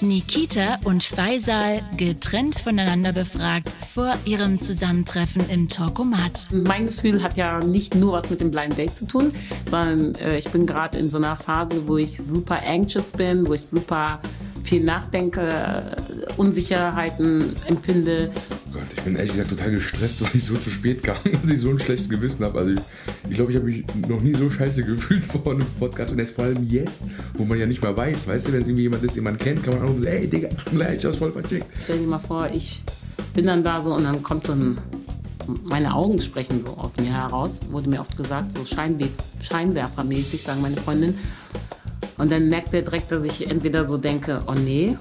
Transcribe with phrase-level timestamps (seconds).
[0.00, 6.46] Nikita und Faisal getrennt voneinander befragt vor ihrem Zusammentreffen im Talkomat.
[6.52, 9.32] Mein Gefühl hat ja nicht nur was mit dem Blind Date zu tun,
[9.68, 13.54] sondern äh, ich bin gerade in so einer Phase, wo ich super anxious bin, wo
[13.54, 14.20] ich super
[14.68, 15.96] viel nachdenke,
[16.36, 18.30] Unsicherheiten empfinde.
[18.68, 21.50] Oh Gott, ich bin ehrlich gesagt total gestresst, weil ich so zu spät kam, dass
[21.50, 22.58] ich so ein schlechtes Gewissen habe.
[22.58, 22.74] Also
[23.28, 26.12] ich glaube, ich, glaub, ich habe mich noch nie so scheiße gefühlt vor einem Podcast
[26.12, 27.00] und jetzt vor allem jetzt,
[27.34, 29.38] wo man ja nicht mehr weiß, weißt du, wenn es irgendwie jemand ist, den man
[29.38, 31.66] kennt, kann man auch sagen, ey Digga, gleich, ich hab's voll vercheckt.
[31.84, 32.82] Stell dir mal vor, ich
[33.32, 34.78] bin dann da so und dann kommt so ein
[35.64, 39.08] meine Augen sprechen so aus mir heraus, wurde mir oft gesagt, so Scheinwe
[39.40, 41.18] Scheinwerfermäßig, sagen meine Freundin.
[42.16, 44.96] Und dann merkt er direkt, dass ich entweder so denke, oh nee,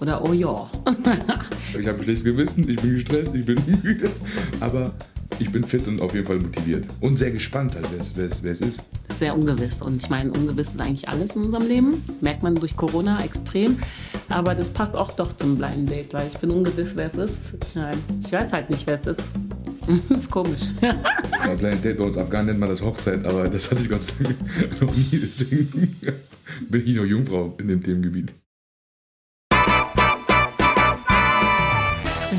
[0.00, 0.68] oder oh ja.
[1.78, 4.10] ich habe ein schlechtes Gewissen, ich bin gestresst, ich bin müde,
[4.60, 4.92] aber
[5.38, 6.86] ich bin fit und auf jeden Fall motiviert.
[7.00, 8.80] Und sehr gespannt, halt, wer es ist.
[9.18, 9.82] Sehr ungewiss.
[9.82, 12.02] Und ich meine, ungewiss ist eigentlich alles in unserem Leben.
[12.20, 13.78] Merkt man durch Corona extrem.
[14.28, 17.38] Aber das passt auch doch zum Blind Date, weil ich bin ungewiss, wer es ist.
[17.74, 19.22] Nein, ich weiß halt nicht, wer es ist.
[19.86, 20.60] Das ist komisch.
[20.80, 24.02] Ja, Blind Date bei uns Afghanen nennt man das Hochzeit, aber das hatte ich Gott
[24.02, 24.36] sei Dank
[24.80, 25.08] noch nie.
[25.12, 25.96] Deswegen
[26.68, 28.32] bin ich noch Jungfrau in dem Themengebiet.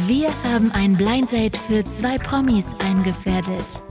[0.07, 3.81] Wir haben ein Blind Date für zwei Promis eingefädelt.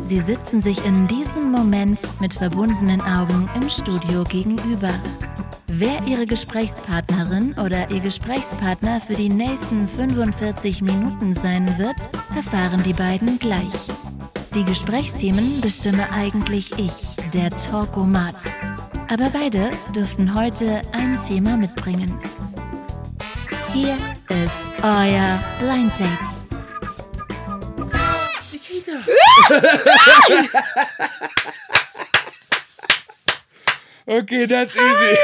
[0.00, 4.92] Sie sitzen sich in diesem Moment mit verbundenen Augen im Studio gegenüber.
[5.66, 12.94] Wer ihre Gesprächspartnerin oder ihr Gesprächspartner für die nächsten 45 Minuten sein wird, erfahren die
[12.94, 13.90] beiden gleich.
[14.54, 18.42] Die Gesprächsthemen bestimme eigentlich ich, der Talkomat.
[19.10, 22.18] Aber beide dürften heute ein Thema mitbringen.
[23.72, 23.96] Hier
[24.28, 26.47] ist euer Blind Date.
[34.06, 34.82] okay, that's easy.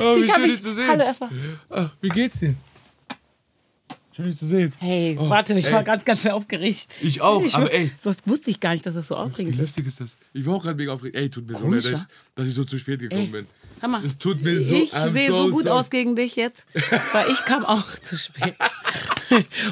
[0.00, 0.88] oh, wie schön dich zu sehen.
[0.88, 1.28] Hallo erstmal.
[1.68, 2.54] Ach, wie geht's dir?
[4.14, 4.72] Schön dich zu sehen.
[4.78, 5.72] Hey, Oh, warte, ich ey.
[5.72, 6.86] war ganz, ganz aufgeregt.
[7.02, 7.90] Ich auch, Ich, aber ey.
[8.00, 9.60] So wusste ich gar nicht, dass das so Wie aufregend ist.
[9.60, 10.16] lustig ist das?
[10.32, 11.16] Ich war auch gerade mega aufgeregt.
[11.16, 13.46] Ey, tut mir so leid, dass, ich- dass ich so zu spät gekommen Ey, bin.
[13.90, 16.64] Mal, Es tut mir so- ich sehe so so gut aus gegen dich jetzt,
[17.12, 18.54] weil ich kam auch zu spät.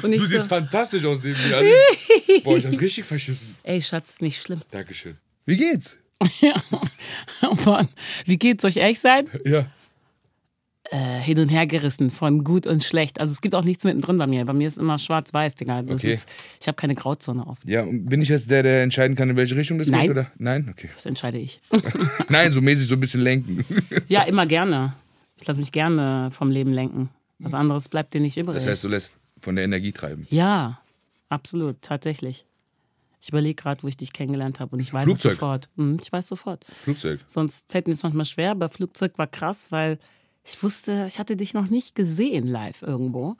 [0.03, 1.63] Und ich Du so, siehst fantastisch aus neben mir.
[2.43, 3.55] Boah, ich hab's richtig verschissen.
[3.63, 4.61] ey Schatz, nicht schlimm.
[4.71, 5.17] Dankeschön.
[5.45, 5.97] Wie geht's?
[7.41, 7.87] Oh Mann,
[8.25, 9.29] wie geht's euch ehrlich sein?
[9.45, 9.67] Ja.
[10.95, 13.19] Äh, hin und her gerissen von gut und schlecht.
[13.19, 14.45] Also es gibt auch nichts mittendrin bei mir.
[14.45, 15.81] Bei mir ist immer schwarz-weiß, Digga.
[15.81, 16.13] Das Okay.
[16.13, 16.29] ist,
[16.61, 17.57] ich habe keine Grauzone auf.
[17.65, 20.01] Ja, und bin ich jetzt der, der entscheiden kann, in welche Richtung das Nein.
[20.01, 20.11] geht?
[20.11, 20.31] Oder?
[20.37, 20.67] Nein?
[20.69, 20.89] Okay.
[20.93, 21.59] Das entscheide ich.
[22.29, 23.65] Nein, so mäßig so ein bisschen lenken.
[24.07, 24.93] ja, immer gerne.
[25.41, 27.09] Ich lasse mich gerne vom Leben lenken.
[27.39, 28.53] Was anderes bleibt dir nicht übrig.
[28.55, 30.27] Das heißt, du lässt von der Energie treiben.
[30.29, 30.79] Ja,
[31.29, 32.45] absolut, tatsächlich.
[33.19, 35.33] Ich überlege gerade, wo ich dich kennengelernt habe und ich weiß Flugzeug.
[35.33, 35.69] sofort.
[35.75, 36.65] Hm, ich weiß sofort.
[36.65, 37.19] Flugzeug.
[37.25, 39.97] Sonst fällt mir es manchmal schwer, aber Flugzeug war krass, weil
[40.43, 43.35] ich wusste, ich hatte dich noch nicht gesehen live irgendwo.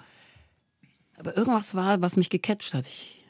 [1.18, 2.86] Aber irgendwas war, was mich gecatcht hat.
[2.86, 3.24] Ich,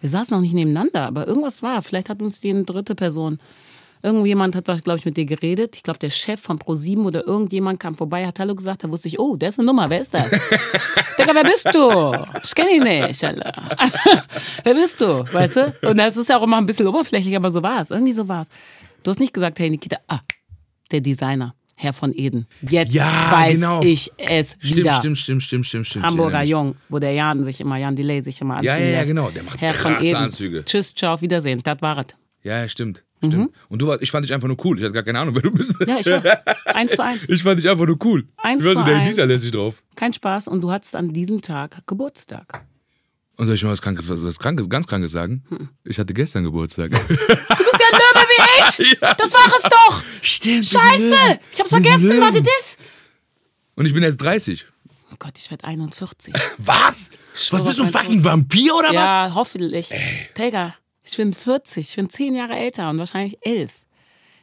[0.00, 1.82] wir saßen noch nicht nebeneinander, aber irgendwas war.
[1.82, 3.38] Vielleicht hat uns die eine dritte Person.
[4.02, 5.74] Irgendjemand hat, glaube ich, mit dir geredet.
[5.74, 8.84] Ich glaube, der Chef von ProSieben oder irgendjemand kam vorbei, hat Hallo gesagt.
[8.84, 9.90] Da wusste ich, oh, der ist eine Nummer.
[9.90, 10.30] Wer ist das?
[11.18, 12.12] Digga, wer bist du?
[12.44, 13.22] Ich kenne ihn nicht,
[14.64, 15.24] wer bist du?
[15.32, 15.74] Weißt du?
[15.82, 17.90] Und das ist ja auch immer ein bisschen oberflächlich, aber so war es.
[17.90, 18.48] Irgendwie so war es.
[19.02, 20.20] Du hast nicht gesagt, hey Nikita, ah,
[20.92, 22.46] der Designer, Herr von Eden.
[22.62, 23.80] Jetzt Ja, weiß genau.
[23.82, 24.94] ich es wieder.
[24.94, 26.04] Stimmt, stimmt, stimmt, stimmt, stimmt.
[26.04, 28.78] Hamburger Ich erinnere Jung, wo der Jan sich immer, Jan Delay sich immer anziehen Ja,
[28.78, 29.30] ja, ja, genau.
[29.30, 30.16] Der macht Herr von krasse Eden.
[30.16, 30.64] Anzüge.
[30.64, 31.60] Tschüss, ciao, auf Wiedersehen.
[31.62, 32.06] Das war es.
[32.42, 33.04] Ja, ja, stimmt.
[33.18, 33.52] stimmt.
[33.68, 34.78] Und du warst, ich fand dich einfach nur cool.
[34.78, 35.72] Ich hatte gar keine Ahnung, wer du bist.
[35.86, 36.22] Ja, ich war
[36.74, 37.20] eins zu eins.
[37.28, 38.26] Ich fand dich einfach nur cool.
[38.38, 39.06] Eins du warst zu der eins.
[39.08, 39.82] Elisa lässig drauf.
[39.94, 42.64] Kein Spaß und du hattest an diesem Tag Geburtstag.
[43.38, 45.44] Und soll ich mal was Krankes, was, was Krankes, ganz Krankes sagen?
[45.48, 45.68] Hm.
[45.84, 46.90] Ich hatte gestern Geburtstag.
[46.90, 48.98] Du bist ja ein Löwe wie ich!
[49.00, 50.02] Das war es doch!
[50.20, 50.66] Stimmt.
[50.66, 51.40] Scheiße!
[51.52, 52.76] Ich hab's vergessen, warte das!
[53.76, 54.66] Und ich bin jetzt 30.
[55.12, 56.34] Oh Gott, ich werde 41.
[56.58, 57.10] Was?
[57.50, 58.94] Was bist du, ein fucking Vampir oder was?
[58.94, 59.88] Ja, hoffentlich.
[60.36, 63.72] Digga, ich bin 40, ich bin 10 Jahre älter und wahrscheinlich 11.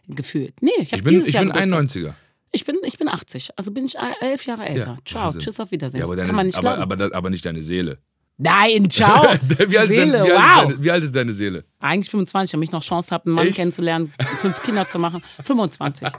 [0.08, 0.54] Gefühlt.
[0.62, 2.02] Nee, ich habe Ich bin, dieses ich Jahr bin Geburtstag.
[2.02, 2.14] 91er.
[2.54, 4.98] Ich bin, ich bin 80, also bin ich 11 Jahre älter.
[5.06, 5.42] Ciao, Wahnsinn.
[5.42, 6.00] tschüss, auf Wiedersehen.
[6.00, 6.82] Ja, aber, Kann man nicht aber, glauben.
[6.82, 8.00] aber, das- aber nicht deine Seele.
[8.38, 9.24] Nein, ciao.
[9.68, 10.68] wie, alt ist Seele, dein, wie, alt wow.
[10.68, 11.64] deine, wie alt ist deine Seele?
[11.80, 13.56] Eigentlich 25, damit ich noch Chance habe, einen Mann Echt?
[13.56, 15.24] kennenzulernen, fünf Kinder zu machen.
[15.42, 16.10] 25.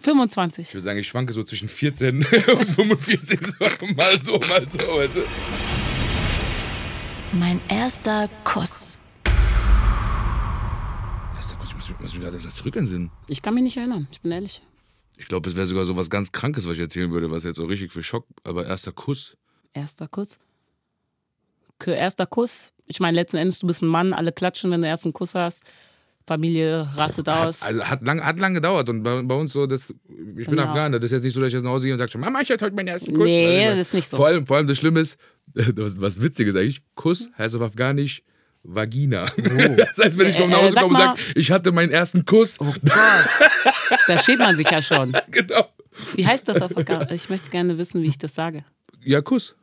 [0.00, 0.66] 25.
[0.68, 3.40] Ich würde sagen, ich schwanke so zwischen 14 und 45.
[3.40, 3.52] So,
[3.96, 5.20] mal so, mal so, weißt du?
[7.32, 8.98] Mein erster Kuss.
[11.36, 13.10] Erster Gott, ich muss, muss mich gerade zurück entsinnen.
[13.28, 14.60] Ich kann mich nicht erinnern, ich bin ehrlich.
[15.16, 17.56] Ich glaube, es wäre sogar so was ganz Krankes, was ich erzählen würde, was jetzt
[17.56, 18.26] so richtig für Schock.
[18.44, 19.36] Aber erster Kuss.
[19.72, 20.38] Erster Kuss.
[21.86, 22.70] Erster Kuss.
[22.86, 25.34] Ich meine, letzten Endes, du bist ein Mann, alle klatschen, wenn du erst einen Kuss
[25.34, 25.62] hast.
[26.26, 27.62] Familie rastet aus.
[27.62, 30.64] Also hat lang, hat lang gedauert und bei, bei uns so, das, ich bin Genau.
[30.64, 32.40] Afghaner, das ist jetzt nicht so, dass ich jetzt nach Hause gehe und sage, Mama,
[32.42, 33.24] ich hatte heute meinen ersten Kuss.
[33.24, 34.16] Nee, meine, das ist nicht so.
[34.18, 35.18] Vor allem, vor allem das Schlimme ist,
[35.54, 38.22] was, was Witziges eigentlich, Kuss heißt auf Afghanisch
[38.62, 39.24] Vagina.
[39.76, 41.92] Das heißt, wenn ich Äh, nach äh, Hause sag komme und sage, ich hatte meinen
[41.92, 42.92] ersten Kuss, Oh Gott.
[44.06, 45.16] da schämt man sich ja schon.
[45.30, 45.66] genau.
[46.14, 48.64] Wie heißt das auf Afghan- Ich möchte gerne wissen, wie ich das sage.
[49.02, 49.54] Ja, Kuss.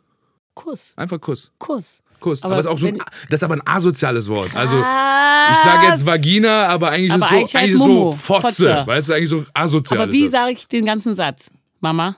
[0.56, 0.94] Kuss.
[0.96, 1.52] Einfach Kuss.
[1.60, 2.02] Kuss.
[2.20, 2.44] Kuss.
[2.44, 2.98] Aber, Aber das ist auch so,
[3.30, 4.56] das ist aber ein asoziales Wort.
[4.56, 8.42] Also, ich sage jetzt Vagina, aber eigentlich Aber ist so, eigentlich so Fotze.
[8.42, 8.84] Fotze.
[8.88, 10.02] Weißt du, eigentlich so asozial.
[10.02, 11.50] Aber wie sage ich den ganzen Satz?
[11.80, 12.16] Mama,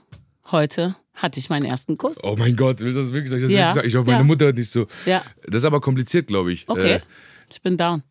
[0.51, 2.17] heute hatte ich meinen ersten Kuss.
[2.23, 3.43] Oh mein Gott, willst du das wirklich sagen?
[3.45, 3.75] Ich, Ja.
[3.83, 4.23] ich hoffe, meine Ja.
[4.23, 4.85] Mutter hört nicht so.
[5.05, 5.23] Ja.
[5.45, 6.67] Das ist aber kompliziert, glaube ich.
[6.69, 6.93] Okay.
[6.95, 6.99] Äh,
[7.49, 8.03] Ich bin down.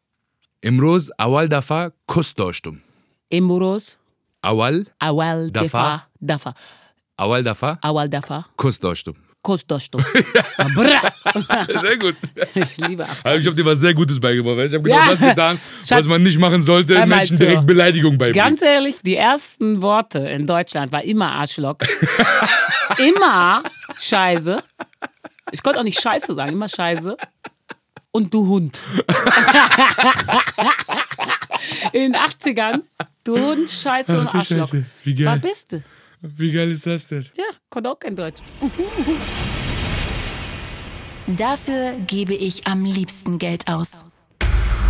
[0.61, 2.81] Imroz awal dafa kuss doshtum.
[3.31, 3.99] Emuros,
[4.43, 6.07] Awal, awal Dafa?
[6.21, 6.55] dafa.
[7.17, 8.81] awal dafa Awal dafa, kuss.
[10.75, 11.67] Bra.
[11.81, 12.17] Sehr gut.
[12.55, 13.41] Ich liebe Afghanistan.
[13.41, 14.59] ich habe dir was sehr Gutes beigebracht.
[14.67, 15.11] Ich habe genau Ja.
[15.11, 18.45] das getan, was man nicht machen sollte, hör Menschen direkt Beleidigung beibringen.
[18.49, 21.77] Ganz ehrlich, die ersten Worte in Deutschland war immer Arschloch.
[22.99, 23.63] immer
[23.99, 24.63] Scheiße.
[25.53, 27.17] Ich konnte auch nicht Scheiße sagen, immer Scheiße.
[28.11, 28.81] Und du Hund.
[31.93, 32.83] in den 80ern,
[33.25, 34.59] du Hund, Scheiße und Ach du Arschloch.
[34.71, 35.27] Scheiße, wie geil.
[35.27, 35.83] Was bist du?
[36.35, 37.23] Wie geil ist das denn?
[37.37, 38.43] Ja, konnte auch kein Deutsch.
[41.27, 44.05] Dafür gebe ich am liebsten Geld aus.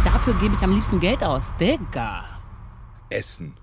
[0.04, 1.52] Dafür gebe ich am liebsten Geld aus.
[1.58, 2.24] Digga.
[3.10, 3.54] Essen.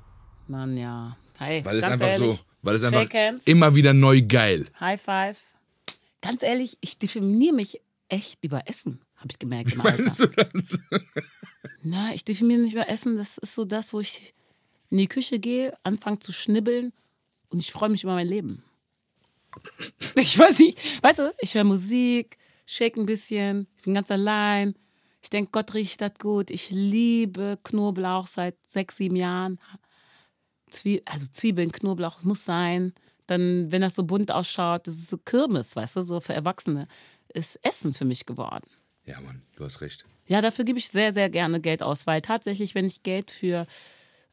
[0.47, 1.17] Mann, ja.
[1.37, 3.47] Hey, Weil es ganz einfach ehrlich, so, weil es einfach hands.
[3.47, 4.67] immer wieder neu geil.
[4.79, 5.37] High five.
[6.21, 10.03] Ganz ehrlich, ich definiere mich echt über Essen, habe ich gemerkt im Alter.
[10.03, 10.79] Meinst du das?
[11.83, 13.17] Na, ich definiere mich über Essen.
[13.17, 14.33] Das ist so das, wo ich
[14.89, 16.93] in die Küche gehe, anfange zu schnibbeln
[17.53, 18.63] und ich freue mich über mein Leben.
[20.15, 24.75] Ich weiß nicht, weißt du, ich höre Musik, shake ein bisschen, ich bin ganz allein.
[25.21, 26.51] Ich denke, Gott riecht das gut.
[26.51, 29.59] Ich liebe Knoblauch seit sechs, sieben Jahren.
[30.69, 32.93] Zwie also Zwiebeln, Knoblauch muss sein.
[33.27, 36.87] Dann, wenn das so bunt ausschaut, das ist so Kirmes, weißt du, so für Erwachsene,
[37.29, 38.65] ist Essen für mich geworden.
[39.05, 40.03] Ja, Mann, du hast recht.
[40.27, 43.65] Ja, dafür gebe ich sehr, sehr gerne Geld aus, weil tatsächlich, wenn ich Geld für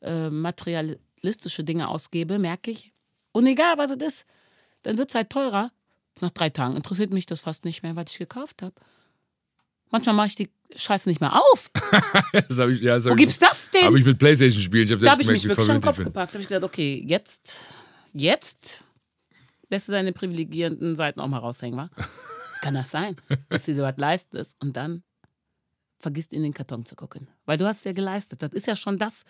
[0.00, 2.92] äh, materialistische Dinge ausgebe, merke ich,
[3.32, 4.26] und egal was es ist,
[4.82, 5.72] dann wird es halt teurer.
[6.20, 8.74] Nach drei Tagen interessiert mich das fast nicht mehr, was ich gekauft habe.
[9.90, 11.70] Manchmal mache ich die Scheiße nicht mehr auf.
[12.48, 13.84] Das hab ich, ja, das Wo hab gibt's das denn?
[13.84, 14.84] Habe ich mit Playstation spielen.
[14.84, 16.04] Ich habe da habe ich mich wirklich an den Kopf ich bin.
[16.06, 16.30] gepackt.
[16.30, 17.56] Da habe ich gedacht, okay, jetzt,
[18.12, 18.84] jetzt
[19.68, 21.90] lässt du deine privilegierenden Seiten auch mal raushängen, wa?
[22.62, 23.16] Kann das sein,
[23.48, 25.02] dass du dir was leistest und dann
[25.98, 27.28] vergisst in den Karton zu gucken?
[27.46, 28.42] Weil du hast es ja geleistet.
[28.42, 29.24] Das ist ja schon das,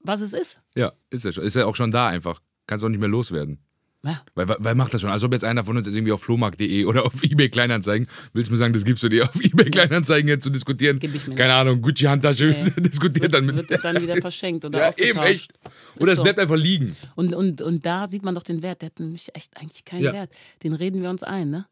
[0.00, 0.60] was es ist.
[0.74, 2.40] Ja, ist ja, schon, ist ja auch schon da einfach.
[2.66, 3.58] Kannst auch nicht mehr loswerden.
[4.02, 4.20] Ja.
[4.34, 5.08] Weil, weil, macht das schon.
[5.08, 8.48] Als ob jetzt einer von uns jetzt irgendwie auf flohmarkt.de oder auf eBay Kleinanzeigen, willst
[8.48, 10.98] du mir sagen, das gibst du dir auf eBay Kleinanzeigen jetzt zu diskutieren?
[10.98, 12.70] Gib ich mir Keine Ahnung, Gucci Handtasche Nee.
[12.82, 13.70] diskutiert dann mit.
[13.70, 15.54] Wird dann wieder verschenkt oder ja, eben echt.
[16.00, 16.22] Oder es so.
[16.22, 16.96] bleibt einfach liegen.
[17.14, 18.82] Und, und, und da sieht man doch den Wert.
[18.82, 20.12] Der hat nämlich echt eigentlich keinen Ja.
[20.12, 20.34] Wert.
[20.62, 21.64] Den reden wir uns ein, ne?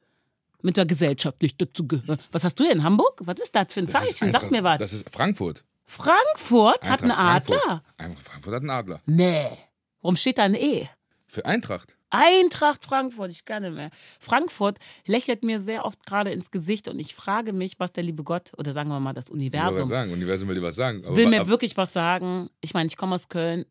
[0.62, 2.18] Mit der gesellschaftlich dazugehören.
[2.30, 3.20] Was hast du denn in Hamburg?
[3.24, 4.32] Was ist das für ein Das Zeichen?
[4.32, 4.78] Sag Eintracht- mir was.
[4.78, 5.64] Das ist Frankfurt.
[5.84, 7.58] Frankfurt hat einen Eintracht Adler?
[7.58, 7.82] Frankfurt.
[7.98, 9.00] Eintracht Frankfurt hat einen Adler.
[9.04, 9.46] Nee.
[10.02, 10.88] Warum steht da ein E?
[11.26, 11.96] Für Eintracht.
[12.10, 13.90] Eintracht Frankfurt, ich kann nicht mehr.
[14.20, 18.22] Frankfurt lächelt mir sehr oft gerade ins Gesicht und ich frage mich, was der liebe
[18.22, 21.02] Gott oder sagen wir mal das Ich Universum gerade sagen, Universum will dir was sagen.
[21.06, 22.50] Aber will mir wirklich was sagen.
[22.60, 23.64] Ich meine, ich komme aus Köln.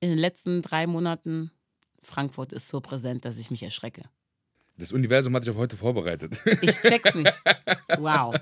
[0.00, 1.50] In den letzten drei Monaten
[2.00, 4.04] Frankfurt ist so präsent, dass ich mich erschrecke.
[4.78, 6.38] das Universum hat dich auf heute vorbereitet.
[6.62, 7.32] Ich check's nicht.
[7.98, 8.36] Wow.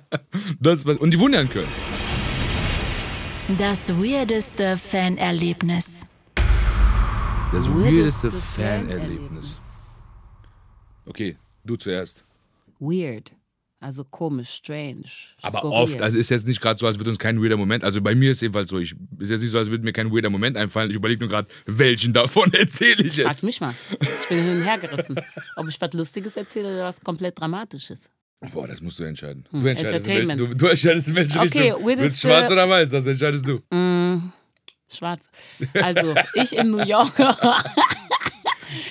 [0.61, 1.69] Das, und die in Köln.
[3.57, 5.96] Das weirdeste Fanerlebnis.
[7.57, 9.59] Das weirdeste Fanerlebnis.
[11.07, 12.23] Okay, du zuerst.
[12.79, 13.33] Weird.
[13.81, 15.05] Also komisch, strange.
[15.41, 15.73] Aber skurril.
[15.79, 18.15] oft, also ist jetzt nicht gerade so, als würde uns kein weirder Moment, also bei
[18.15, 20.29] mir ist es jedenfalls so, ich, ist jetzt nicht so, als würde mir kein weirder
[20.29, 20.91] Moment einfallen.
[20.91, 23.43] Ich überlege nur gerade, welchen davon erzähle ich Frag jetzt.
[23.43, 23.75] mich mal.
[24.21, 25.17] Ich bin hin und her gerissen.
[25.57, 28.11] Ob ich was Lustiges erzähle oder was komplett Dramatisches.
[28.53, 29.47] Boah, das musst du entscheiden.
[29.51, 30.41] Du entscheidest, in welche, Hm, Entertainment.
[30.41, 31.87] du, du entscheidest in welche Okay, Richtung.
[31.87, 33.61] Willst schwarz oder weiß, das entscheidest du.
[33.75, 34.31] Mm,
[34.89, 35.31] schwarz.
[35.75, 37.13] Also, ich in New York.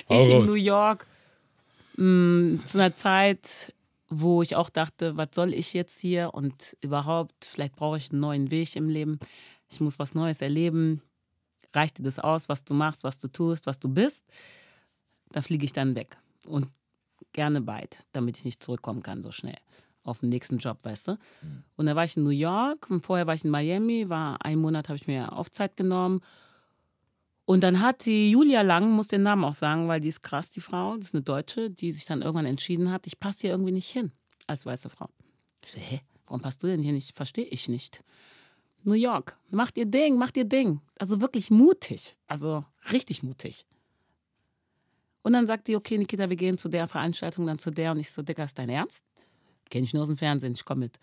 [0.08, 0.44] Ich in.
[0.44, 1.06] New York.
[1.96, 3.74] mm, zu einer Zeit,
[4.08, 8.20] wo ich auch dachte, was soll ich jetzt hier und überhaupt, vielleicht brauche ich einen
[8.20, 9.18] neuen Weg im Leben.
[9.68, 11.02] Ich muss was Neues erleben.
[11.74, 14.24] Reicht dir das aus, was du machst, was du tust, was du bist?
[15.30, 16.16] Da fliege ich dann weg.
[16.46, 16.68] Und
[17.32, 19.58] gerne weit, damit ich nicht zurückkommen kann so schnell
[20.06, 21.18] auf den nächsten Job, weißt du.
[21.76, 24.60] Und da war ich in New York und vorher war ich in Miami, war einen
[24.60, 26.20] Monat habe ich mir Aufzeit genommen.
[27.44, 30.50] Und dann hat die Julia Lang, muss den Namen auch sagen, weil die ist krass,
[30.50, 33.50] die Frau, das ist eine Deutsche, die sich dann irgendwann entschieden hat, ich passe hier
[33.50, 34.10] irgendwie nicht hin
[34.46, 35.08] als weiße Frau.
[35.64, 37.16] Ich so, hä, warum passt du denn hier nicht?
[37.16, 38.02] Verstehe ich nicht.
[38.82, 39.38] New York.
[39.50, 40.80] Macht ihr Ding, macht ihr Ding.
[40.98, 42.16] Also wirklich mutig.
[42.26, 43.66] Also richtig mutig.
[45.22, 47.90] Und dann sagt die, okay, Nikita, wir gehen zu der Veranstaltung, dann zu der.
[47.90, 49.04] Und ich so, Dicker, ist dein Ernst?
[49.70, 50.98] Kenn ich nur aus dem Fernsehen, ich komme mit.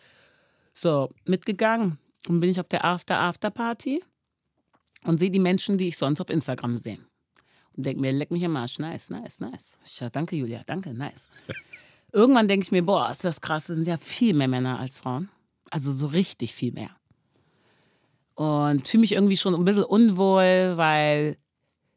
[0.74, 2.00] So, mitgegangen.
[2.28, 4.02] Und bin ich auf der After-After-Party
[5.04, 7.00] und sehe die Menschen, die ich sonst auf Instagram sehe.
[7.76, 9.78] Und denke mir, leck mich am Arsch, nice, nice, nice.
[9.84, 11.28] Ich sage, danke, Julia, danke, nice.
[12.12, 15.00] Irgendwann denke ich mir, boah, ist das krass, es sind ja viel mehr Männer als
[15.00, 15.30] Frauen.
[15.72, 16.92] Also so richtig viel mehr.
[18.36, 21.38] Und fühle mich irgendwie schon ein bisschen unwohl, weil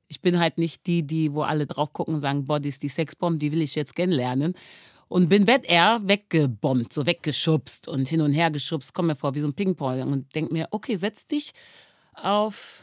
[0.08, 2.82] ich bin halt nicht die, die, wo alle drauf gucken und sagen, boah, die ist
[2.82, 4.54] die Sexbomb, die will ich jetzt kennenlernen.
[5.08, 9.40] Und bin Wettehr weggebombt, so weggeschubst und hin und her geschubst, komme mir vor wie
[9.40, 11.52] so ein Ping-Pong und denke mir, okay, setz dich
[12.14, 12.82] auf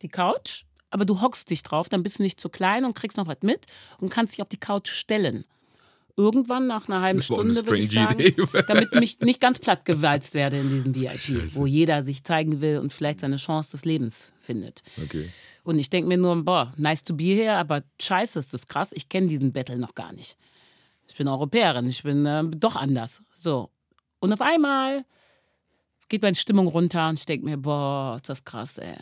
[0.00, 3.18] die Couch, aber du hockst dich drauf, dann bist du nicht zu klein und kriegst
[3.18, 3.66] noch was mit
[4.00, 5.44] und kannst dich auf die Couch stellen.
[6.16, 8.34] Irgendwann nach einer halben Stunde würde ich sagen, Idee.
[8.66, 12.78] damit mich nicht ganz platt gewalzt werde in diesem VIP, wo jeder sich zeigen will
[12.78, 14.82] und vielleicht seine Chance des Lebens findet.
[15.00, 15.30] Okay.
[15.62, 18.90] Und ich denke mir nur, boah, nice to be here, aber scheiße, ist das krass,
[18.92, 20.36] ich kenne diesen Battle noch gar nicht.
[21.18, 23.24] Ich bin Europäerin, ich bin äh, doch anders.
[23.34, 23.70] So.
[24.20, 25.04] Und auf einmal
[26.08, 28.94] geht meine Stimmung runter und ich denke mir, boah, ist das krass, ey.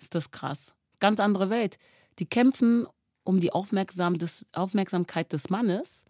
[0.00, 0.74] Ist das krass.
[0.98, 1.78] Ganz andere Welt.
[2.18, 2.88] Die kämpfen
[3.22, 6.04] um die Aufmerksam des, Aufmerksamkeit des Mannes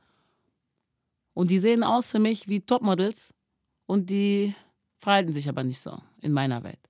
[1.34, 3.34] und die sehen aus für mich wie Topmodels
[3.84, 4.54] und die
[4.96, 6.88] verhalten sich aber nicht so in meiner Welt.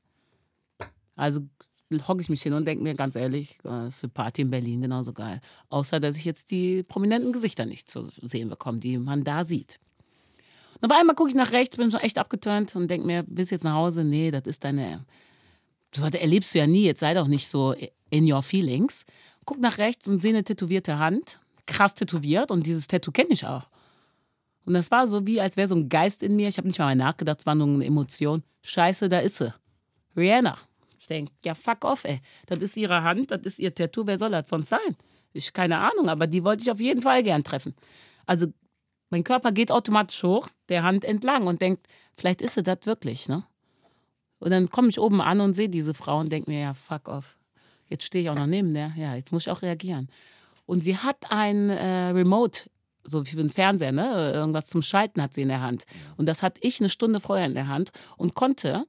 [1.16, 1.40] Also
[1.90, 4.80] hocke ich mich hin und denke mir ganz ehrlich, äh, ist eine Party in Berlin
[4.82, 5.40] genauso geil.
[5.68, 9.80] Außer, dass ich jetzt die prominenten Gesichter nicht zu sehen bekomme, die man da sieht.
[10.80, 13.42] Und auf einmal gucke ich nach rechts, bin schon echt abgeturnt und denke mir, du
[13.42, 14.04] jetzt nach Hause?
[14.04, 15.04] Nee, das ist deine.
[15.94, 17.74] So was erlebst du ja nie, jetzt sei doch nicht so
[18.10, 19.04] in your feelings.
[19.44, 23.46] Guck nach rechts und sehe eine tätowierte Hand, krass tätowiert und dieses Tattoo kenne ich
[23.46, 23.68] auch.
[24.64, 26.48] Und das war so wie, als wäre so ein Geist in mir.
[26.48, 28.44] Ich habe nicht mal nachgedacht, es war nur eine Emotion.
[28.62, 29.52] Scheiße, da ist sie.
[30.16, 30.56] Rihanna.
[31.10, 32.20] Ich denke, ja, fuck off, ey.
[32.46, 34.06] Das ist ihre Hand, das ist ihr Tattoo.
[34.06, 34.96] Wer soll das sonst sein?
[35.32, 37.74] Ich keine Ahnung, aber die wollte ich auf jeden Fall gern treffen.
[38.26, 38.46] Also,
[39.10, 43.28] mein Körper geht automatisch hoch, der Hand entlang und denkt, vielleicht ist sie das wirklich,
[43.28, 43.44] ne?
[44.38, 47.08] Und dann komme ich oben an und sehe diese Frau und denke mir, ja, fuck
[47.08, 47.36] off.
[47.88, 48.92] Jetzt stehe ich auch noch neben der.
[48.96, 50.08] Ja, jetzt muss ich auch reagieren.
[50.64, 52.70] Und sie hat ein äh, Remote,
[53.02, 54.32] so wie für einen Fernseher, ne?
[54.32, 55.86] Irgendwas zum Schalten hat sie in der Hand.
[56.16, 58.86] Und das hatte ich eine Stunde vorher in der Hand und konnte,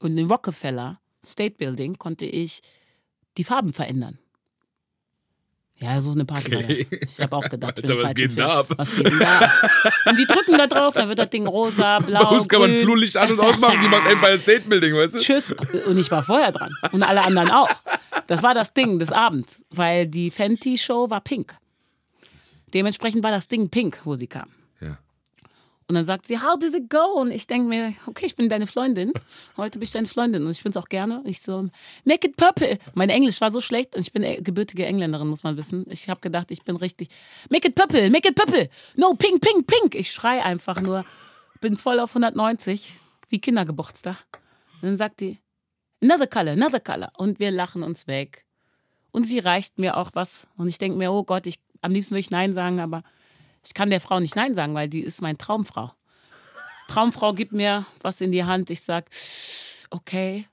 [0.00, 2.60] und in Rockefeller State Building, konnte ich
[3.36, 4.18] die Farben verändern.
[5.80, 6.86] Ja, so eine Party war Okay.
[6.90, 7.12] das.
[7.12, 8.66] Ich habe auch gedacht, Alter, was geht da ab?
[8.76, 9.50] Was geht denn da ab?
[10.06, 12.70] Und die drücken da drauf, dann wird das Ding rosa, blau, Bei uns kann man
[12.70, 12.82] grün.
[12.82, 15.18] Flurlicht an- und ausmachen, die macht Empire State Building, weißt du?
[15.20, 15.52] Tschüss.
[15.86, 16.72] Und ich war vorher dran.
[16.90, 17.68] Und alle anderen auch.
[18.26, 21.56] Das war das Ding des Abends, weil die Fenty-Show war pink.
[22.74, 24.48] Dementsprechend war das Ding pink, wo sie kam.
[25.88, 27.18] Und dann sagt sie, how does it go?
[27.18, 29.10] Und ich denke mir, okay, ich bin deine Freundin.
[29.56, 31.22] Heute bin ich deine Freundin und ich bin es auch gerne.
[31.24, 31.70] Ich so,
[32.04, 32.78] naked purple.
[32.92, 35.86] Mein Englisch war so schlecht und ich bin äh, gebürtige Engländerin, muss man wissen.
[35.88, 37.08] Ich habe gedacht, ich bin richtig,
[37.48, 38.68] make it purple, make it purple.
[38.96, 39.94] No, pink, pink, pink.
[39.94, 41.06] Ich schrei einfach nur,
[41.62, 42.92] bin voll auf 190,
[43.30, 44.16] wie Kindergeburtstag.
[44.82, 45.38] Und dann sagt die,
[46.02, 47.12] another color, another color.
[47.16, 48.44] Und wir lachen uns weg.
[49.10, 50.46] Und sie reicht mir auch was.
[50.58, 53.04] Und ich denke mir, oh Gott, ich, am liebsten würde ich Nein sagen, aber
[53.68, 55.92] ich kann der Frau nicht Nein sagen, weil die ist meine Traumfrau.
[56.88, 58.70] Traumfrau gibt mir was in die Hand.
[58.70, 59.10] Ich sag,
[59.90, 60.46] okay,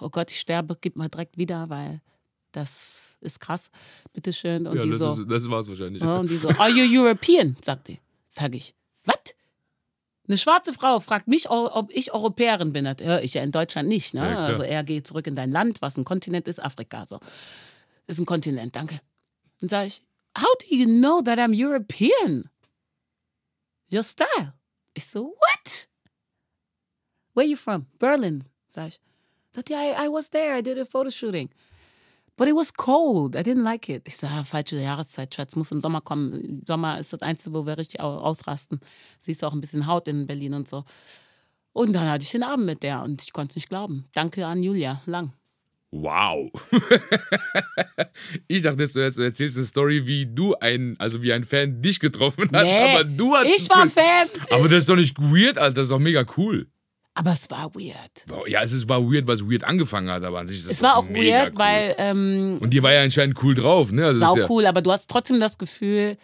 [0.00, 2.00] oh Gott, ich sterbe, gib mal direkt wieder, weil
[2.52, 3.70] das ist krass.
[4.14, 4.66] Bitteschön.
[4.66, 6.02] Und Ja, die das, so, ist, das war's wahrscheinlich.
[6.02, 7.56] ja, und die so, are you European?
[7.62, 8.00] sagt die.
[8.30, 9.16] Sag ich, was?
[10.26, 12.84] Eine schwarze Frau fragt mich, ob ich Europäerin bin.
[12.86, 14.14] Das höre ich ja in Deutschland nicht.
[14.14, 14.20] Ne?
[14.20, 17.04] Ja, also er geht zurück in dein Land, was ein Kontinent ist, Afrika.
[17.06, 17.20] So.
[18.06, 18.98] Ist ein Kontinent, danke.
[19.60, 20.02] Und sage ich,
[20.36, 22.48] how do you know that I'm European?
[23.90, 24.52] Your style.
[24.94, 25.88] Ich so, what?
[27.34, 27.86] Where you from?
[27.98, 29.00] Berlin, sag ich.
[29.54, 31.48] Sagt, ja, I, I was there, I did a photo shooting.
[32.36, 33.36] But it was cold.
[33.36, 34.02] I didn't like it.
[34.06, 35.54] Ich sage, falsche Jahreszeit, Schatz.
[35.54, 36.32] Muss im Sommer kommen.
[36.32, 38.80] Im Sommer ist das Einzige, wo wir richtig au- ausrasten.
[39.20, 40.84] Siehst du auch ein bisschen Haut in Berlin und so.
[41.72, 44.06] Und dann hatte ich den Abend mit der und ich konnte es nicht glauben.
[44.14, 45.32] Danke an Julia Lang.
[45.96, 46.50] Wow.
[48.48, 52.00] ich dachte jetzt, du erzählst eine Story, wie du ein, also wie ein Fan dich
[52.00, 53.46] getroffen hat, Nee, aber du hast.
[53.46, 54.26] ich war Fan.
[54.50, 56.66] Aber das ist doch nicht weird, Alter, das ist doch mega cool.
[57.14, 58.26] Aber es war weird.
[58.48, 60.76] Ja, es ist, war weird, weil es weird angefangen hat, aber an sich ist das
[60.78, 61.58] Es war auch weird, cool.
[61.58, 64.04] weil ähm, Und die war ja anscheinend cool drauf, ne?
[64.06, 66.16] Also sau ja, cool, aber du hast trotzdem das Gefühl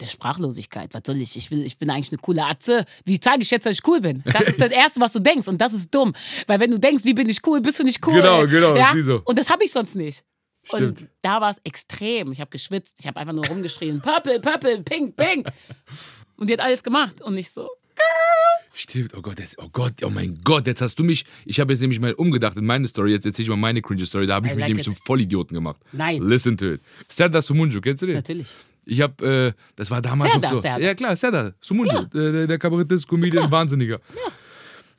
[0.00, 0.92] der Sprachlosigkeit.
[0.94, 1.36] Was soll ich?
[1.36, 2.84] Ich, will, ich bin eigentlich eine coole Atze.
[3.04, 4.22] Wie zeige ich jetzt, dass ich cool bin?
[4.26, 5.48] Das ist das Erste, was du denkst.
[5.48, 6.14] Und das ist dumm.
[6.46, 8.14] Weil wenn du denkst, wie bin ich cool, bist du nicht cool.
[8.14, 8.92] Genau, genau, Ja?
[9.02, 9.22] so.
[9.24, 10.24] Und das habe ich sonst nicht.
[10.64, 11.00] Stimmt.
[11.02, 12.32] Und da war es extrem.
[12.32, 12.96] Ich habe geschwitzt.
[13.00, 14.00] Ich habe einfach nur rumgeschrien.
[14.00, 15.46] Purple, purple, pink, pink.
[16.36, 17.22] Und die hat alles gemacht.
[17.22, 17.68] Und ich so,
[18.74, 21.72] Stimmt, oh Gott, jetzt, oh Gott, oh mein Gott, jetzt hast du mich, ich habe
[21.72, 24.34] jetzt nämlich mal umgedacht in meine Story, jetzt erzähle ich mal meine cringe Story, da
[24.34, 24.92] habe ich I mich like nämlich it.
[24.92, 25.80] zum Vollidioten gemacht.
[25.92, 26.22] Nein.
[26.22, 26.82] Listen to it.
[27.08, 28.16] Serdar Sumunju, kennst du den?
[28.16, 28.48] Natürlich.
[28.86, 30.62] Ich habe, äh, das war damals Serdar, noch so.
[30.62, 30.80] Serdar.
[30.80, 34.00] Ja klar, Serdar Sumunju, der, der, Kabarettist, Comedian, Wahnsinniger.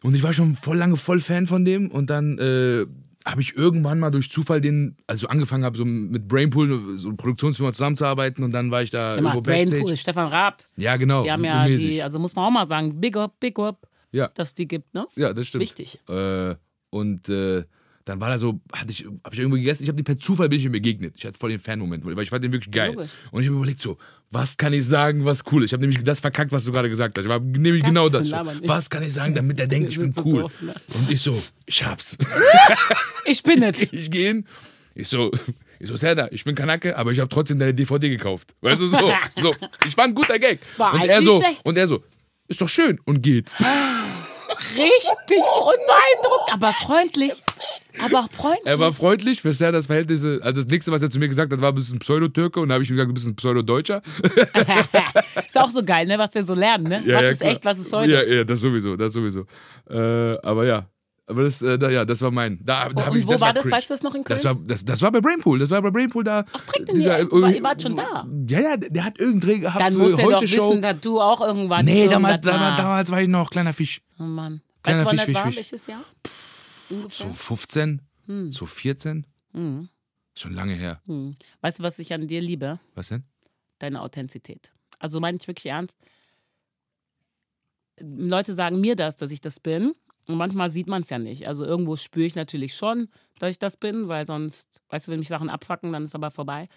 [0.03, 2.85] Und ich war schon voll lange voll Fan von dem und dann äh,
[3.25, 7.73] habe ich irgendwann mal durch Zufall den, also angefangen habe, so mit Brainpool, so Produktionsfirma
[7.73, 9.69] zusammenzuarbeiten und dann war ich da Immer irgendwo Backstage.
[9.69, 10.63] Brainpool, Stefan Raab.
[10.75, 11.23] Ja, genau.
[11.23, 11.87] Die haben ja mäßig.
[11.87, 14.27] die, also muss man auch mal sagen, big up, big up, ja.
[14.29, 15.07] dass die gibt, ne?
[15.15, 15.63] Ja, das stimmt.
[15.63, 15.99] Wichtig.
[16.07, 16.55] Äh,
[16.89, 17.63] und äh,
[18.07, 20.47] dann war da so, hatte ich, habe ich irgendwo gegessen, ich habe den per Zufall
[20.47, 21.15] bin ich ihm begegnet.
[21.17, 22.93] Ich hatte voll den Fan-Moment, weil ich fand den wirklich geil.
[22.93, 23.11] logisch.
[23.31, 23.97] Und ich habe überlegt so,
[24.31, 25.69] was kann ich sagen, was cool ist.
[25.69, 27.25] Ich habe nämlich das verkackt, was du gerade gesagt hast.
[27.25, 28.27] Ich war nämlich genau das.
[28.27, 28.37] So.
[28.63, 30.41] Was kann ich sagen, damit er denkt, ich bin so cool.
[30.43, 30.73] doof, ne?
[30.93, 32.17] Und ich so, ich hab's.
[33.29, 33.81] Ich bin es.
[33.91, 34.45] ich gehe hin,
[34.95, 35.29] ich so,
[35.79, 38.55] ich so, Serda, ich bin Kanake, aber ich habe trotzdem deine DVD gekauft.
[38.61, 39.11] Weißt du, so,
[39.41, 39.53] so.
[39.85, 40.59] Ich war ein guter Gag.
[40.77, 41.65] War und eigentlich er so, schlecht.
[41.65, 42.03] und er so,
[42.47, 43.53] ist doch schön und geht.
[44.75, 47.43] Richtig unbeeindruckt, aber freundlich.
[47.99, 48.65] Aber freundlich.
[48.65, 50.39] Er war freundlich, sehr das Verhältnisse.
[50.43, 52.69] Also das nächste, was er zu mir gesagt hat, war, du bist ein Pseudotürke und
[52.69, 54.01] da habe ich ihm gesagt, du bist ein Pseudodeutscher.
[55.45, 56.17] ist auch so geil, ne?
[56.17, 57.03] Was wir so lernen, ne?
[57.07, 57.51] was ist klar.
[57.51, 58.11] echt, was ist heute?
[58.11, 59.45] Ja, ja, das sowieso, das sowieso.
[59.89, 60.85] Äh, aber ja,
[61.27, 62.59] aber das, äh, da, ja, das war mein.
[62.65, 63.63] Da, da Und ich, wo das war das?
[63.63, 63.75] cringe.
[63.75, 64.37] Weißt du das noch in Köln?
[64.37, 65.59] Das war, das, das war bei Brainpool.
[65.59, 66.45] Das war bei Brainpool da.
[66.53, 67.09] Ach, trinkt denn ihr?
[67.31, 68.25] War- ihr wart schon da?
[68.47, 70.69] Ja, ja, der hat irgendeinen Dreh gehabt Dann für muss er doch Show.
[70.71, 71.85] wissen, dass du auch irgendwann.
[71.85, 74.01] nee, damals, damals, damals war ich noch kleiner Fisch.
[74.19, 74.61] Oh Mann.
[74.83, 75.55] Kleiner weißt du, wann Fisch, das war?
[75.55, 76.03] Welches Jahr?
[76.89, 77.27] So Ungefähr.
[77.33, 78.51] 15, Hm.
[78.51, 79.27] so 14.
[79.53, 81.01] Schon lange her.
[81.07, 81.35] Hm.
[81.61, 82.79] Weißt du, was ich an dir liebe?
[82.95, 83.23] Was denn?
[83.79, 84.71] Deine Authentizität.
[84.99, 85.97] Also meine ich wirklich ernst.
[87.99, 89.93] Leute sagen mir das, dass ich das bin.
[90.27, 91.47] Und manchmal sieht man es ja nicht.
[91.47, 93.07] Also irgendwo spüre ich natürlich schon,
[93.39, 96.31] dass ich das bin, weil sonst, weißt du, wenn mich Sachen abfacken, dann ist aber
[96.31, 96.67] vorbei.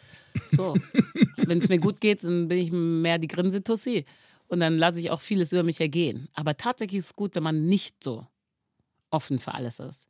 [0.53, 0.75] So.
[1.37, 4.05] wenn es mir gut geht, dann bin ich mehr die Grinsetussi.
[4.47, 6.29] Und dann lasse ich auch vieles über mich ergehen.
[6.35, 8.27] Aber tatsächlich ist es gut, wenn man nicht so
[9.11, 10.09] offen für alles ist.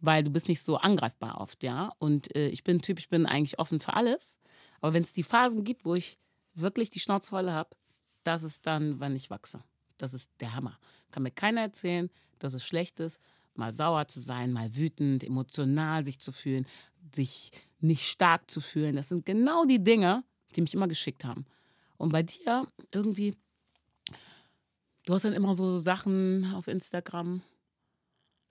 [0.00, 1.92] Weil du bist nicht so angreifbar oft, ja.
[1.98, 4.38] Und äh, ich bin ein Typ, ich bin eigentlich offen für alles.
[4.80, 6.18] Aber wenn es die Phasen gibt, wo ich
[6.54, 7.70] wirklich die Schnauze voll habe,
[8.24, 9.62] das ist dann, wann ich wachse.
[9.98, 10.78] Das ist der Hammer.
[11.10, 12.10] Kann mir keiner erzählen,
[12.44, 13.20] dass es schlecht ist,
[13.54, 16.66] mal sauer zu sein, mal wütend, emotional sich zu fühlen,
[17.14, 17.50] sich
[17.80, 18.96] nicht stark zu fühlen.
[18.96, 20.24] Das sind genau die Dinge,
[20.54, 21.44] die mich immer geschickt haben.
[21.96, 23.36] Und bei dir irgendwie,
[25.06, 27.42] du hast dann immer so Sachen auf Instagram,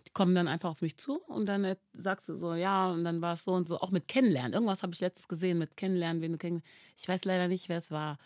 [0.06, 3.22] die kommen dann einfach auf mich zu und dann sagst du so, ja, und dann
[3.22, 4.54] war es so und so, auch mit Kennenlernen.
[4.54, 7.78] Irgendwas habe ich letztes gesehen mit Kennenlernen, wen du kennengelernt Ich weiß leider nicht, wer
[7.78, 8.18] es war.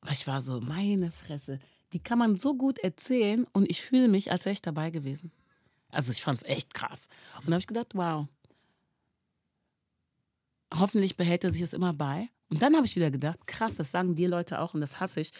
[0.00, 1.60] Aber ich war so, meine Fresse,
[1.92, 5.30] die kann man so gut erzählen und ich fühle mich, als wäre ich dabei gewesen.
[5.90, 7.08] Also ich fand es echt krass.
[7.40, 8.26] Und da habe ich gedacht, wow,
[10.74, 12.28] hoffentlich behält er sich das immer bei.
[12.48, 15.20] Und dann habe ich wieder gedacht, krass, das sagen die Leute auch und das hasse
[15.20, 15.32] ich.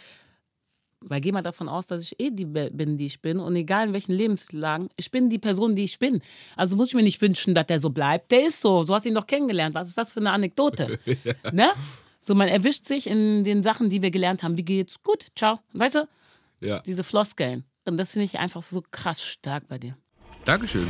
[1.01, 3.41] Weil geh mal davon aus, dass ich eh die bin, die ich bin.
[3.41, 6.23] Und egal in welchen Lebenslagen, ich bin die Person, die ich bin.
[6.57, 8.31] Also muss ich mir nicht wünschen, dass der so bleibt.
[8.31, 8.83] Der ist so.
[8.83, 9.75] So hast du ihn doch kennengelernt.
[9.75, 10.99] Was ist das für eine Anekdote?
[11.53, 11.71] Ne?
[12.21, 14.57] So, man erwischt sich in den Sachen, die wir gelernt haben.
[14.57, 15.03] Wie geht's?
[15.03, 15.59] Gut, ciao.
[15.73, 16.09] Weißt du,
[16.63, 16.81] Ja.
[16.81, 17.65] diese Floskeln.
[17.85, 19.97] Und das finde ich einfach so krass stark bei dir.
[20.45, 20.89] Dankeschön.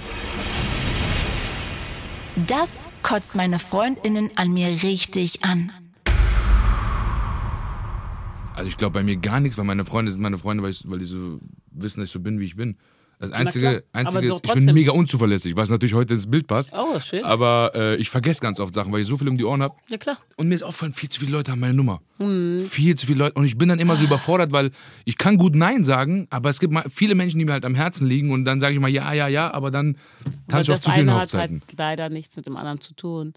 [2.46, 5.72] Das kotzt meine Freundinnen an mir richtig an.
[8.54, 10.88] Also ich glaube bei mir gar nichts, weil meine Freunde sind meine Freunde, weil, ich,
[10.88, 12.76] weil die so wissen, dass ich so bin, wie ich bin.
[13.22, 16.72] Das Einzige, Einzige ist, ich bin mega unzuverlässig, was natürlich heute ins Bild passt.
[16.76, 17.22] Oh, schön.
[17.22, 19.76] Aber äh, ich vergesse ganz oft Sachen, weil ich so viel um die Ohren habe.
[19.87, 20.18] Ja, klar.
[20.37, 22.02] Und mir ist aufgefallen, viel zu viele Leute haben meine Nummer.
[22.16, 22.64] Hm.
[22.64, 23.35] Viel zu viele Leute.
[23.38, 24.72] Und ich bin dann immer so überfordert, weil
[25.04, 28.08] ich kann gut Nein sagen, aber es gibt viele Menschen, die mir halt am Herzen
[28.08, 28.32] liegen.
[28.32, 29.98] Und dann sage ich mal ja, ja, ja, aber dann
[30.48, 31.62] tanze ich auf das zu vielen eine hat Hochzeiten.
[31.68, 33.35] halt leider nichts mit dem anderen zu tun.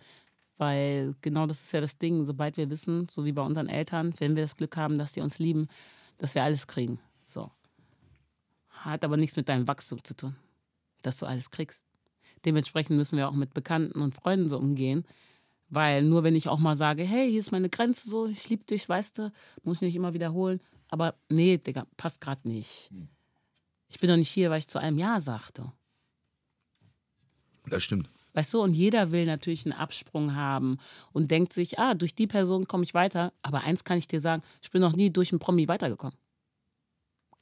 [0.58, 2.26] Weil genau das ist ja das Ding.
[2.26, 5.22] Sobald wir wissen, so wie bei unseren Eltern, wenn wir das Glück haben, dass sie
[5.22, 5.68] uns lieben,
[6.18, 6.98] dass wir alles kriegen.
[7.28, 7.52] So.
[8.86, 10.36] Hat aber nichts mit deinem Wachstum zu tun,
[11.02, 11.86] dass du alles kriegst.
[12.46, 15.06] Dementsprechend müssen wir auch mit Bekannten und Freunden so umgehen.
[15.70, 18.64] Weil nur wenn ich auch mal sage, hey, hier ist meine Grenze so, ich liebe
[18.64, 19.32] dich, weißt du,
[19.64, 20.62] muss ich nicht immer wiederholen.
[20.88, 22.92] Aber nee, Digga, passt gerade nicht.
[23.88, 25.72] Ich bin doch nicht hier, weil ich zu einem Ja sagte.
[27.68, 28.08] Das stimmt.
[28.34, 30.78] Weißt du, und jeder will natürlich einen Absprung haben
[31.12, 33.34] und denkt sich, ah, durch die Person komme ich weiter.
[33.42, 36.16] Aber eins kann ich dir sagen, ich bin noch nie durch einen Promi weitergekommen.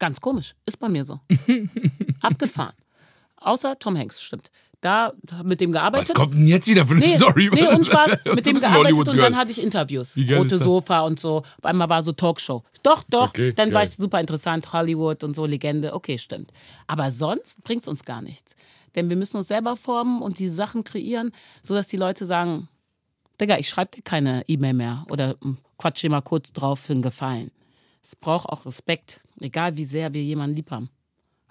[0.04, 1.22] Ganz komisch, ist bei mir so.
[2.22, 2.74] Abgefahren.
[3.38, 4.52] Außer Tom Hanks, stimmt.
[4.82, 5.14] Da
[5.46, 6.14] mit dem Was gearbeitet.
[6.14, 7.50] kommt denn jetzt wieder für eine Nee, Story?
[7.54, 8.18] nee, und Spaß.
[8.26, 10.18] Du Mit dem gearbeitet und dann hatte ich Interviews.
[10.18, 10.58] Rote?
[10.58, 11.38] Sofa und so.
[11.38, 12.64] Auf einmal war so Talkshow.
[12.84, 13.30] Doch, doch.
[13.30, 13.90] Okay, dann war geil.
[13.92, 14.74] ich super interessant.
[14.74, 15.94] Hollywood und so, Legende.
[15.94, 16.52] Okay, stimmt.
[16.86, 18.58] Aber sonst bringt es uns gar nichts.
[18.96, 22.68] Denn wir müssen uns selber formen und die Sachen kreieren, sodass die Leute sagen,
[23.40, 26.92] Digga, ich schreibe dir keine E-Mail mehr oder hm, quatsch dir mal kurz drauf für
[26.92, 27.52] einen Gefallen.
[28.04, 30.90] Es braucht auch Respekt, egal wie sehr wir jemanden lieb haben.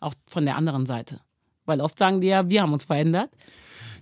[0.00, 1.20] Auch von der anderen Seite.
[1.64, 3.30] Weil oft sagen die ja, wir haben uns verändert.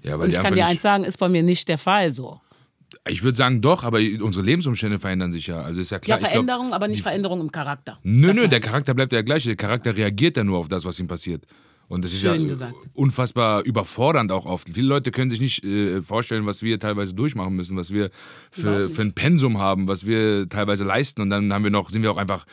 [0.03, 2.41] Ja, Und ich kann dir eins sagen, ist bei mir nicht der Fall so.
[3.09, 5.61] Ich würde sagen doch, aber unsere Lebensumstände verändern sich ja.
[5.61, 6.19] Also ist ja Ja, klar.
[6.19, 7.99] glaub, Veränderung, aber nicht Veränderung im Charakter.
[8.03, 8.61] Nö, Das nö, der.
[8.61, 9.49] Charakter bleibt ja der gleiche.
[9.51, 11.45] Der Charakter reagiert ja nur auf das, was ihm passiert.
[11.91, 12.75] Und das ist Schön ja gesagt.
[12.95, 14.69] unfassbar überfordernd auch oft.
[14.73, 18.11] Viele Leute können sich nicht äh, vorstellen, was wir teilweise durchmachen müssen, was wir
[18.53, 21.21] für, für ein Pensum haben, was wir teilweise leisten.
[21.21, 22.47] Und dann haben wir noch, sind wir auch einfach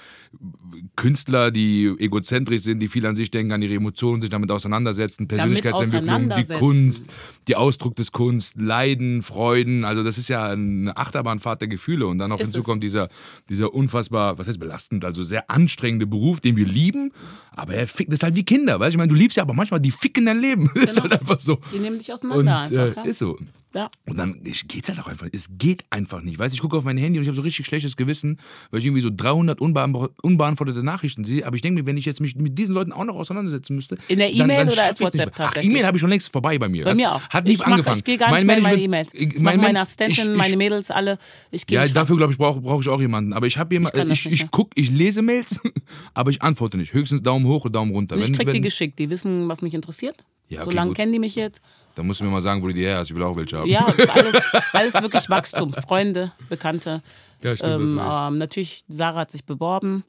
[0.96, 5.28] Künstler, die egozentrisch sind, die viel an sich denken, an ihre Emotionen, sich damit auseinandersetzen,
[5.28, 6.54] Persönlichkeitsentwicklung, die.
[6.56, 7.06] Kunst,
[7.48, 9.86] die Ausdruck des Kunst, Leiden, Freuden.
[9.86, 12.08] Also das ist ja eine Achterbahnfahrt der Gefühle.
[12.08, 12.66] Und dann noch Ist hinzu es.
[12.66, 13.10] kommt dieser,
[13.50, 17.12] dieser unfassbar, was heißt belastend, also sehr anstrengende Beruf, den wir lieben.
[17.52, 18.96] Aber er fickt, das ist halt wie Kinder, weißt du?
[18.96, 20.70] Ich meine, du liebst ja, aber manchmal die ficken dein Leben.
[20.76, 21.02] ist Genau.
[21.04, 21.58] halt einfach so.
[21.74, 22.78] Die nehmen dich Und auseinander einfach.
[22.78, 23.02] äh, ja.
[23.04, 23.38] ist so.
[23.76, 23.90] Ja.
[24.08, 25.28] Und dann ich- geht's halt auch einfach.
[25.32, 26.40] Es geht einfach nicht.
[26.40, 28.40] Weißt du, ich gucke auf mein Handy und ich habe so richtig schlechtes Gewissen,
[28.72, 31.46] weil ich irgendwie so 300 unbeantwo- unbeantwortete Nachrichten sehe.
[31.46, 33.98] Aber ich denke mir, wenn ich jetzt mich mit diesen Leuten auch noch auseinandersetzen müsste.
[34.08, 35.34] In der E-Mail oder als nicht WhatsApp.
[35.38, 35.56] Ach?
[35.58, 36.86] E-Mail habe ich schon längst vorbei bei mir.
[36.86, 37.22] Bei mir auch.
[37.30, 37.98] Hat nie ich mach, angefangen.
[37.98, 39.12] Ich gehe gar nicht Mein mehr in meine E-Mails.
[39.42, 41.18] Mein meine Assistentin, ich- meine Mädels alle.
[41.52, 43.34] Ich Ja, nicht dafür glaube ich brauche brauch ich auch jemanden.
[43.34, 44.50] Aber ich habe jemanden, Ich ich, nicht ich, mehr.
[44.52, 45.60] guck, ich lese Mails,
[46.14, 46.94] aber ich antworte nicht.
[46.94, 48.16] Höchstens Daumen hoch und Daumen runter.
[48.16, 48.98] Ich Wenn- krieg die geschickt.
[48.98, 50.24] Die wissen, was mich interessiert.
[50.50, 50.98] Ja, okay, so lange gut.
[50.98, 51.62] kennen die mich jetzt.
[51.98, 53.10] Dann musst du mir mal sagen, wo du die her hast.
[53.10, 53.68] Ich will auch welche haben.
[53.68, 54.36] Ja, alles,
[54.72, 55.74] alles wirklich Wachstum.
[55.74, 57.02] Freunde, Bekannte.
[57.42, 60.04] Ja, stimmt, Ähm, ähm, natürlich, Sarah hat sich beworben,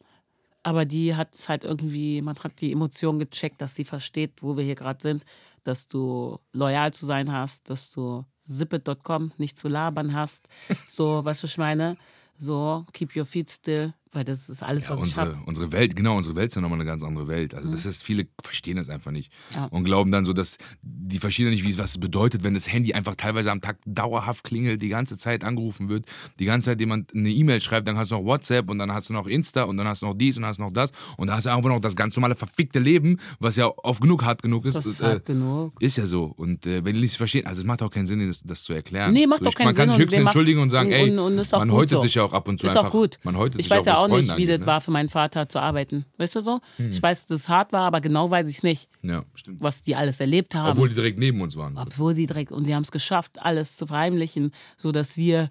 [0.63, 4.65] aber die hat halt irgendwie, man hat die Emotionen gecheckt, dass sie versteht, wo wir
[4.65, 5.25] hier gerade sind,
[5.65, 10.47] dass du loyal zu sein hast, dass du zippet.com nicht zu labern hast.
[10.89, 11.97] So, weißt du, was ich meine?
[12.37, 15.39] So, keep your feet still, weil das ist alles, Ja, was ich unsere, habe.
[15.47, 17.55] unsere Welt, genau, unsere Welt ist ja nochmal eine ganz andere Welt.
[17.55, 19.31] Also das ist, viele verstehen das einfach nicht.
[19.55, 19.65] Ja.
[19.67, 22.71] Und glauben dann so, dass, die verstehen ja nicht, wie, was es bedeutet, wenn das
[22.73, 26.07] Handy einfach teilweise am Tag dauerhaft klingelt, die ganze Zeit angerufen wird,
[26.39, 29.09] die ganze Zeit jemand eine E-Mail schreibt, dann hast du noch WhatsApp und dann hast
[29.11, 30.91] du noch Insta und dann hast du noch dies und dann hast du noch das
[31.17, 34.25] und dann hast du einfach noch das ganz normale verfickte Leben, was ja oft genug
[34.25, 34.75] hart genug ist.
[34.75, 35.81] Das ist äh, halt genug.
[35.81, 36.25] ist ja so.
[36.37, 38.73] Und äh, wenn die nicht verstehen, also es macht auch keinen Sinn, das, das zu
[38.73, 39.13] erklären.
[39.13, 40.91] Nee, macht so, doch ich, keinen Man kann Sinn sich und höchstens entschuldigen und sagen,
[40.93, 42.01] ey, und- und ist auch man häutet so.
[42.01, 42.89] sich ja auch ab und zu Ist einfach.
[42.89, 43.19] auch gut.
[43.25, 44.67] Man häutet ich sich weiß auch, auch Freunde nicht, wie angeht, das ne?
[44.67, 46.07] war für meinen Vater zu arbeiten.
[46.17, 46.61] Weißt du so?
[46.77, 46.91] Hm.
[46.91, 49.61] Ich weiß, dass es hart war, aber genau weiß ich nicht, Ja, stimmt.
[49.61, 50.73] was die alles erlebt haben.
[50.73, 51.77] Obwohl die direkt neben uns waren.
[51.77, 55.51] Obwohl sie direkt, und sie haben es geschafft, alles zu verheimlichen, sodass wir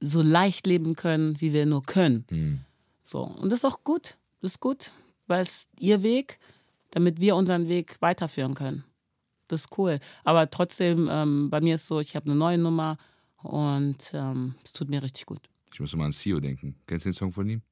[0.00, 2.24] so leicht leben können, wie wir nur können.
[2.28, 2.60] Hm.
[3.04, 4.16] So, und das ist auch gut.
[4.40, 4.92] Das ist gut,
[5.26, 6.38] weil es ihr Weg,
[6.90, 8.84] damit wir unseren Weg weiterführen können.
[9.48, 9.98] Das ist cool.
[10.24, 12.98] Aber trotzdem, ähm, bei mir ist so, ich habe eine neue Nummer
[13.42, 15.40] und ähm, es tut mir richtig gut.
[15.78, 16.74] Ich muss mal an CEO denken.
[16.88, 17.62] Kennst du den Song von ihm?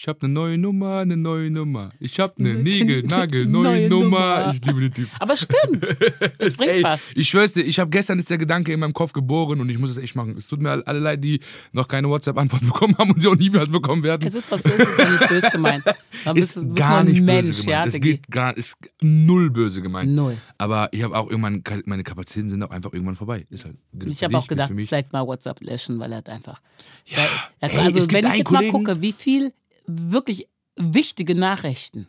[0.00, 1.90] Ich hab eine neue Nummer, eine neue Nummer.
[1.98, 4.38] Ich hab eine Nägel, Nagel, neue, Neue Nummer.
[4.38, 4.52] Nummer.
[4.54, 5.08] Ich liebe den Typ.
[5.18, 5.84] Aber stimmt,
[6.38, 7.00] es bringt Ey, was.
[7.16, 9.76] ich schwör's dir, ich habe gestern ist der Gedanke in meinem Kopf geboren und ich
[9.76, 10.36] muss es echt machen.
[10.38, 11.40] Es tut mir alle leid, die
[11.72, 14.24] noch keine WhatsApp-Antwort bekommen haben und sie auch nie was bekommen werden.
[14.24, 15.82] Es ist was, es ist ja nicht böse gemeint.
[16.24, 17.78] Man ist bist, gar nicht Mensch, böse ja.
[17.84, 17.94] gemeint.
[17.96, 20.12] es geht gar, ist null böse gemeint.
[20.12, 20.36] Null.
[20.58, 23.48] Aber ich habe auch irgendwann, meine Kapazitäten sind auch einfach irgendwann vorbei.
[23.50, 23.74] Ist halt
[24.06, 26.60] Ich habe auch gedacht, vielleicht mal WhatsApp löschen, weil er hat einfach.
[27.06, 27.26] Ja,
[27.58, 29.52] ey, also, gibt wenn ich jetzt mal Kollegen- gucke, wie viel
[29.88, 32.06] wirklich wichtige Nachrichten.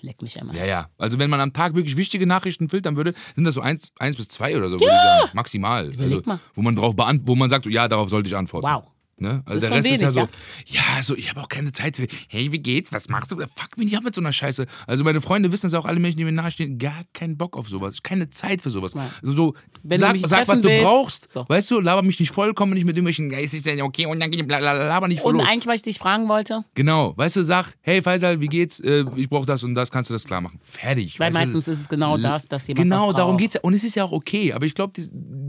[0.00, 0.56] Leck mich einmal.
[0.56, 0.90] Ja, ja.
[0.96, 4.16] Also wenn man am Tag wirklich wichtige Nachrichten filtern würde, sind das so eins, eins
[4.16, 5.30] bis zwei oder so, würde ich sagen.
[5.34, 5.92] Maximal.
[5.92, 6.40] Überleg also, mal.
[6.54, 8.66] Wo man drauf beant wo man sagt, ja, darauf sollte ich antworten.
[8.66, 8.84] Wow.
[9.20, 9.42] Ne?
[9.46, 10.30] Also der Rest ist ja wenig,
[10.66, 12.92] so, ja, so, ich habe auch keine Zeit für, hey, wie geht's?
[12.92, 13.36] Was machst du?
[13.36, 14.66] Fuck mich nicht ab mit so einer Scheiße.
[14.86, 17.68] Also meine Freunde wissen es auch, alle Menschen, die mir nahestehen, gar keinen Bock auf
[17.68, 18.02] sowas.
[18.02, 18.94] Keine Zeit für sowas.
[18.94, 19.10] Nein.
[19.22, 21.30] So, Wenn du sag, sag was treffen du willst, brauchst.
[21.30, 21.44] so.
[21.48, 24.20] Weißt du, laber mich nicht vollkommen nicht mit irgendwelchen, ja, es ist ja okay und
[24.20, 25.48] dann laber nicht voll Und los.
[25.48, 28.78] eigentlich, was ich dich fragen wollte, Genau, weißt du, sag, hey Faisal, wie geht's?
[28.80, 30.60] Äh, ich brauche das und das, kannst du das klar machen.
[30.62, 31.18] Fertig.
[31.18, 31.40] weil weißt du?
[31.56, 33.60] meistens ist es genau das, dass jemand Genau, darum geht's ja.
[33.62, 34.52] Und es ist ja auch okay.
[34.52, 35.08] Aber ich glaube, die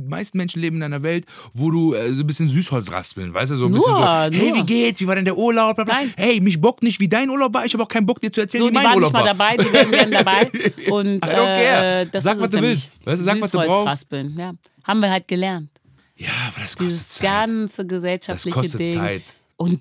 [0.09, 3.51] meisten Menschen leben in einer Welt, wo du äh, so ein bisschen Süßholz raspeln, weißt
[3.51, 3.57] du?
[3.57, 4.57] So ein Nur, bisschen so, hey, nur.
[4.57, 4.99] wie geht's?
[5.01, 5.75] Wie war denn der Urlaub?
[5.75, 5.93] Bla, bla.
[5.95, 6.13] Nein.
[6.17, 7.65] Hey, mich bockt nicht, wie dein Urlaub war.
[7.65, 9.13] Ich habe auch keinen Bock, dir zu erzählen, So, wie die mein waren Urlaub nicht
[9.13, 9.57] mal war.
[9.57, 10.51] dabei, die gerne dabei.
[10.91, 12.91] Und äh, das Sag, ist was du willst.
[13.05, 13.69] Weißt du, sag, was du brauchst.
[13.69, 14.53] Süßholzraspeln, Ja.
[14.83, 15.69] Haben wir halt gelernt.
[16.15, 17.23] Ja, aber das kostet Dieses Zeit.
[17.23, 18.93] ganze gesellschaftliche Das kostet Ding.
[18.97, 19.23] Zeit.
[19.57, 19.79] Und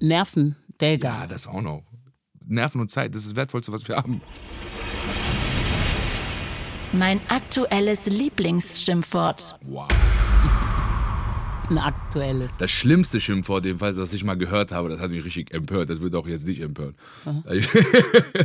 [0.00, 1.22] Nerven, Digga.
[1.22, 1.82] Ja, das auch noch.
[2.46, 4.20] Nerven und Zeit, das ist das Wertvollste, was wir haben.
[6.98, 9.58] Mein aktuelles Lieblingsschimpfwort.
[9.64, 9.86] Wow.
[11.68, 12.56] Ein aktuelles.
[12.56, 15.90] Das schlimmste Schimpfwort, jedenfalls, das ich mal gehört habe, das hat mich richtig empört.
[15.90, 16.96] Das wird auch jetzt nicht empören.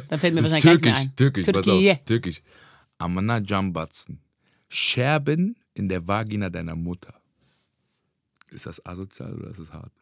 [0.09, 1.15] Da fällt mir wahrscheinlich türkisch, mehr ein.
[1.15, 1.91] türkisch, pass Türkei.
[1.93, 2.41] auf, türkisch.
[2.97, 4.19] Amana Jambatzen.
[4.67, 7.13] Scherben in der Vagina deiner Mutter.
[8.49, 9.93] Ist das asozial oder ist das hart?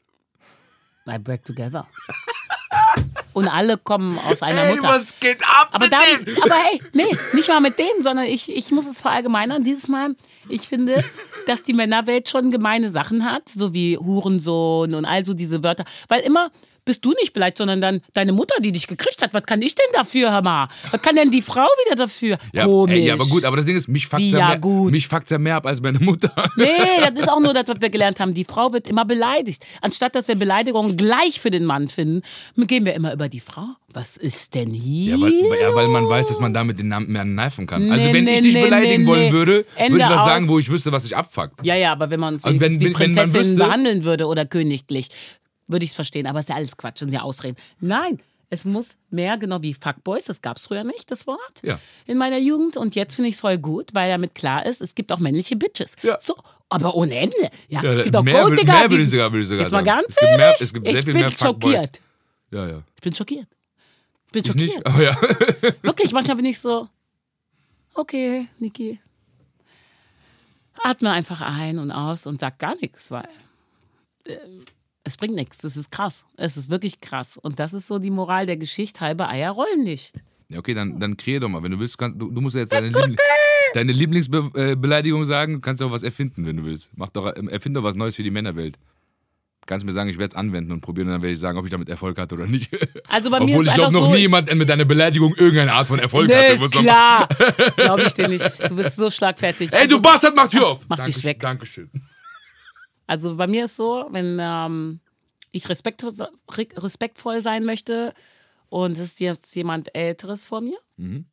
[1.08, 1.88] I break together.
[3.34, 5.02] Und alle kommen aus einer Mutter.
[5.20, 5.98] geht ab Aber, da,
[6.44, 9.64] aber hey, nee, nicht mal mit denen, sondern ich, ich muss es verallgemeinern.
[9.64, 10.16] Dieses Mal,
[10.50, 11.04] ich finde,
[11.48, 15.86] dass die Männerwelt schon gemeine Sachen hat, so wie Hurensohn und all so diese Wörter.
[16.08, 16.52] Weil immer
[16.90, 19.32] bist du nicht beleidigt, sondern dann deine Mutter, die dich gekriegt hat.
[19.34, 20.68] Was kann ich denn dafür, hör mal?
[20.90, 22.40] Was kann denn die Frau wieder dafür?
[22.52, 22.96] Ja, Komisch.
[22.98, 24.92] ey, ja, aber gut, aber das Ding ist, mich fuckt ja, ja, mehr, gut.
[24.92, 26.34] mich fuckt's ja mehr ab als meine Mutter.
[26.56, 26.66] Nee,
[27.00, 28.34] das ist auch nur das, was wir gelernt haben.
[28.34, 29.66] Die Frau wird immer beleidigt.
[29.82, 32.22] Anstatt dass wir Beleidigungen gleich für den Mann finden,
[32.58, 33.66] gehen wir immer über die Frau.
[33.94, 35.16] Was ist denn hier?
[35.16, 37.92] Ja weil, ja, weil man weiß, dass man damit den Mann nerven kann.
[37.92, 40.26] Also Nee, wenn nee, ich dich nee, beleidigen wollen würde, Ende würde ich was aus.
[40.28, 41.66] sagen, wo ich wüsste, was ich abfuckt.
[41.66, 44.46] Ja, ja, aber wenn man uns wenigstens wenn- wie wenn Prinzessin wüsste- behandeln würde oder
[44.46, 45.10] königlich,
[45.70, 46.28] würde ich es verstehen.
[46.28, 47.56] Aber es ist ja alles Quatsch, sind ja Ausreden.
[47.80, 51.80] Nein, es muss mehr, genau wie Fuckboys, das gab es früher nicht, das Wort, Ja.
[52.06, 52.76] in meiner Jugend.
[52.76, 55.56] Und jetzt finde ich es voll gut, weil damit klar ist, es gibt auch männliche
[55.56, 55.94] Bitches.
[56.02, 56.18] Ja.
[56.20, 56.36] So,
[56.68, 57.36] aber ohne Ende.
[57.68, 59.64] Ja, Ja, es gibt auch mehr, würde- Golddigger, mehr würde ich sogar, würde ich sogar
[59.64, 60.02] Jetzt mal sagen.
[60.02, 62.02] ganz es gibt mehr, es gibt ich bin schockiert.
[62.52, 62.84] Ja, ja.
[62.96, 63.48] Ich bin schockiert.
[64.26, 64.74] Ich bin Ich schockiert.
[64.76, 65.16] nicht, aber ja.
[65.84, 66.88] Wirklich, manchmal bin ich so,
[67.94, 69.00] okay, Niki.
[70.84, 73.28] Atme einfach ein und aus und sag gar nichts, weil
[74.26, 74.38] äh,
[75.10, 75.58] es bringt nichts.
[75.58, 76.24] Das ist krass.
[76.38, 77.38] Es ist wirklich krass.
[77.38, 79.02] Und das ist so die Moral der Geschichte.
[79.02, 80.16] Halbe Eier rollen nicht.
[80.50, 81.62] Ja, okay, dann, dann kreier doch mal.
[81.64, 83.16] Wenn du willst, kannst, du, du musst ja jetzt deine, Liebling,
[83.74, 85.62] deine Lieblingsbeleidigung sagen.
[85.62, 86.92] Kannst du auch was erfinden, wenn du willst.
[86.96, 88.78] Mach doch, ähm, erfind doch was Neues für die Männerwelt.
[89.66, 91.66] Kannst mir sagen, ich werde es anwenden und probieren und dann werde ich sagen, ob
[91.66, 92.72] ich damit Erfolg hatte oder nicht.
[93.08, 95.74] Also bei mir Obwohl ist ich glaube, noch so, nie jemand mit deiner Beleidigung irgendeine
[95.74, 96.54] Art von Erfolg Nee, hatte.
[96.54, 97.28] ist klar.
[97.76, 98.70] Glaube ich dir nicht.
[98.70, 99.70] Du bist so schlagfertig.
[99.74, 100.86] Ey, du Bastard, mach Tür auf!
[100.88, 101.40] Mach dich Dankeschön, weg.
[101.40, 101.90] Dankeschön.
[103.10, 105.00] Also bei mir ist so, wenn ähm,
[105.52, 106.12] ich respektvoll,
[106.48, 108.14] respektvoll sein möchte
[108.70, 111.26] und es ist jetzt jemand Älteres vor mir Mhm.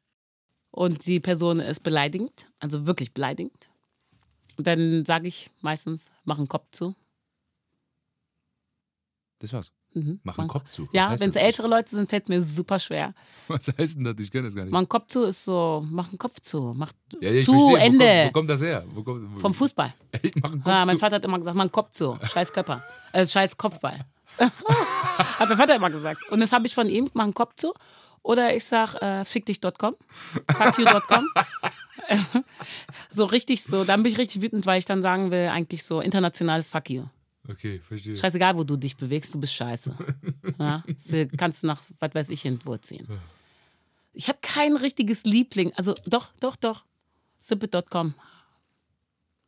[0.71, 3.69] und die Person ist beleidigend, also wirklich beleidigend,
[4.57, 6.95] dann sage ich meistens, mach einen Kopf zu.
[9.41, 9.71] Das war's.
[9.97, 10.21] Mhm.
[10.25, 10.83] Mach einen Kopf zu.
[10.83, 13.15] Was Ja, wenn es ältere Leute sind, fällt es mir super schwer.
[13.49, 14.15] Was heißt denn das?
[14.19, 14.73] Ich kenne das gar nicht.
[14.73, 17.79] Mach einen Kopf zu ist so, mach einen Kopf zu, mach Ja, ja, zu, verstehe.
[17.87, 18.05] Ende.
[18.05, 18.85] Wo kommt, wo kommt das her?
[18.91, 19.95] Wo kommt, wo, Vom Fußball.
[20.23, 21.01] Ich mach einen Kopf Ja, mein zu.
[21.01, 24.05] Vater hat immer gesagt, mach einen Kopf zu, scheiß Körper, äh, scheiß Kopfball.
[24.39, 26.21] hat mein Vater immer gesagt.
[26.31, 27.73] Und das habe ich von ihm, mach einen Kopf zu.
[28.23, 29.95] Oder ich sag, äh, fickdich.com,
[30.53, 31.27] fuckyou.com.
[33.09, 36.01] so richtig so, dann bin ich richtig wütend, weil ich dann sagen will, eigentlich so
[36.01, 37.05] internationales Fuck you.
[37.51, 38.17] Okay, verstehe.
[38.17, 39.95] Scheißegal, wo du dich bewegst, du bist scheiße.
[40.59, 40.83] Ja?
[40.87, 43.07] Du kannst nach, was weiß ich, hin ziehen.
[44.13, 45.73] Ich habe kein richtiges Liebling.
[45.77, 46.85] Also doch, doch, doch.
[47.39, 48.15] Sippet.com.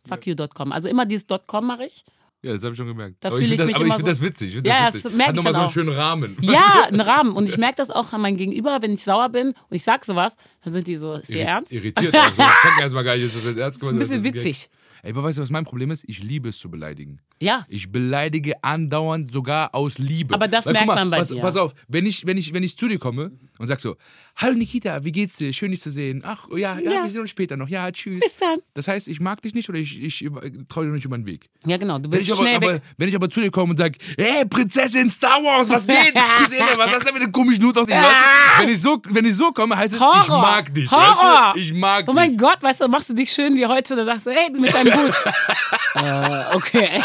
[0.06, 0.72] Fuckyou.com.
[0.72, 2.04] Also immer dieses .com mache ich.
[2.40, 3.16] Ja, das habe ich schon gemerkt.
[3.20, 4.54] Da aber fühle ich ich finde mich das, aber ich immer find so- das witzig.
[4.54, 5.16] Find Ja, das das witzig.
[5.16, 6.36] merk Hat ich nochmal so einen schönen Rahmen.
[6.40, 7.32] Ja, einen Rahmen.
[7.32, 10.04] Und ich merke das auch an meinem Gegenüber, wenn ich sauer bin und ich sag
[10.04, 11.72] sowas, dann sind die so, ist ihr Irri- ernst?
[11.72, 12.14] Irritiert.
[12.18, 12.30] Also.
[12.42, 14.44] Ich check erstmal gar nicht, ist das jetzt ernst Das ist ein gemeint, bisschen das
[14.44, 14.70] witzig.
[15.02, 16.04] Ey, aber weißt du, was mein Problem ist?
[16.06, 17.20] Ich liebe es zu beleidigen.
[17.40, 17.66] Ja.
[17.68, 20.34] Ich beleidige andauernd sogar aus Liebe.
[20.34, 21.40] Aber das Weil, merkt mal, man bei pass, dir.
[21.40, 23.96] Pass auf, wenn ich, wenn, ich, wenn ich zu dir komme und sag so,
[24.36, 25.52] hallo Nikita, wie geht's dir?
[25.52, 26.22] Schön dich zu sehen.
[26.24, 27.02] Ach, ja, ja, Ja.
[27.04, 27.68] wir sehen uns später noch.
[27.68, 28.20] Ja, tschüss.
[28.22, 28.58] Bis dann.
[28.74, 30.28] Das heißt, ich mag dich nicht oder ich, ich
[30.68, 31.48] traue dir nicht über den Weg.
[31.66, 31.98] Ja, genau.
[31.98, 32.82] Du Wenn willst ich, aber, schnell aber, weg.
[32.96, 36.14] wenn ich aber zu dir komme und sag, hey, Prinzessin Star Wars, was geht?
[36.38, 37.96] Cousine, was hast du mit dem komischen Hut auf dich?
[37.96, 38.62] Weißt du?
[38.62, 40.40] wenn, ich so, wenn ich so komme, heißt es, ich Horror.
[40.42, 40.90] mag dich.
[40.90, 41.54] Horror.
[41.54, 41.60] Weißt du?
[41.60, 42.38] Ich mag Oh mein dich.
[42.38, 44.72] Gott, weißt du, machst du dich schön wie heute und dann sagst du, hey, mit
[44.72, 45.14] deinem Hut.
[45.94, 47.02] äh, okay.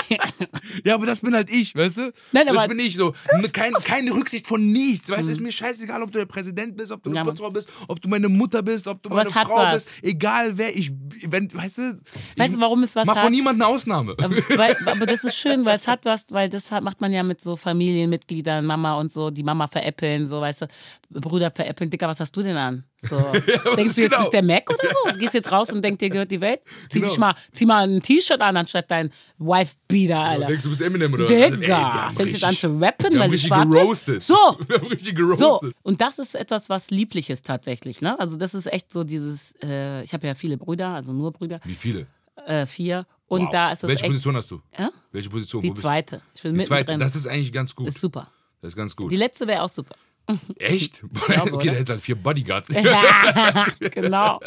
[0.84, 2.14] Ja, aber das bin halt ich, weißt du?
[2.32, 3.14] Nein, das aber- bin ich so.
[3.54, 5.10] Kein, keine Rücksicht von nichts.
[5.10, 7.24] Weißt du, ist mir scheißegal, ob du der Präsident bist, ob du eine.
[7.24, 9.90] Putzfrau bist, ob du meine Mutter bist, ob du meine Frau bist.
[10.02, 10.92] Egal wer ich,
[11.28, 12.02] wenn, weißt du?
[12.38, 13.24] Weißt du, warum es was mach hat?
[13.24, 14.16] von niemandem eine Ausnahme.
[14.22, 17.14] Aber, weil, aber das ist schön, weil es hat was, weil das hat, macht man
[17.14, 20.68] ja mit so Familienmitgliedern, Mama und so, die Mama veräppeln, so, weißt du,
[21.10, 21.90] Bruder veräppeln.
[21.90, 22.84] Dicker, was hast du denn an?
[23.08, 23.18] So.
[23.76, 24.20] Denkst du jetzt, genau.
[24.20, 24.80] bist der Mac oder
[25.12, 25.18] so?
[25.18, 26.62] Gehst jetzt raus und denkst, dir gehört die Welt?
[26.90, 27.10] Zieh, Genau.
[27.12, 30.48] dich mal, zieh mal ein T-Shirt an, anstatt dein Wife-Beater, Alter.
[30.48, 31.32] Denkst du, bist Eminem oder was?
[31.32, 34.16] Ey, wir Digga, haben fängst jetzt an zu rappen, weil du schwarz geroastet.
[34.16, 34.28] bist?
[34.28, 34.36] So,
[34.68, 35.74] Wir haben richtig so, geroastet.
[35.84, 38.20] und das ist etwas, was Liebliches tatsächlich, ne?
[38.20, 41.60] Also das ist echt so dieses, äh, ich habe ja viele Brüder, also nur Brüder,
[41.66, 42.08] Wie viele?
[42.46, 43.06] äh, vier.
[43.28, 43.52] Und Wow.
[43.52, 44.62] da ist es Welche echt Position hast du?
[44.78, 44.92] Ja?
[45.12, 45.62] Welche Position?
[45.62, 46.22] Die zweite.
[46.36, 46.58] Ich bin?
[46.58, 46.98] Die zweite.
[46.98, 47.88] Das ist eigentlich ganz gut.
[47.88, 48.28] ist super.
[48.62, 49.12] Das ist ganz gut.
[49.12, 49.96] Die letzte wäre auch super.
[50.60, 51.04] Echt?
[51.28, 52.70] glaube, okay, da hättest halt vier Bodyguards.
[53.80, 54.40] genau.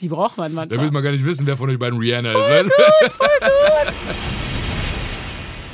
[0.00, 0.90] Die braucht man Da will manchmal.
[0.90, 2.38] man gar nicht wissen, wer von euch beiden Rihanna ist.
[2.38, 2.70] weißt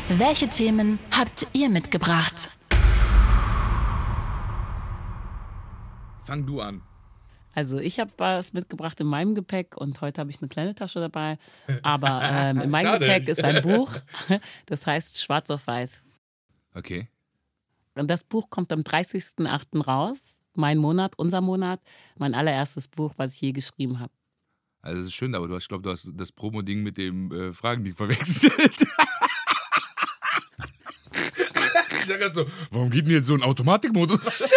[0.09, 0.19] du?
[0.19, 2.51] Welche Themen habt ihr mitgebracht?
[6.25, 6.83] Fang du an.
[7.53, 11.01] Also ich habe was mitgebracht in meinem Gepäck und heute habe ich eine kleine Tasche
[11.01, 11.37] dabei.
[11.83, 13.07] Aber ähm, in meinem Schade.
[13.07, 13.93] Gepäck ist ein Buch,
[14.67, 16.01] das heißt Schwarz auf Weiß.
[16.75, 17.09] Okay.
[18.01, 19.85] Und das Buch kommt am 30.08.
[19.85, 20.41] raus.
[20.55, 21.81] Mein Monat, unser Monat,
[22.19, 24.11] mein allererstes Buch, was ich je geschrieben habe.
[24.81, 27.31] Also das ist schön, aber du hast, ich glaube, du hast das Promo-Ding mit dem
[27.31, 28.87] äh, Fragending verwechselt.
[31.91, 34.51] ich sag grad so, warum geht denn jetzt so ein Automatikmodus?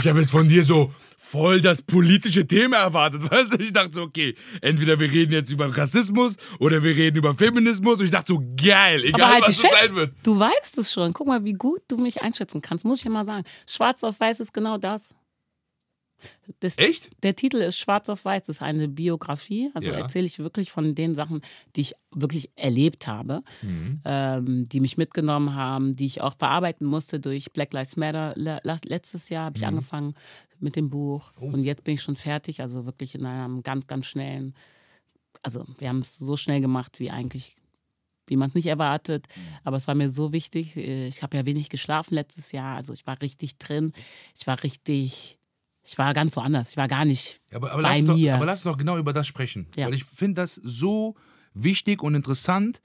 [0.00, 0.94] Ich habe jetzt von dir so
[1.32, 3.22] voll das politische Thema erwartet.
[3.30, 3.62] Weißt du?
[3.62, 7.98] Ich dachte so, okay, entweder wir reden jetzt über Rassismus oder wir reden über Feminismus.
[7.98, 10.12] Und ich dachte so, geil, egal halt was es sein wird.
[10.22, 11.12] Du weißt es schon.
[11.14, 12.84] Guck mal, wie gut du mich einschätzen kannst.
[12.84, 13.44] Muss ich dir mal sagen.
[13.66, 15.14] Schwarz auf Weiß ist genau das.
[16.60, 17.10] das Echt?
[17.24, 18.42] Der Titel ist Schwarz auf Weiß.
[18.44, 19.70] Das ist eine Biografie.
[19.74, 19.96] Also Ja.
[19.96, 21.40] erzähle ich wirklich von den Sachen,
[21.74, 24.00] die ich wirklich erlebt habe, Mhm.
[24.04, 28.34] ähm, die mich mitgenommen haben, die ich auch verarbeiten musste durch Black Lives Matter.
[28.36, 29.46] Le- Letztes Jahr Mhm.
[29.46, 30.14] habe ich angefangen
[30.62, 31.46] mit dem Buch Oh.
[31.46, 32.60] und jetzt bin ich schon fertig.
[32.60, 34.54] Also wirklich in einem ganz, ganz schnellen.
[35.42, 37.56] Also wir haben es so schnell gemacht, wie eigentlich
[38.28, 39.26] wie man es nicht erwartet.
[39.34, 39.40] Mhm.
[39.64, 40.76] Aber es war mir so wichtig.
[40.76, 42.76] Äh, Ich habe ja wenig geschlafen letztes Jahr.
[42.76, 43.92] Also ich war richtig drin.
[44.38, 45.38] Ich war richtig,
[45.82, 46.70] ich war ganz woanders.
[46.70, 48.34] Ich war gar nicht Ja, aber, aber, bei lass doch, mir.
[48.36, 49.66] aber lass doch genau über das sprechen.
[49.76, 49.86] Ja.
[49.86, 51.16] Weil ich finde das so
[51.52, 52.80] wichtig und interessant.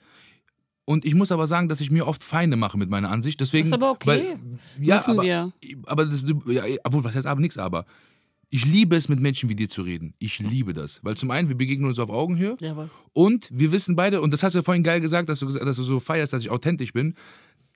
[0.90, 3.42] Und ich muss aber sagen, dass ich mir oft Feinde mache mit meiner Ansicht.
[3.42, 4.08] Deswegen, Ist aber okay.
[4.08, 4.40] Weil,
[4.80, 5.52] ja, Müssen aber, wir.
[5.86, 7.86] aber das, ja, obwohl, was heißt aber nichts, aber.
[8.50, 10.14] Ich liebe es, mit Menschen wie dir zu reden.
[10.20, 11.02] Ich liebe das.
[11.04, 12.56] Weil zum einen, wir begegnen uns auf Augenhöhe.
[12.62, 15.40] Ja, aber Und wir wissen beide, und das hast du ja vorhin geil gesagt, dass
[15.40, 17.16] du, dass du so feierst, dass ich authentisch bin.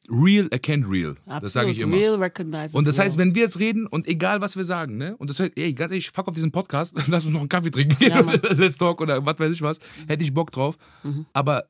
[0.10, 1.12] Real erkennt real.
[1.26, 1.44] absolut.
[1.44, 1.98] Das sage ich immer.
[1.98, 5.16] Real recognizes Und das heißt, wenn wir jetzt reden und egal was wir sagen, ne?
[5.18, 7.70] Und das heißt, ey, ganz ehrlich, fuck auf diesen Podcast, lass uns noch einen Kaffee
[7.70, 8.24] trinken, Ja.
[8.24, 8.40] Mhm.
[8.58, 10.78] let's talk oder was weiß ich was, hätte ich Bock drauf.
[11.34, 11.66] Aber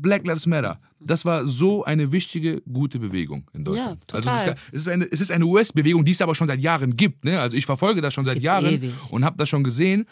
[0.00, 4.00] Black Lives Matter, das war so eine wichtige, gute Bewegung in Deutschland.
[4.10, 4.56] Ja, Also total.
[4.72, 7.24] es ist eine, es ist eine US-Bewegung, die es aber schon seit Jahren gibt.
[7.24, 7.40] Ne?
[7.40, 8.92] Also ich verfolge das schon seit Gibt's Jahren ewig.
[9.10, 10.06] und habe das schon gesehen.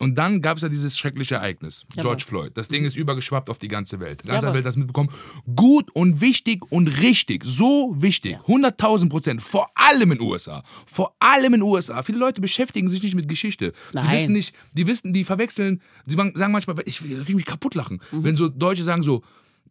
[0.00, 2.50] Und dann gab es ja dieses schreckliche Ereignis, Ja, George Floyd.
[2.56, 4.22] Das Ding ist übergeschwappt auf die ganze Welt.
[4.24, 5.10] Die ganze aber- Welt hat das mitbekommen.
[5.54, 7.44] Gut und wichtig und richtig.
[7.44, 8.36] So wichtig.
[8.48, 9.40] 100.000 Prozent.
[9.40, 10.64] Vor allem in USA.
[10.86, 12.02] Vor allem in USA.
[12.02, 13.72] Viele Leute beschäftigen sich nicht mit Geschichte.
[13.92, 14.16] Die Nein.
[14.16, 18.00] wissen nicht, die wissen, die verwechseln, die sagen manchmal, ich will mich kaputt lachen.
[18.10, 18.24] Mhm.
[18.24, 19.22] Wenn so Deutsche sagen so,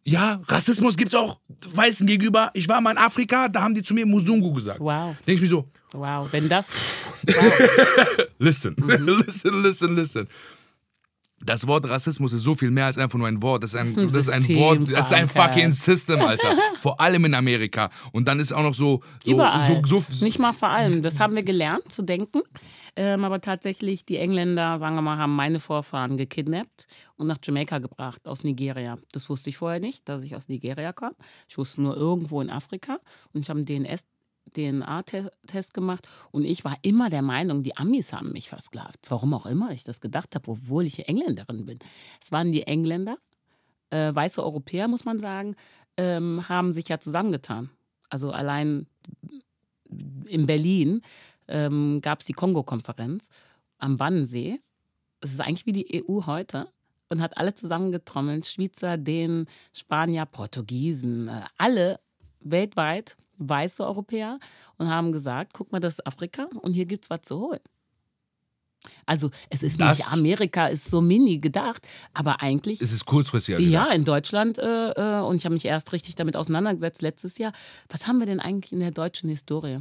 [0.04, 1.38] ja, Rassismus gibt's auch
[1.74, 2.50] Weißen gegenüber.
[2.54, 4.80] Ich war mal in Afrika, da haben die zu mir Musungu gesagt.
[4.80, 5.16] Wow.
[5.26, 6.70] Denke ich mir so, Wow, wenn das.
[7.26, 7.52] Wow.
[8.38, 9.06] Listen, Mhm.
[9.26, 10.28] listen, listen, listen.
[11.44, 13.62] Das Wort Rassismus ist so viel mehr als einfach nur ein Wort.
[13.62, 16.20] Das ist ein, ist ein das ist ein System Wort, das ist ein fucking System,
[16.20, 16.56] Alter.
[16.80, 17.90] Vor allem in Amerika.
[18.12, 19.02] Und dann ist auch noch so.
[19.24, 19.82] so Überall.
[19.84, 21.02] So, so, Nicht mal vor allem.
[21.02, 22.42] Das haben wir gelernt zu denken.
[22.96, 27.78] Ähm, aber tatsächlich, die Engländer, sagen wir mal, haben meine Vorfahren gekidnappt und nach Jamaika
[27.78, 28.96] gebracht, aus Nigeria.
[29.12, 31.16] Das wusste ich vorher nicht, dass ich aus Nigeria komme.
[31.48, 32.98] Ich wusste nur irgendwo in Afrika.
[33.32, 34.04] Und ich habe einen DNS
[34.56, 39.00] DNA-Test gemacht und ich war immer der Meinung, die Amis haben mich versklavt.
[39.08, 41.78] Warum auch immer ich das gedacht habe, obwohl ich Engländerin bin.
[42.22, 43.18] Es waren die Engländer,
[43.90, 45.56] äh, weiße Europäer, muss man sagen,
[45.96, 47.70] ähm, haben sich ja zusammengetan.
[48.08, 48.86] Also allein
[50.26, 51.02] in Berlin
[51.48, 53.28] ähm, gab es die Kongo-Konferenz
[53.78, 54.60] am Wannsee.
[55.20, 56.68] Es ist eigentlich wie die EU heute
[57.08, 58.46] und hat alle zusammengetrommelt.
[58.46, 62.00] Schweizer, Dänen, Spanier, Portugiesen, äh, alle
[62.40, 64.38] weltweit weiße Europäer
[64.78, 67.60] und haben gesagt, guck mal, das ist Afrika und hier gibt es was zu holen.
[69.06, 73.58] Also es ist Das- nicht Amerika, ist so mini gedacht, aber eigentlich es ist kurzfristig.
[73.60, 77.52] ja, in Deutschland, äh, äh, und ich habe mich erst richtig damit auseinandergesetzt letztes Jahr.
[77.88, 79.78] Was haben wir denn eigentlich in der deutschen Historie?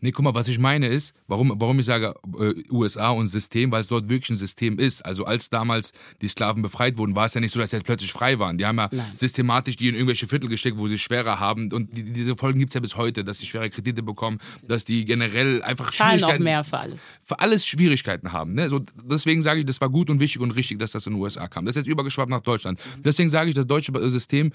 [0.00, 3.70] Nee, guck mal, was ich meine ist, warum, warum ich sage äh, USA und System,
[3.72, 5.04] weil es dort wirklich ein System ist.
[5.04, 7.86] Also als damals die Sklaven befreit wurden, war es ja nicht so, dass sie jetzt
[7.86, 8.58] plötzlich frei waren.
[8.58, 9.06] Die haben ja Nein.
[9.14, 11.72] systematisch die in irgendwelche Viertel gesteckt, wo sie schwerer haben.
[11.72, 14.84] Und die, diese Folgen gibt es ja bis heute, dass sie schwere Kredite bekommen, dass
[14.84, 17.00] die generell einfach Zahlen auch Schwierigkeiten mehr für alles.
[17.24, 18.54] für alles Schwierigkeiten haben.
[18.54, 18.68] Ne?
[18.68, 21.22] So, deswegen sage ich, das war gut und wichtig und richtig, dass das in den
[21.22, 21.64] USA kam.
[21.64, 22.80] Das ist jetzt übergeschwappt nach Deutschland.
[23.04, 24.52] Deswegen sage ich, das deutsche System,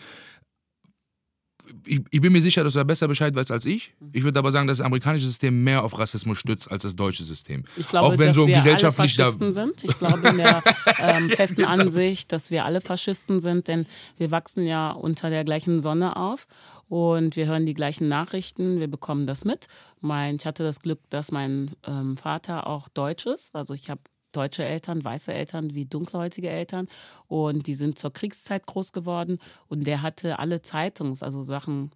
[1.86, 3.93] ich, ich bin mir sicher, dass du da besser Bescheid weißt als ich.
[4.12, 7.23] Ich würde aber sagen, dass das amerikanische System mehr auf Rassismus stützt als das deutsche
[7.23, 7.65] System.
[7.77, 9.38] Ich glaube, Auch wenn dass so wir gesellschaftlich alle da.
[9.38, 9.84] Faschisten sind.
[9.84, 10.63] Ich glaube in der
[10.99, 13.86] ähm, festen Ansicht, dass wir alle Faschisten sind, denn
[14.17, 16.47] wir wachsen ja unter der gleichen Sonne auf
[16.89, 19.67] und wir hören die gleichen Nachrichten, wir bekommen das mit.
[20.01, 23.55] Mein, ich hatte das Glück, dass mein ähm, Vater auch Deutsch ist.
[23.55, 26.87] Also ich habe deutsche Eltern, weiße Eltern wie dunkelhäutige Eltern.
[27.27, 29.39] Und die sind zur Kriegszeit groß geworden.
[29.67, 31.91] Und der hatte alle Zeitungs, also Sachen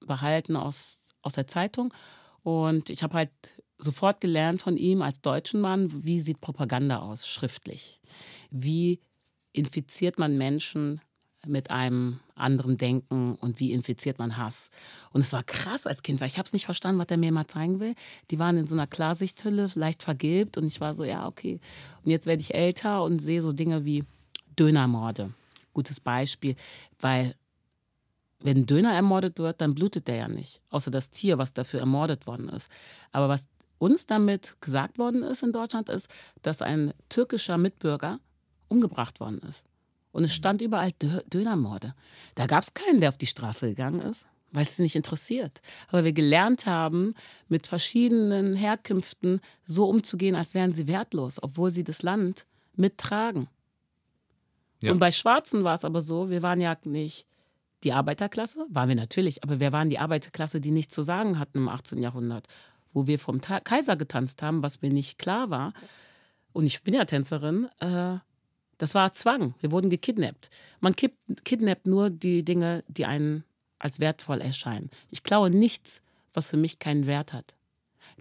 [0.00, 1.92] behalten aus, aus der Zeitung.
[2.42, 3.30] Und ich habe halt
[3.78, 8.00] sofort gelernt von ihm als deutschen Mann, wie sieht Propaganda aus, schriftlich.
[8.50, 9.00] Wie
[9.52, 11.00] infiziert man Menschen
[11.48, 14.70] mit einem anderen Denken und wie infiziert man Hass.
[15.12, 17.32] Und es war krass als Kind, weil ich habe es nicht verstanden, was er mir
[17.32, 17.94] mal zeigen will.
[18.30, 21.60] Die waren in so einer Klarsichthülle, leicht vergilbt und ich war so, ja, okay.
[22.04, 24.04] Und jetzt werde ich älter und sehe so Dinge wie
[24.58, 25.32] Dönermorde.
[25.72, 26.56] Gutes Beispiel,
[27.00, 27.34] weil
[28.40, 30.60] wenn ein Döner ermordet wird, dann blutet der ja nicht.
[30.70, 32.70] Außer das Tier, was dafür ermordet worden ist.
[33.12, 33.46] Aber was
[33.78, 36.08] uns damit gesagt worden ist in Deutschland, ist,
[36.42, 38.20] dass ein türkischer Mitbürger
[38.68, 39.64] umgebracht worden ist.
[40.16, 41.94] Und es stand überall Dö Dönermorde.
[42.36, 44.26] Da gab es keinen, der auf die Straße gegangen ist.
[44.50, 45.60] weil es sie nicht interessiert.
[45.90, 47.12] Weil wir gelernt haben,
[47.48, 52.46] mit verschiedenen Herkünften so umzugehen, als wären sie wertlos, obwohl sie das Land
[52.76, 53.48] mittragen.
[54.80, 54.92] Ja.
[54.92, 57.26] Und bei Schwarzen war es aber so, wir waren ja nicht
[57.82, 61.58] die Arbeiterklasse, waren wir natürlich, aber wir waren die Arbeiterklasse, die nichts zu sagen hatten
[61.58, 62.00] im 18.
[62.00, 62.46] Jahrhundert,
[62.94, 65.74] wo wir vom Ta Kaiser getanzt haben, was mir nicht klar war.
[66.54, 67.68] Und ich bin ja Tänzerin.
[67.80, 68.16] Äh,
[68.78, 69.54] das war Zwang.
[69.60, 70.50] Wir wurden gekidnappt.
[70.80, 71.14] Man kid
[71.44, 73.44] kidnappt nur die Dinge, die einen
[73.78, 74.90] als wertvoll erscheinen.
[75.10, 76.02] Ich klaue nichts,
[76.32, 77.54] was für mich keinen Wert hat.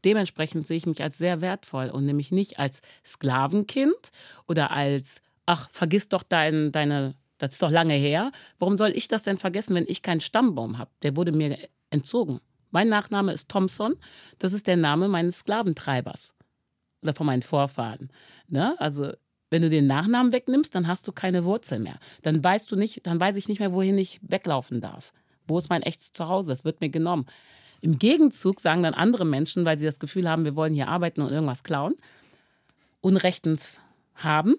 [0.03, 4.11] Dementsprechend sehe ich mich als sehr wertvoll und nämlich nicht als Sklavenkind
[4.47, 8.31] oder als, ach, vergiss doch dein, deine, das ist doch lange her.
[8.59, 10.91] Warum soll ich das denn vergessen, wenn ich keinen Stammbaum habe?
[11.01, 11.57] Der wurde mir
[11.89, 12.39] entzogen.
[12.71, 13.95] Mein Nachname ist Thompson.
[14.39, 16.33] Das ist der Name meines Sklaventreibers
[17.01, 18.11] oder von meinen Vorfahren.
[18.47, 18.75] Ne?
[18.79, 19.13] Also
[19.55, 21.97] wenn du den Nachnamen wegnimmst, dann hast du keine Wurzel mehr.
[22.23, 25.13] Dann weißt du nicht, dann weiß ich nicht mehr, wohin ich weglaufen darf.
[25.47, 26.49] Wo ist mein echtes Zuhause?
[26.49, 27.25] Das wird mir genommen.
[27.79, 31.21] Im Gegenzug sagen dann andere Menschen, weil sie das Gefühl haben, wir wollen hier arbeiten
[31.21, 31.95] und irgendwas klauen,
[32.99, 33.79] unrechtens
[34.15, 34.55] haben,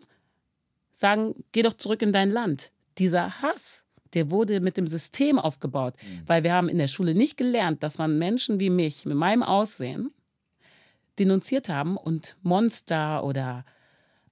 [0.93, 2.73] sagen, geh doch zurück in dein Land.
[2.97, 3.85] Dieser Hass,
[4.15, 5.93] der wurde mit dem System aufgebaut,
[6.25, 9.43] weil wir haben in der Schule nicht gelernt, dass man Menschen wie mich mit meinem
[9.43, 10.11] Aussehen
[11.19, 13.67] denunziert haben und Monster oder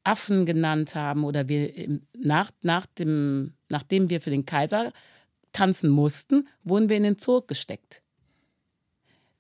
[0.05, 4.93] Affen genannt haben oder wir nach, nach dem, nachdem wir für den Kaiser
[5.53, 8.03] tanzen mussten, wurden wir in den Zoo gesteckt.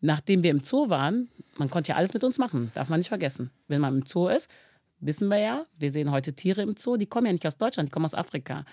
[0.00, 3.08] Nachdem wir im Zoo waren, man konnte ja alles mit uns machen, darf man nicht
[3.08, 3.50] vergessen.
[3.68, 4.50] Wenn man im Zoo ist,
[5.00, 7.88] wissen wir ja, wir sehen heute Tiere im Zoo, die kommen ja nicht aus Deutschland,
[7.88, 8.64] die kommen aus Afrika.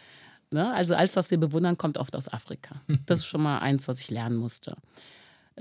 [0.49, 0.73] Ne?
[0.73, 2.81] Also alles, was wir bewundern, kommt oft aus Afrika.
[3.05, 4.75] Das ist schon mal eins, was ich lernen musste.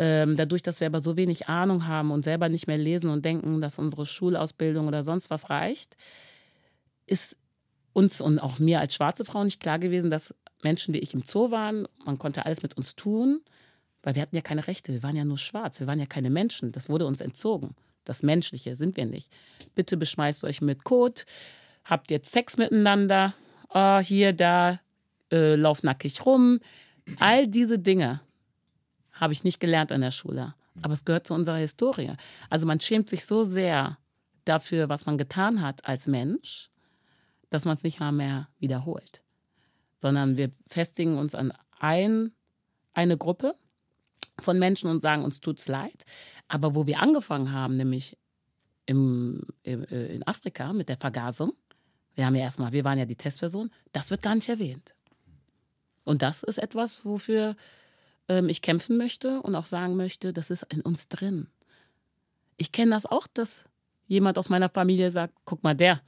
[0.03, 3.22] Ähm, dadurch, dass wir aber so wenig Ahnung haben und selber nicht mehr lesen und
[3.22, 5.94] denken, dass unsere Schulausbildung oder sonst was reicht,
[7.07, 7.36] ist
[7.92, 11.22] uns und auch mir als schwarze Frau nicht klar gewesen, dass Menschen wie ich im
[11.22, 11.86] Zoo waren.
[12.07, 13.42] Man konnte alles mit uns tun,
[14.03, 14.90] weil wir hatten ja keine Rechte.
[14.90, 15.80] Wir waren ja nur schwarz.
[15.80, 16.72] Wir waren ja keine Menschen.
[16.72, 17.76] Das wurde uns entzogen.
[18.05, 19.30] Das Menschliche sind wir nicht.
[19.74, 21.26] Bitte beschmeißt euch mit Kot.
[21.84, 23.34] Habt jetzt Sex miteinander.
[23.68, 24.80] Oh, hier, da,
[25.30, 26.61] äh, lauf nackig rum.
[27.18, 28.22] All diese Dinge
[29.21, 30.55] habe ich nicht gelernt an der Schule.
[30.83, 32.14] Aber es gehört zu unserer Historie.
[32.49, 33.99] Also man schämt sich so sehr
[34.45, 36.71] dafür, was man getan hat als Mensch,
[37.51, 39.23] dass man es nicht mal mehr wiederholt.
[39.99, 42.33] Sondern wir festigen uns an ein,
[42.95, 43.55] eine Gruppe
[44.41, 46.05] von Menschen und sagen, uns tut's leid.
[46.49, 48.16] Aber wo wir angefangen haben, nämlich
[48.87, 51.53] im, im, äh, in Afrika mit der Vergasung,
[52.14, 54.95] wir haben ja erstmal, wir waren ja die Testperson, das wird gar nicht erwähnt.
[56.05, 57.57] Und das ist etwas, wofür
[58.31, 61.49] ähm, ich kämpfen möchte und auch sagen möchte, das ist in uns drin.
[62.57, 63.64] Ich kenne das auch, dass
[64.07, 66.01] jemand aus meiner Familie sagt, guck mal, der,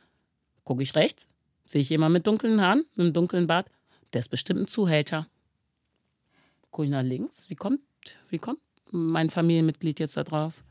[0.65, 1.29] gucke ich rechts,
[1.67, 3.69] sehe ich jemanden mit dunklen Haaren, mit einem dunklen Bart,
[4.13, 5.27] der ist bestimmt ein Zuhälter.
[6.71, 7.81] Gucke ich nach links, wie kommt,
[8.31, 8.61] wie kommt
[8.93, 10.63] mein Familienmitglied jetzt da drauf?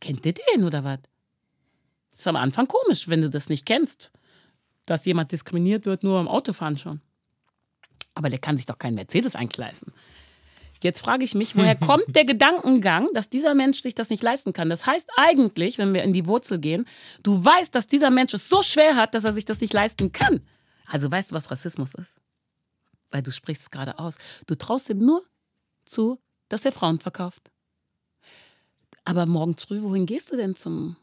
[0.00, 0.98] Kennt ihr den oder was?
[2.10, 4.10] Das ist am Anfang komisch, wenn du das nicht kennst,
[4.86, 7.00] dass jemand diskriminiert wird, nur am Autofahren schon.
[8.14, 9.92] Aber der kann sich doch keinen Mercedes eigentlich leisten.
[10.82, 14.52] Jetzt frage ich mich, woher kommt der Gedankengang, dass dieser Mensch sich das nicht leisten
[14.52, 14.68] kann?
[14.68, 16.84] Das heißt eigentlich, wenn wir in die Wurzel gehen,
[17.22, 20.12] du weißt, dass dieser Mensch es so schwer hat, dass er sich das nicht leisten
[20.12, 20.42] kann.
[20.86, 22.16] Also weißt du, was Rassismus ist?
[23.10, 24.16] Weil du sprichst es gerade aus.
[24.46, 25.24] Du traust ihm nur
[25.86, 26.18] zu,
[26.50, 27.50] dass er Frauen verkauft.
[29.04, 30.96] Aber morgens früh, wohin gehst du denn zum,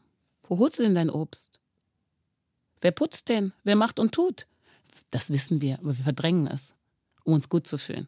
[0.44, 1.58] wo holst du denn dein Obst?
[2.80, 3.52] Wer putzt denn?
[3.64, 4.46] Wer macht und tut?
[5.10, 6.74] Das wissen wir, aber wir verdrängen es,
[7.24, 8.06] um uns gut zu fühlen.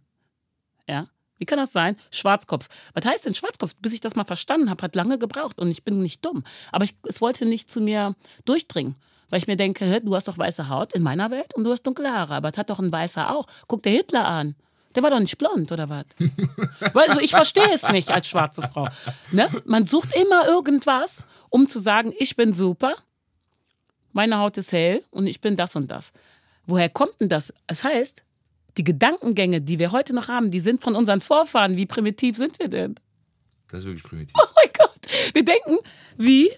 [0.89, 1.09] Ja?
[1.39, 1.97] Wie kann das sein?
[2.11, 2.69] Schwarzkopf.
[2.95, 3.75] Was heißt denn Schwarzkopf?
[3.81, 6.45] Bis ich das mal verstanden habe, hat lange gebraucht und ich bin nicht dumm.
[6.71, 8.95] Aber ich, es wollte nicht zu mir durchdringen.
[9.31, 11.83] Weil ich mir denke, du hast doch weiße Haut in meiner Welt und du hast
[11.83, 12.35] dunkle Haare.
[12.35, 13.47] Aber das hat doch ein Weißer auch.
[13.67, 14.55] Guck dir Hitler an.
[14.95, 16.05] Der war doch nicht blond, oder was?
[16.95, 18.89] Also ich verstehe es nicht als schwarze Frau.
[19.33, 19.49] Ne?
[19.65, 22.95] Man sucht immer irgendwas, um zu sagen, ich bin super,
[24.13, 26.13] meine Haut ist hell und ich bin das und das.
[26.67, 27.53] Woher kommt denn das?
[27.67, 28.23] Es heißt,
[28.77, 31.77] die Gedankengänge, die wir heute noch haben, die sind von unseren Vorfahren.
[31.77, 32.95] Wie primitiv sind wir denn?
[33.69, 34.35] Das ist wirklich primitiv.
[34.39, 35.01] Oh mein Gott.
[35.33, 35.79] Wir denken
[36.17, 36.51] wie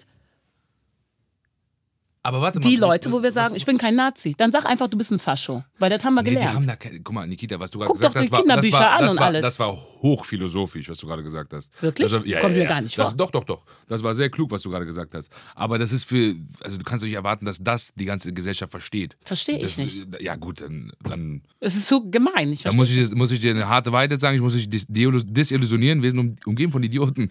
[2.27, 2.67] Aber warte mal.
[2.67, 4.35] die Leute, wo wir sagen, ich bin kein Nazi.
[4.37, 5.63] Dann sag einfach, du bist ein Fascho.
[5.79, 6.55] Weil das haben wir Nee, gelernt.
[6.55, 8.39] haben da keine, guck mal, Nikita, was du gerade Guck gesagt doch die hast, war,
[8.41, 9.41] Kinderbücher das war, an das und war, alles.
[9.43, 11.71] Das war hochphilosophisch, was du gerade gesagt hast.
[11.81, 12.11] Wirklich?
[12.11, 12.69] Das war, ja, Kommt ja, mir ja.
[12.69, 13.17] gar nicht das, vor.
[13.17, 13.63] Doch, doch, doch.
[13.87, 15.31] Das war sehr klug, was du gerade gesagt hast.
[15.55, 18.71] Aber das ist für, also du kannst doch nicht erwarten, dass das die ganze Gesellschaft
[18.71, 19.15] versteht.
[19.23, 20.05] Verstehe ich nicht.
[20.19, 22.51] Ja gut, dann, dann, Es ist so gemein.
[22.51, 26.01] Ich dann muss, ich, muss ich dir eine harte Wahrheit sagen, ich muss dich desillusionieren,
[26.03, 27.29] wir sind um, umgeben von Idioten.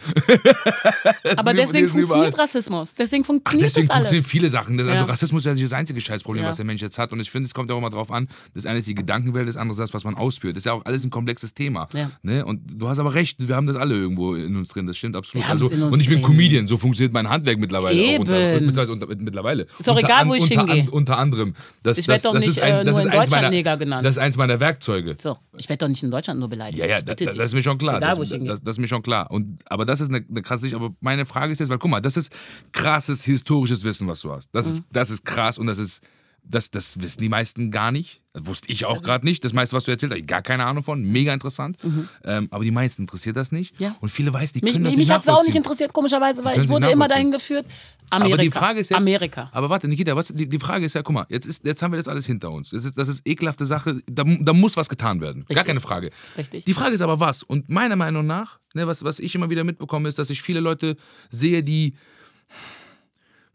[1.36, 2.94] Aber deswegen funktioniert Rassismus.
[2.94, 4.08] Deswegen Ach, funktioniert deswegen das alles.
[4.08, 4.85] funktionieren viele Sachen.
[4.88, 5.10] Also Ja.
[5.10, 6.50] Rassismus ist ja nicht das einzige Scheißproblem, Ja.
[6.50, 7.12] was der Mensch jetzt hat.
[7.12, 9.56] Und ich finde, es kommt auch immer drauf an, Das eine ist die Gedankenwelt, das
[9.56, 10.56] andere ist das, was man ausführt.
[10.56, 11.88] Das ist ja auch alles ein komplexes Thema.
[11.94, 12.10] Ja.
[12.22, 12.44] Ne?
[12.44, 15.16] Und du hast aber recht, wir haben das alle irgendwo in uns drin, das stimmt
[15.16, 15.48] absolut.
[15.48, 16.22] Also, und ich bin.
[16.22, 18.00] Comedian, so funktioniert mein Handwerk mittlerweile.
[18.00, 18.66] Auch unter, Eben.
[18.66, 19.66] beziehungsweise unter, mittlerweile.
[19.78, 20.90] Ist auch unter egal, wo ich unter, hingehe.
[20.90, 21.54] unter anderem.
[21.82, 23.50] Das, Ich werd das, doch nicht, ist ein, äh, nur ist in eins Deutschland meiner,
[23.50, 24.04] Neger genannt.
[24.06, 25.16] Das ist eins meiner Werkzeuge.
[25.20, 26.82] So, ich werde doch nicht in Deutschland nur beleidigt.
[26.82, 27.96] Ja, ja, da, das ist mir schon klar.
[27.98, 29.30] Egal, das, das, das ist mir schon klar.
[29.30, 30.74] Und, aber das ist eine, eine krasse Sicht.
[30.74, 32.32] Aber meine Frage ist jetzt, weil guck mal, das ist
[32.72, 34.48] krasses historisches Wissen, was du hast.
[34.52, 34.75] Das, Mhm.
[34.78, 36.02] Ist, das ist krass und das ist.
[36.48, 38.20] Das, das wissen die meisten gar nicht.
[38.32, 39.44] Das wusste ich Also auch gerade nicht.
[39.44, 41.02] Das meiste, was du erzählt hast, ich gar keine Ahnung von.
[41.02, 41.76] Mega interessant.
[42.22, 43.80] Ähm, aber die meisten interessiert das nicht.
[43.80, 43.84] Mhm.
[43.84, 43.96] Ja.
[44.00, 45.92] Und viele weiß, die Mich, können das mich, nicht mich hat es auch nicht interessiert,
[45.92, 47.66] komischerweise, weil ich wurde immer dahin geführt.
[48.10, 48.34] Amerika.
[48.34, 49.00] Aber die Frage ist jetzt.
[49.00, 49.50] Amerika.
[49.52, 51.90] Aber warte, Nikita, was, die, die Frage ist ja, guck mal, jetzt, ist, jetzt haben
[51.90, 52.70] wir das alles hinter uns.
[52.70, 54.00] Das ist, das ist ekelhafte Sache.
[54.08, 55.46] Da, da muss was getan werden.
[55.46, 55.66] Gar Richtig.
[55.66, 56.10] keine Frage.
[56.38, 56.64] Richtig.
[56.64, 57.42] Die Frage ist aber was.
[57.42, 60.60] Und meiner Meinung nach, ne, was, was ich immer wieder mitbekomme, ist, dass ich viele
[60.60, 60.96] Leute
[61.28, 61.96] sehe, die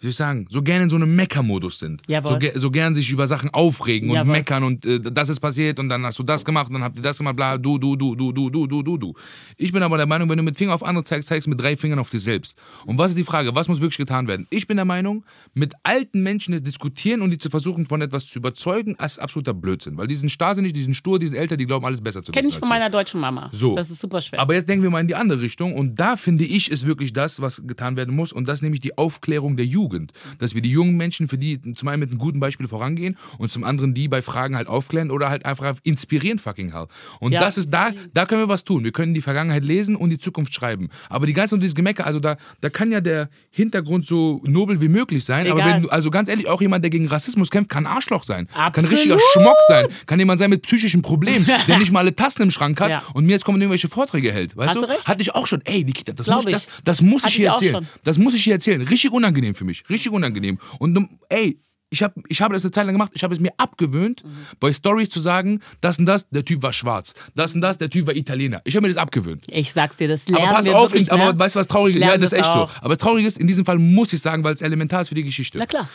[0.01, 2.01] wie soll ich sagen, so gerne in so einem Mecker-Modus sind.
[2.07, 2.33] Jawohl.
[2.33, 4.31] So, ge- so gern sich über Sachen aufregen und Jawohl.
[4.31, 6.97] meckern und äh, das ist passiert und dann hast du das gemacht und dann habt
[6.97, 9.13] ihr das gemacht, bla, du, du, du, du, du, du, du, du, du.
[9.57, 11.61] Ich bin aber der Meinung, wenn du mit Finger auf andere zeigst, zeigst du mit
[11.61, 12.57] drei Fingern auf dich selbst.
[12.85, 13.53] Und was ist die Frage?
[13.55, 14.47] Was muss wirklich getan werden?
[14.49, 15.23] Ich bin der Meinung,
[15.53, 19.97] mit alten Menschen diskutieren und die zu versuchen, von etwas zu überzeugen, ist absoluter Blödsinn.
[19.97, 22.31] Weil die sind starrsinnig, die sind stur, die sind älter, die glauben, alles besser zu
[22.31, 22.49] Kenne wissen.
[22.49, 23.49] ich als von meiner deutschen Mama.
[23.53, 23.75] So.
[23.75, 24.39] Das ist super schwer.
[24.39, 27.13] Aber jetzt denken wir mal in die andere Richtung und da finde ich, ist wirklich
[27.13, 29.90] das, was getan werden muss und das nämlich die Aufklärung der Jugend.
[30.39, 33.51] Dass wir die jungen Menschen, für die zum einen mit einem guten Beispiel vorangehen und
[33.51, 36.87] zum anderen die bei Fragen halt aufklären oder halt einfach inspirieren fucking hell.
[37.19, 37.39] Und Ja.
[37.39, 38.83] das ist da, da können wir was tun.
[38.83, 40.89] Wir können die Vergangenheit lesen und die Zukunft schreiben.
[41.09, 44.81] Aber die ganze und dieses Gemecker, also da, da kann ja der Hintergrund so nobel
[44.81, 45.47] wie möglich sein.
[45.49, 45.73] Aber Egal.
[45.75, 48.47] wenn du, also ganz ehrlich, auch jemand, der gegen Rassismus kämpft, kann Arschloch sein.
[48.47, 48.91] Kann ein Absolut.
[48.91, 49.87] richtiger Schmock sein.
[50.05, 53.03] Kann jemand sein mit psychischen Problemen, der nicht mal alle Tassen im Schrank hat Ja.
[53.13, 54.55] und mir jetzt kommen irgendwelche Vorträge hält.
[54.55, 54.87] Weißt Hast du?
[54.89, 55.07] recht.
[55.07, 55.61] Hatte ich auch schon.
[55.65, 56.53] Ey, Nikita, das, Glaub muss, ich.
[56.53, 57.87] das, das muss ich Hatte hier ich erzählen.
[58.03, 58.81] Das muss ich hier erzählen.
[58.81, 59.80] Richtig unangenehm für mich.
[59.89, 60.59] Richtig unangenehm.
[60.79, 61.59] Und um, ey,
[61.93, 63.11] ich, hab, ich habe das eine Zeit lang gemacht.
[63.15, 64.29] Ich habe es mir abgewöhnt, Mhm.
[64.61, 67.13] bei Stories zu sagen, das und das, der Typ war schwarz.
[67.35, 68.61] Das und das, der Typ war Italiener.
[68.63, 69.45] Ich habe mir das abgewöhnt.
[69.49, 71.39] ich sag's dir, das lernen Aber pass wir auf, wirklich, in, aber ne?
[71.39, 72.01] weißt du, was traurig ist?
[72.01, 72.69] Ja, das ist echt auch.
[72.71, 72.75] so.
[72.81, 75.23] Aber traurig ist, in diesem Fall muss ich sagen, weil es elementar ist für die
[75.23, 75.57] Geschichte.
[75.57, 75.89] Na klar.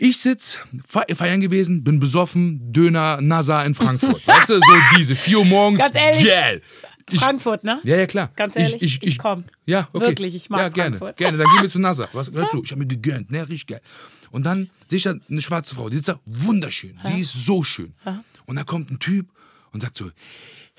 [0.00, 4.24] Ich sitz, fe- feiern gewesen, bin besoffen, Döner, NASA in Frankfurt.
[4.26, 4.62] weißt du, so
[4.96, 5.78] diese, 4 Uhr morgens.
[5.80, 6.24] Ganz ehrlich.
[6.26, 6.62] Geil.
[7.10, 7.80] Ich, Frankfurt, ne?
[7.84, 8.30] ja, ja, klar.
[8.36, 9.44] Ganz ehrlich, ich komm.
[9.66, 10.06] Ja, okay.
[10.06, 11.16] Wirklich, ich mag Ja, gerne, Frankfurt.
[11.16, 11.38] gerne.
[11.38, 12.08] Dann gehen wir zu NASA.
[12.12, 13.80] Was, hör zu, ich habe mir gegönnt, ne, richtig geil.
[14.30, 16.98] Und dann sehe ich da eine schwarze Frau, die sitzt da, wunderschön.
[17.04, 17.94] Sie ist so schön.
[18.46, 19.28] Und da kommt ein Typ
[19.72, 20.10] und sagt so,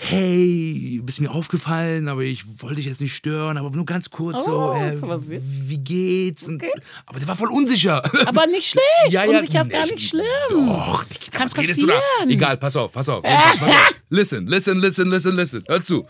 [0.01, 4.45] hey, bist mir aufgefallen, aber ich wollte dich jetzt nicht stören, aber nur ganz kurz
[4.45, 5.43] so, Oh, äh, aber süß.
[5.43, 6.47] wie geht's?
[6.47, 6.63] Und,
[7.05, 8.01] aber der war voll unsicher.
[8.25, 8.85] Aber nicht schlecht.
[9.09, 10.23] Ja, ja, Unsicher ist gar nicht schlimm.
[10.51, 11.91] Doch, Kann was passieren.
[12.29, 13.23] Egal, pass auf, pass auf.
[13.23, 14.01] Pass, pass auf.
[14.09, 15.63] Listen, listen, listen, listen, listen.
[15.67, 16.07] Hör zu.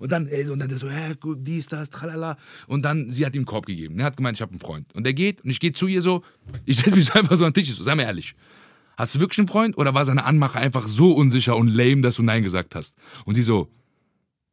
[0.00, 2.36] Und dann, ey, und dann so, ja, gut, dies, das, tralala.
[2.66, 3.98] Und dann, sie hat ihm einen Korb gegeben.
[4.00, 4.86] Er hat gemeint, ich habe einen Freund.
[4.94, 6.22] Und der geht, und ich gehe zu ihr so,
[6.66, 8.34] ich setze mich so einfach so an den Tisch, so, sei mir ehrlich.
[8.98, 12.16] Hast du wirklich einen Freund oder war seine Anmache einfach so unsicher und lame, dass
[12.16, 12.96] du Nein gesagt hast?
[13.24, 13.70] Und sie so,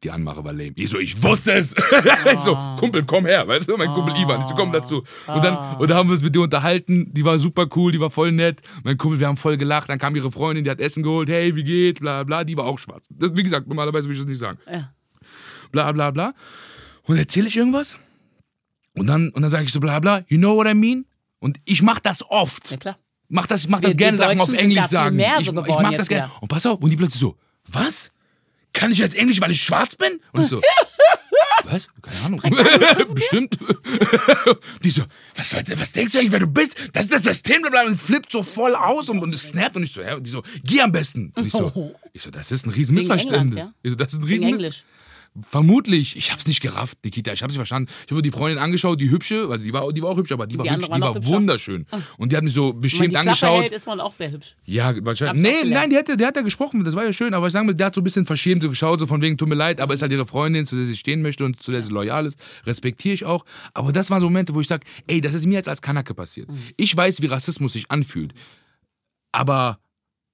[0.04, 0.72] die Anmache war lame.
[0.76, 1.74] Ich so, ich wusste es.
[2.32, 4.42] ich so, Kumpel, komm her, weißt du, mein Kumpel Ivan.
[4.42, 5.02] Ich so, komm dazu.
[5.26, 7.12] Und dann, und dann haben wir uns mit dir unterhalten.
[7.12, 8.60] Die war super cool, die war voll nett.
[8.84, 9.88] Mein Kumpel, wir haben voll gelacht.
[9.88, 11.28] Dann kam ihre Freundin, die hat Essen geholt.
[11.28, 11.98] Hey, wie geht?
[11.98, 12.44] Bla, bla.
[12.44, 13.04] Die war auch schwarz.
[13.10, 14.60] Das, wie gesagt, normalerweise würde ich das nicht sagen.
[14.70, 14.92] Ja.
[15.72, 16.34] Bla, bla, bla.
[17.02, 17.98] Und erzähle ich irgendwas?
[18.94, 20.24] Und dann, und dann sage ich so, bla, bla.
[20.28, 21.04] You know what I mean?
[21.40, 22.70] Und ich mach das oft.
[22.70, 22.96] Ja, klar.
[23.28, 25.18] Mach das, mach das Wir- gerne Sachen auf Englisch sagen.
[25.18, 25.56] ich, so ich
[25.90, 26.26] jetzt das gerne.
[26.26, 26.42] wieder.
[26.42, 28.10] Und pass auf, und die plötzlich so, was?
[28.72, 30.20] Kann ich jetzt Englisch, weil ich schwarz bin?
[30.32, 30.60] Und ich so,
[31.64, 31.88] was?
[32.02, 32.40] Keine Ahnung.
[33.14, 33.58] Bestimmt.
[34.84, 35.02] die so,
[35.34, 36.76] was, soll, was denkst du eigentlich, wer du bist?
[36.92, 39.82] Das ist das System, bla, und flippt so voll aus und, und es snappt und
[39.82, 41.32] ich so, ja, die so, geh am besten.
[41.34, 43.64] Und ich so, ich so, das ist ein riesen Missverständnis.
[43.64, 43.72] Ja?
[43.82, 44.84] Ich so, das ist ein riesen Englisch.
[45.42, 47.90] Vermutlich, ich hab's nicht gerafft, Nikita, ich hab's nicht verstanden.
[48.06, 50.46] Ich habe die Freundin angeschaut, die hübsche, also die war, die war auch hübsch, aber
[50.46, 51.28] die war, Die hübsch, die war hübscher.
[51.28, 51.86] wunderschön.
[52.16, 53.62] Und die hat mich so Wenn man beschämt die Klappe angeschaut.
[53.62, 54.56] hält, ist man auch sehr hübsch.
[54.64, 55.42] Ja, wahrscheinlich.
[55.42, 57.66] Nee, nein, die hat, der hat ja gesprochen, das war ja schön, aber ich sage
[57.66, 59.80] mal, der hat so ein bisschen verschämt so geschaut, so von wegen, tut mir leid,
[59.80, 62.26] aber ist halt ihre Freundin, zu der sie stehen möchte und zu der sie loyal
[62.26, 63.44] ist, respektiere ich auch.
[63.74, 66.14] Aber das waren so Momente, wo ich sage, ey, das ist mir jetzt als Kanake
[66.14, 66.48] passiert.
[66.50, 66.58] Mhm.
[66.76, 68.32] Ich weiß, wie Rassismus sich anfühlt,
[69.32, 69.78] aber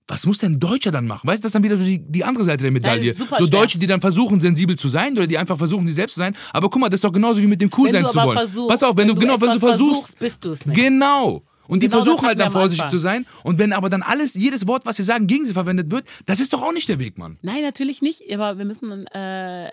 [0.06, 1.26] was muss denn ein Deutscher dann machen?
[1.26, 3.14] Weißt du, das ist dann wieder so die, die andere Seite der Medaille.
[3.14, 3.46] so schwer.
[3.46, 6.36] Deutsche, die dann versuchen, sensibel zu sein oder die einfach versuchen, sie selbst zu sein.
[6.52, 8.38] Aber guck mal, das ist doch genauso wie mit dem cool Wenn sein zu wollen.
[8.38, 10.78] versuchst, Pass auf, wenn, du, genau, wenn du versuchst, bist du es nicht.
[10.78, 11.42] Genau.
[11.68, 13.24] Und die Genau versuchen halt dann vorsichtig zu sein.
[13.44, 16.40] Und wenn aber dann alles, jedes Wort, was sie sagen, gegen sie verwendet wird, das
[16.40, 17.38] ist doch auch nicht der Weg, Mann.
[17.42, 19.70] Nein, natürlich nicht, aber wir müssen, äh,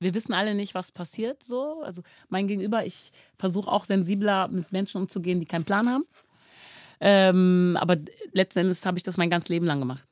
[0.00, 1.82] wir wissen alle nicht, was passiert so.
[1.82, 6.04] Also mein Gegenüber, ich versuche auch sensibler mit Menschen umzugehen, die keinen Plan haben.
[7.00, 7.96] Ähm, aber
[8.32, 10.04] letzten Endes habe ich das mein ganzes Leben lang gemacht.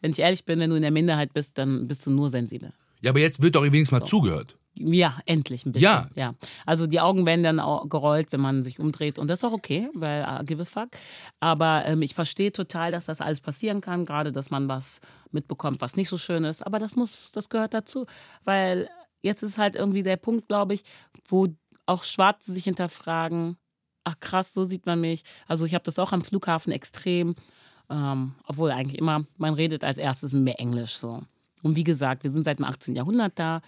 [0.00, 2.72] Wenn ich ehrlich bin, wenn du in der Minderheit bist, dann bist du nur sensibel.
[3.00, 4.56] Ja, aber jetzt wird doch wenigstens mal zugehört.
[4.74, 5.84] Ja, endlich ein bisschen.
[5.84, 6.08] Ja.
[6.14, 6.34] ja.
[6.64, 9.18] Also die Augen werden dann auch gerollt, wenn man sich umdreht.
[9.18, 10.90] Und das ist auch okay, weil uh, give a fuck.
[11.40, 15.00] Aber ähm, ich verstehe total, dass das alles passieren kann, gerade dass man was
[15.32, 16.64] mitbekommt, was nicht so schön ist.
[16.66, 18.06] Aber das muss, das gehört dazu.
[18.44, 18.88] Weil
[19.20, 20.82] jetzt ist halt irgendwie der Punkt, glaube ich,
[21.28, 21.48] wo
[21.86, 23.56] auch Schwarze sich hinterfragen,
[24.04, 25.22] ach krass, so sieht man mich.
[25.46, 27.34] Also ich habe das auch am Flughafen extrem.
[27.88, 31.22] Ähm, obwohl eigentlich immer, man redet als erstes mir Englisch so.
[31.62, 32.94] Und wie gesagt, wir sind seit dem 18.
[32.94, 33.60] Jahrhundert da.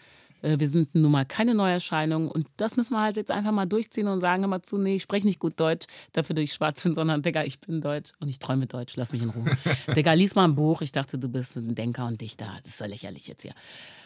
[0.42, 3.66] Äh, Wir sind nun mal keine Neuerscheinung und das müssen wir halt jetzt einfach mal
[3.66, 6.82] durchziehen und sagen immer zu, nee, ich spreche nicht gut Deutsch, dafür, dass ich schwarz
[6.82, 9.50] bin, sondern, Digga, ich bin Deutsch und ich träume Deutsch, lass mich in Ruhe.
[9.96, 12.78] Digga, lies mal ein Buch, ich dachte, du bist ein Denker und Dichter, das ist
[12.78, 13.54] so lächerlich jetzt hier.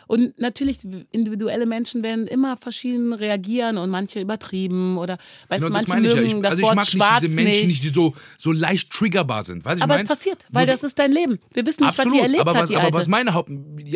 [0.08, 0.78] Und natürlich,
[1.10, 5.88] individuelle Menschen werden immer verschieden reagieren und manche übertrieben oder, weißt Genau, du, das manche
[5.88, 6.20] meine ich ja.
[6.20, 7.66] mögen Ich, das also ich Wort mag nicht schwarz diese Menschen nicht.
[7.68, 9.64] nicht, die so, so leicht triggerbar sind.
[9.64, 10.06] Weißt du, ich aber es mein?
[10.06, 11.38] passiert, weil so- das ist dein Leben.
[11.52, 12.96] Wir wissen nicht, was die erlebt aber hat, was, die aber Alte.
[12.98, 13.50] was meine Haupt...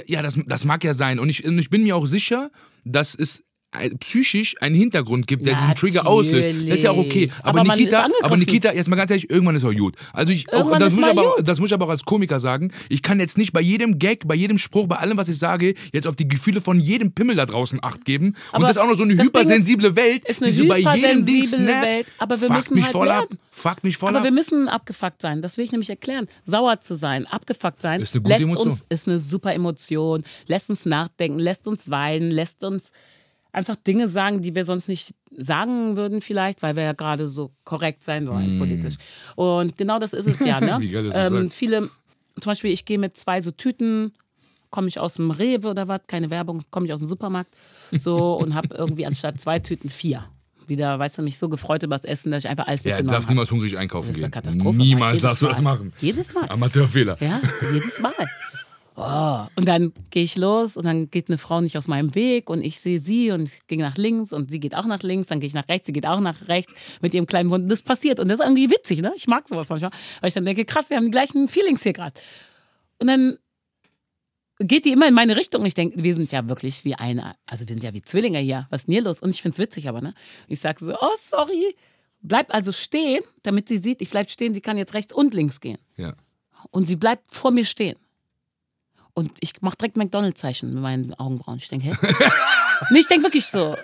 [0.07, 1.19] Ja, das, das mag ja sein.
[1.21, 2.51] Und ich, und ich bin mir auch sicher,
[2.85, 3.45] dass es ein-
[4.01, 6.49] psychisch einen Hintergrund gibt, der diesen Trigger auslöst.
[6.69, 7.31] Das ist ja auch okay.
[7.43, 9.95] Aber, Aber Nikita, aber Nikita, jetzt mal ganz ehrlich, irgendwann ist auch gut.
[10.13, 12.73] Also ich, auch, das, muss ich aber, das muss ich aber auch als Komiker sagen.
[12.89, 15.75] Ich kann jetzt nicht bei jedem Gag, bei jedem Spruch, bei allem, was ich sage,
[15.93, 18.35] jetzt auf die Gefühle von jedem Pimmel da draußen acht geben.
[18.51, 20.57] Aber und das ist auch noch so eine Ding ist- hypersensible Welt, ist eine die
[20.59, 21.83] so bei jedem Ding hypersensible snap.
[21.83, 23.29] Welt, aber wir müssen mich halt voll ab.
[23.53, 24.25] Fuckt mich voll Aber ab.
[24.25, 25.43] wir müssen abgefuckt sein.
[25.43, 26.27] Das will ich nämlich erklären.
[26.45, 28.69] Sauer zu sein, abgefuckt sein, Ist eine gute lässt Emotion.
[28.71, 32.91] uns ist eine super Emotion, lässt uns nachdenken, lässt uns weinen, lässt uns
[33.53, 37.53] einfach Dinge sagen, die wir sonst nicht sagen würden vielleicht, weil wir ja gerade so
[37.65, 38.97] korrekt sein wollen politisch.
[39.37, 40.61] Und genau das ist es ja.
[40.61, 40.79] Ne?
[40.79, 40.83] Mm.
[40.83, 41.91] Wie geil, ähm, viele,
[42.41, 44.13] zum Beispiel, ich gehe mit zwei so Tüten,
[44.71, 47.55] komme ich aus dem Rewe oder was, keine Werbung, komme ich aus dem Supermarkt
[47.93, 50.25] so und habe irgendwie anstatt zwei Tüten vier.
[50.67, 53.03] Wieder, weißt du, mich so gefreut über das Essen, dass ich einfach alles ja, du
[53.03, 53.35] mitgenommen darfst habe.
[53.35, 54.43] niemals hungrig einkaufen Das ist eine gehen.
[54.43, 54.79] Katastrophe.
[54.79, 55.93] Niemals darfst du das machen.
[56.01, 56.49] Jedes Mal.
[56.49, 57.17] Amateurfehler.
[57.21, 57.41] Ja,
[57.73, 58.13] jedes Mal.
[58.97, 59.47] Oh.
[59.57, 62.63] Und dann gehe ich los und dann geht eine Frau nicht aus meinem Weg und
[62.63, 65.47] ich sehe sie und gehe nach links und sie geht auch nach links, dann gehe
[65.47, 67.71] ich nach rechts, sie geht auch nach rechts mit ihrem kleinen Hund.
[67.71, 69.13] Das passiert und das ist irgendwie witzig, ne?
[69.17, 71.93] Ich mag sowas manchmal, weil ich dann denke, krass, wir haben die gleichen Feelings hier
[71.93, 72.21] gerade.
[72.99, 73.39] Und dann
[74.59, 75.65] geht die immer in meine Richtung.
[75.65, 78.67] Ich denke, wir sind ja wirklich wie eine, also wir sind ja wie Zwillinge hier.
[78.71, 79.21] Was ist denn hier los?
[79.21, 80.15] Und ich finde es witzig, aber ne?
[80.47, 81.75] Ich sage so, oh sorry.
[82.23, 85.61] Bleib also stehen, damit sie sieht, ich bleib stehen, sie kann jetzt rechts und links
[85.61, 85.79] gehen.
[85.97, 86.15] Ja.
[86.71, 87.97] Und sie bleibt vor mir stehen.
[89.21, 91.59] Und ich mache direkt McDonald-Zeichen mit meinen Augenbrauen.
[91.59, 91.95] Ich denke, hä?
[92.91, 93.77] nee, ich denke wirklich so.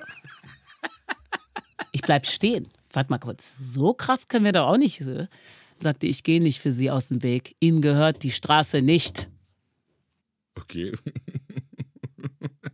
[1.93, 2.69] Ich bleib stehen.
[2.91, 3.59] Warte mal kurz.
[3.59, 5.03] So krass können wir doch auch nicht.
[5.03, 5.27] äh.
[5.79, 7.55] Sagte, ich gehe nicht für Sie aus dem Weg.
[7.61, 9.29] Ihnen gehört die Straße nicht.
[10.55, 10.95] Okay.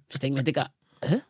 [0.09, 0.73] Ich denke mir, Digga,
[1.05, 1.21] hä?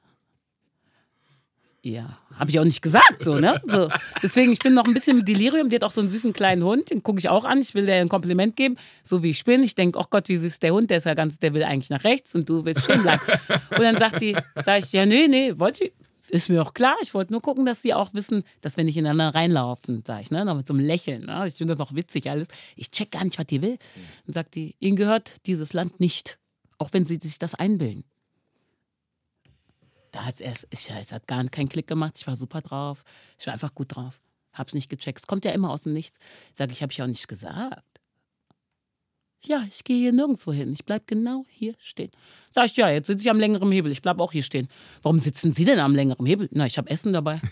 [1.84, 3.60] Ja, habe ich auch nicht gesagt, so, ne?
[3.66, 3.88] So.
[4.22, 5.68] Deswegen, ich bin noch ein bisschen im Delirium.
[5.68, 7.60] Die hat auch so einen süßen kleinen Hund, den gucke ich auch an.
[7.60, 9.64] Ich will dir ein Kompliment geben, so wie ich bin.
[9.64, 11.90] Ich denke, oh Gott, wie süß der Hund, der ist ja ganz, der will eigentlich
[11.90, 13.20] nach rechts und du willst stehen bleiben.
[13.70, 15.92] Und dann sagt die, sag ich, ja, nee, nee, wollte ich.
[16.28, 18.96] Ist mir auch klar, ich wollte nur gucken, dass sie auch wissen, dass wir nicht
[18.96, 20.44] ineinander reinlaufen, sag ich, ne?
[20.44, 21.26] Noch mit so einem Lächeln.
[21.26, 21.46] Ne?
[21.48, 22.46] Ich finde das noch witzig alles.
[22.76, 23.76] Ich check gar nicht, was die will.
[24.26, 26.38] Dann sagt die, ihnen gehört dieses Land nicht.
[26.78, 28.04] Auch wenn sie sich das einbilden.
[30.12, 32.14] Da hat es erst, ich, es hat gar keinen Klick gemacht.
[32.18, 33.02] Ich war super drauf.
[33.38, 34.20] Ich war einfach gut drauf.
[34.52, 35.18] Hab's nicht gecheckt.
[35.18, 36.18] Es kommt ja immer aus dem Nichts.
[36.52, 37.82] Ich sage, ich habe ich auch nicht gesagt.
[39.44, 40.72] Ja, ich gehe hier nirgendwo hin.
[40.72, 42.10] Ich bleib genau hier stehen.
[42.50, 43.90] Sag ich, ja, jetzt sitze ich am längeren Hebel.
[43.90, 44.68] Ich bleib auch hier stehen.
[45.00, 46.48] Warum sitzen Sie denn am längeren Hebel?
[46.52, 47.40] Na, ich habe Essen dabei.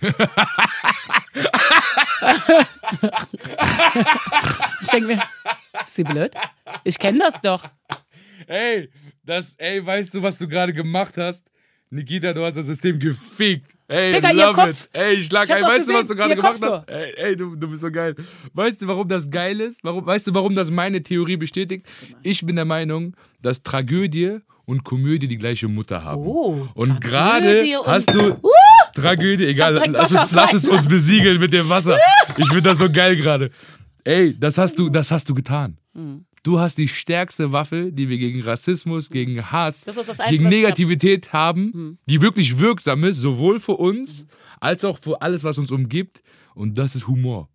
[4.83, 5.23] ich denke mir,
[5.85, 6.33] ist sie blöd?
[6.85, 7.65] Ich kenne das doch.
[8.47, 8.91] Ey,
[9.25, 11.51] das, ey, weißt du, was du gerade gemacht hast?
[11.93, 13.73] Nikita, du hast das System gefickt.
[13.89, 14.85] Ey, Digga, ihr love Kopf.
[14.85, 14.91] it.
[14.93, 15.63] Ey, ich schlag ein.
[15.65, 16.89] Weißt du, was du gerade ihr gemacht Kopf hast?
[16.89, 18.15] Ey, ey du, du bist so geil.
[18.53, 19.83] Weißt du, warum das geil ist?
[19.83, 21.85] Warum, weißt du, warum das meine Theorie bestätigt?
[22.23, 26.23] Ich bin der Meinung, dass Tragödie und Komödie die gleiche Mutter haben.
[26.25, 28.37] Oh, und gerade hast du
[28.95, 31.99] Tragödie, egal, lass es, lass es uns besiegeln mit dem Wasser.
[32.37, 33.51] Ich finde das so geil gerade.
[34.05, 35.77] Ey, das hast du, das hast du getan.
[35.95, 36.25] Hm.
[36.43, 40.51] Du hast die stärkste Waffe, die wir gegen Rassismus, gegen Hass, Einzige, gegen ich hab.
[40.51, 41.99] Negativität haben, Hm.
[42.07, 44.27] die wirklich wirksam ist, sowohl für uns
[44.59, 46.23] als auch für alles, was uns umgibt.
[46.55, 47.50] Und das ist Humor.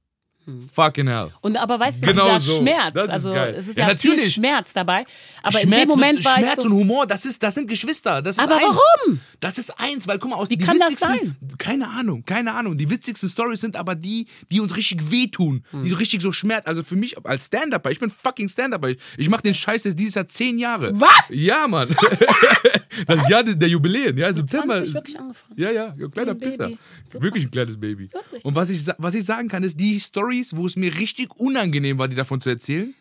[0.74, 1.32] Fucking hell.
[1.42, 2.58] Und aber weißt du, Genau dieser so.
[2.60, 3.56] Schmerz, Das ist also geil.
[3.58, 4.34] es ist Ja, ja, viel natürlich.
[4.34, 5.06] Schmerz dabei.
[5.42, 7.56] Aber in Schmerz, dem Moment mit, war Schmerz ich so, und Humor, das, ist, das
[7.56, 8.22] sind Geschwister.
[8.22, 8.66] Das ist Aber eins.
[8.68, 9.20] warum?
[9.40, 12.54] Das ist eins, weil guck mal, aus Wie die kann das witzigsten, keine Ahnung, keine
[12.54, 12.78] Ahnung.
[12.78, 15.84] Die witzigsten Stories sind aber die, die uns richtig wehtun, Hm.
[15.84, 16.66] die so richtig so Schmerz.
[16.68, 18.90] Also für mich als Stand-Upper, ich bin fucking Stand-Upper.
[18.90, 20.92] Ich, ich mache den Scheiß jetzt dieses Jahr zehn Jahre.
[21.00, 21.30] Was?
[21.30, 21.90] Ja, Mann.
[23.08, 24.76] das Jahr der Jubiläen, ja, September.
[24.76, 25.60] 20 ist- wirklich angefangen.
[25.60, 26.40] ja, ja, ein kleiner Ein.
[26.40, 26.70] Pisser.
[27.14, 28.10] Wirklich ein kleines Baby.
[28.12, 28.44] Wirklich.
[28.46, 30.00] Und was ich, was ich sagen kann, ist, die
[30.44, 32.94] Stories, wo es mir richtig unangenehm war, die davon zu erzählen,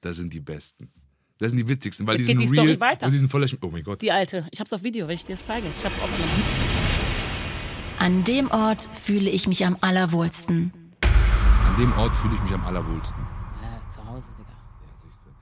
[0.00, 0.90] das sind die besten.
[1.38, 3.06] Das sind die witzigsten, weil Jetzt die sind geht die real Story weiter.
[3.06, 4.00] und die sind voller Sch Oh mein Gott.
[4.02, 4.46] Die alte.
[4.52, 5.66] Ich hab's auf Video, wenn ich dir das zeige.
[5.68, 6.42] Ich hab aufgenommen.
[7.98, 10.72] An dem Ort fühle ich mich am allerwohlsten.
[11.02, 13.20] An dem Ort fühle ich mich am allerwohlsten.
[13.62, 14.52] Ja, zu Hause, Digga.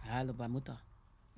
[0.06, 0.78] Ja, hallo bei Mutter.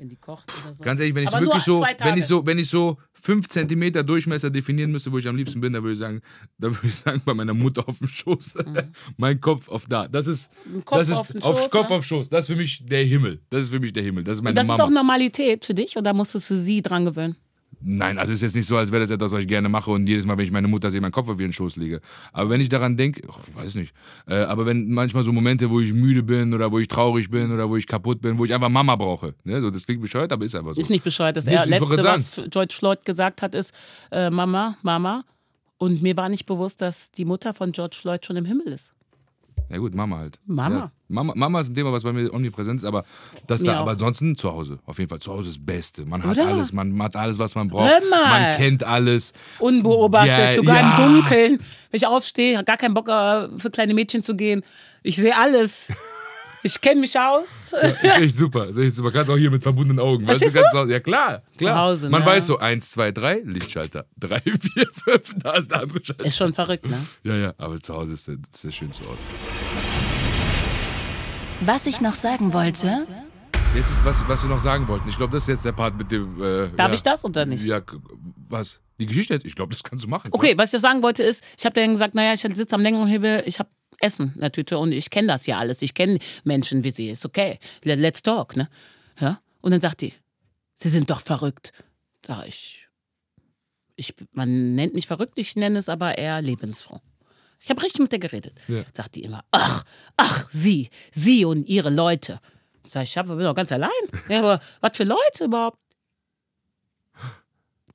[0.02, 0.82] Wenn die kocht oder so.
[0.82, 4.02] Ganz ehrlich, wenn ich Aber wirklich so, wenn ich so, wenn ich so fünf Zentimeter
[4.02, 6.20] Durchmesser definieren müsste, wo ich am liebsten bin, dann würde ich sagen,
[6.58, 8.54] dann würde ich sagen, bei meiner Mutter auf dem Schoß.
[9.16, 10.08] mein Kopf auf da.
[10.08, 10.84] Das ist, Mhm.
[10.84, 11.96] Kopf das ist auf Schoß, Kopf ne?
[11.96, 12.28] auf Schoß.
[12.30, 13.40] Das ist für mich der Himmel.
[13.48, 14.24] Das ist für mich der Himmel.
[14.24, 14.82] Das ist meine das Mama.
[14.82, 17.36] ist auch Normalität für dich oder musstest du sie dran gewöhnen?
[17.84, 19.90] Nein, also es ist jetzt nicht so, als wäre das etwas, was ich gerne mache
[19.90, 22.00] und jedes Mal, wenn ich meine Mutter sehe, mein Kopf auf ihren Schoß lege.
[22.32, 23.92] Aber wenn ich daran denke, ach, weiß nicht,
[24.28, 27.50] äh, aber wenn manchmal so Momente, wo ich müde bin oder wo ich traurig bin
[27.50, 29.34] oder wo ich kaputt bin, wo ich einfach Mama brauche.
[29.44, 29.60] Ne?
[29.60, 30.80] So, das klingt bescheuert, aber ist einfach so.
[30.80, 31.36] Ist nicht bescheuert.
[31.36, 33.74] Das Nicht, ich letzte, was George Floyd gesagt hat, ist
[34.10, 35.24] äh, Mama, Mama.
[35.78, 38.92] Und mir war nicht bewusst, dass die Mutter von George Floyd schon im Himmel ist.
[39.72, 40.38] Ja gut, Mama halt.
[40.44, 40.76] Mama.
[40.76, 40.90] Ja.
[41.08, 43.06] Mama, Mama ist ein Thema, was bei mir omnipräsent ist, aber
[43.46, 43.80] das Mir da, auch.
[43.82, 44.78] aber ansonsten zu Hause.
[44.84, 46.04] Auf jeden Fall zu Hause ist das Beste.
[46.04, 46.46] Man hat Oder?
[46.48, 47.90] alles, man hat alles, was man braucht.
[47.90, 48.40] Hör mal.
[48.42, 49.32] Man kennt alles.
[49.58, 50.96] Unbeobachtet, Ja, sogar ja.
[50.98, 51.58] im Dunkeln.
[51.58, 54.62] Wenn ich aufstehe, habe gar keinen Bock äh, für kleine Mädchen zu gehen.
[55.02, 55.90] Ich sehe alles.
[56.64, 57.72] Ich kenne mich aus.
[57.72, 59.10] Ist echt super, ist echt super.
[59.10, 60.26] Kannst auch hier mit verbundenen Augen.
[60.26, 61.78] Weißt du, kannst auch, ja klar, klar.
[61.78, 62.26] Hause, man ne?
[62.26, 64.06] weiß so, eins, zwei, drei, Lichtschalter.
[64.16, 66.24] Drei, vier, fünf, da ist der andere Schalter.
[66.24, 67.04] Ist schon verrückt, ne?
[67.24, 69.18] Ja, ja, aber zu Hause ist der, das ist der schönste Ort.
[71.62, 73.04] Was ich noch sagen wollte,
[73.74, 75.08] Jetzt ist was, was wir noch sagen wollten.
[75.08, 76.42] Ich glaube, das ist jetzt der Part mit dem.
[76.42, 76.94] Äh, Darf ja.
[76.94, 77.64] ich das oder nicht?
[77.64, 77.80] Ja,
[78.48, 78.80] was?
[79.00, 79.46] Die Geschichte jetzt?
[79.46, 80.28] Ich glaube, das kannst du machen.
[80.30, 83.06] Okay, was ich sagen wollte ist, ich habe dann gesagt, naja, ich sitze am längeren
[83.06, 83.70] Hebel, ich habe
[84.02, 85.82] Essen der Tüte und ich kenne das ja alles.
[85.82, 87.10] Ich kenne Menschen wie sie.
[87.10, 87.58] Ist okay.
[87.84, 88.68] Let- Let's talk, ne?
[89.20, 89.40] Ja?
[89.60, 90.12] Und dann sagt die,
[90.74, 91.72] sie sind doch verrückt.
[92.26, 92.86] Sag ich,
[93.96, 97.00] ich, man nennt mich verrückt, ich nenne es aber eher lebensfroh.
[97.60, 98.54] Ich habe richtig mit der geredet.
[98.68, 98.82] Ja.
[98.92, 99.84] Sagt die immer, ach,
[100.16, 102.40] ach, sie, sie und ihre Leute.
[102.84, 103.90] Sag ich, ich bin doch ganz allein.
[104.28, 105.78] Ja, aber was für Leute überhaupt?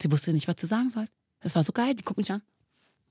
[0.01, 1.07] Die wusste nicht, was sie sagen soll.
[1.41, 2.41] Das war so geil, die guckt mich an.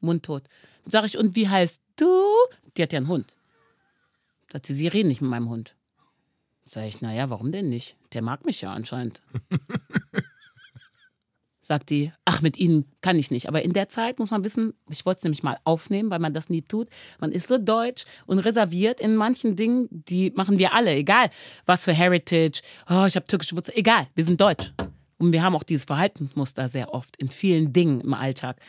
[0.00, 0.44] Mundtot.
[0.86, 2.10] Sag ich, und wie heißt du?
[2.76, 3.36] Die hat ja einen Hund.
[4.52, 5.74] Sagt sie, sie reden nicht mit meinem Hund.
[6.64, 7.96] Sag ich, naja, warum denn nicht?
[8.12, 9.20] Der mag mich ja anscheinend.
[11.60, 13.48] Sagt die, ach, mit Ihnen kann ich nicht.
[13.48, 16.32] Aber in der Zeit muss man wissen, ich wollte es nämlich mal aufnehmen, weil man
[16.32, 16.88] das nie tut.
[17.18, 21.30] Man ist so deutsch und reserviert in manchen Dingen, die machen wir alle, egal
[21.64, 24.72] was für Heritage, oh, ich habe türkische Wurzeln, egal, wir sind deutsch.
[25.18, 28.60] Und wir haben auch dieses Verhaltensmuster sehr oft in vielen Dingen im Alltag.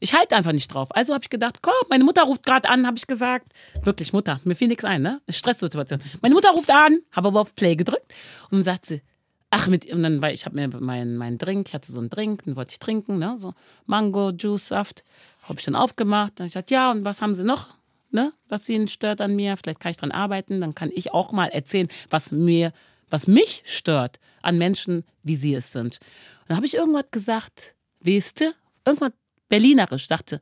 [0.00, 0.88] Ich halte einfach nicht drauf.
[0.96, 3.52] Also habe ich gedacht, komm, meine Mutter ruft gerade an, habe ich gesagt.
[3.82, 5.20] Wirklich, Mutter, mir fiel nichts ein, ne?
[5.28, 6.00] Stresssituation.
[6.22, 8.12] Meine Mutter ruft an, habe aber auf Play gedrückt
[8.50, 9.02] und dann sagt sie,
[9.50, 12.08] ach, mit, und dann, weil ich habe mir meinen mein Drink, ich hatte so einen
[12.08, 13.36] Drink, den wollte ich trinken, ne?
[13.36, 13.52] So
[13.86, 15.04] Mango, Juice, Saft.
[15.42, 16.34] Habe ich dann aufgemacht.
[16.36, 17.68] Dann ich gesagt, ja, und was haben Sie noch?
[18.10, 18.32] Ne?
[18.48, 19.56] Was Sie stört an mir?
[19.56, 20.60] Vielleicht kann ich dran arbeiten.
[20.60, 22.72] Dann kann ich auch mal erzählen, was mir,
[23.08, 25.98] was mich stört an Menschen, wie sie es sind.
[26.40, 28.54] Und dann habe ich irgendwas gesagt, weißt?
[28.84, 29.12] Irgendwas
[29.50, 30.40] Berlinerisch, sagte.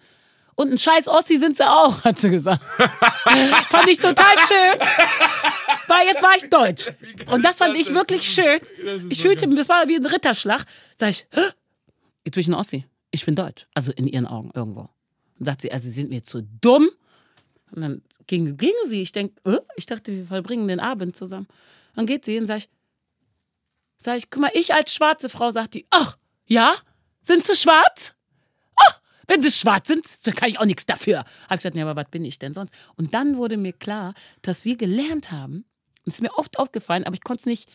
[0.54, 2.62] Und ein scheiß Ossi sind sie auch, hat sie gesagt.
[3.68, 4.80] fand ich total schön.
[5.88, 6.92] Weil jetzt war ich deutsch.
[7.30, 8.60] Und das fand ich wirklich schön.
[9.10, 10.64] Ich fühlte mich, das war wie ein Ritterschlag.
[10.96, 11.40] Sag ich, "Hä?
[12.24, 12.84] jetzt bin ich ein Ossi.
[13.10, 13.66] Ich bin deutsch.
[13.74, 14.88] Also in ihren Augen irgendwo.
[15.38, 16.90] Und sagt sie, also sie sind mir zu dumm.
[17.74, 19.00] Und dann ging, ging sie.
[19.02, 19.32] Ich denk,
[19.76, 21.48] ich dachte, wir verbringen den Abend zusammen.
[21.94, 22.68] Dann geht sie und sag ich,
[23.96, 26.74] sag ich, guck mal, ich als schwarze Frau, sagt die, ach, ja?
[27.22, 28.14] Sind sie schwarz?
[29.28, 31.18] Wenn sie schwarz sind, dann kann ich auch nichts dafür.
[31.18, 32.72] Hab ich gesagt, nee, aber was bin ich denn sonst?
[32.96, 35.66] Und dann wurde mir klar, dass wir gelernt haben,
[36.04, 37.68] und es ist mir oft aufgefallen, aber ich konnte es nicht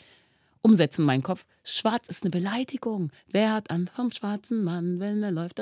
[0.61, 1.45] umsetzen in meinen Kopf.
[1.63, 3.11] Schwarz ist eine Beleidigung.
[3.27, 5.61] Wer hat Angst vom schwarzen Mann, wenn er läuft?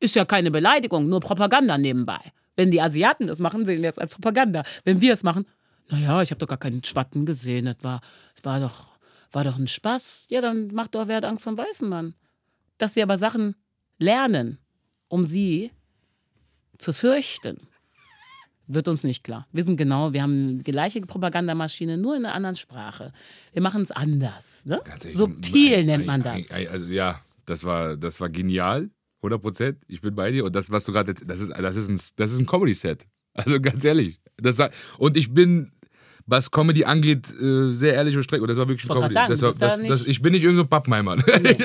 [0.00, 2.20] Ist ja keine Beleidigung, nur Propaganda nebenbei.
[2.56, 4.64] Wenn die Asiaten das machen, sehen wir es als Propaganda.
[4.84, 5.46] Wenn wir es machen,
[5.88, 7.64] naja, ich habe doch gar keinen Schwatten gesehen.
[7.64, 8.00] Das war,
[8.34, 8.88] das war, doch,
[9.32, 10.26] war doch ein Spaß.
[10.28, 12.14] Ja, dann macht doch, wer hat Angst vom weißen Mann.
[12.76, 13.56] Dass wir aber Sachen
[13.98, 14.58] lernen,
[15.10, 15.70] um sie
[16.78, 17.58] zu fürchten,
[18.66, 19.46] wird uns nicht klar.
[19.52, 23.12] Wir sind genau, wir haben die gleiche Propagandamaschine, nur in einer anderen Sprache.
[23.52, 24.64] Wir machen es anders.
[24.64, 24.80] Ne?
[25.12, 26.50] Subtil ein- nennt man das.
[26.52, 28.88] ein- Also ja, das war, das war genial,
[29.22, 29.78] 100 Prozent.
[29.88, 32.00] Ich bin bei dir und das, was du gerade jetzt, das ist, das ist ein,
[32.16, 33.06] das ist ein Comedy-Set.
[33.34, 34.20] Also ganz ehrlich.
[34.36, 34.58] Das,
[34.98, 35.72] und ich bin,
[36.30, 38.40] was Comedy angeht, äh, sehr ehrlich und streng.
[38.40, 39.14] Und das war wirklich ein Comedy.
[39.14, 41.12] sagen, Das war, das, das, ich bin nicht irgendein so Pappenheimer.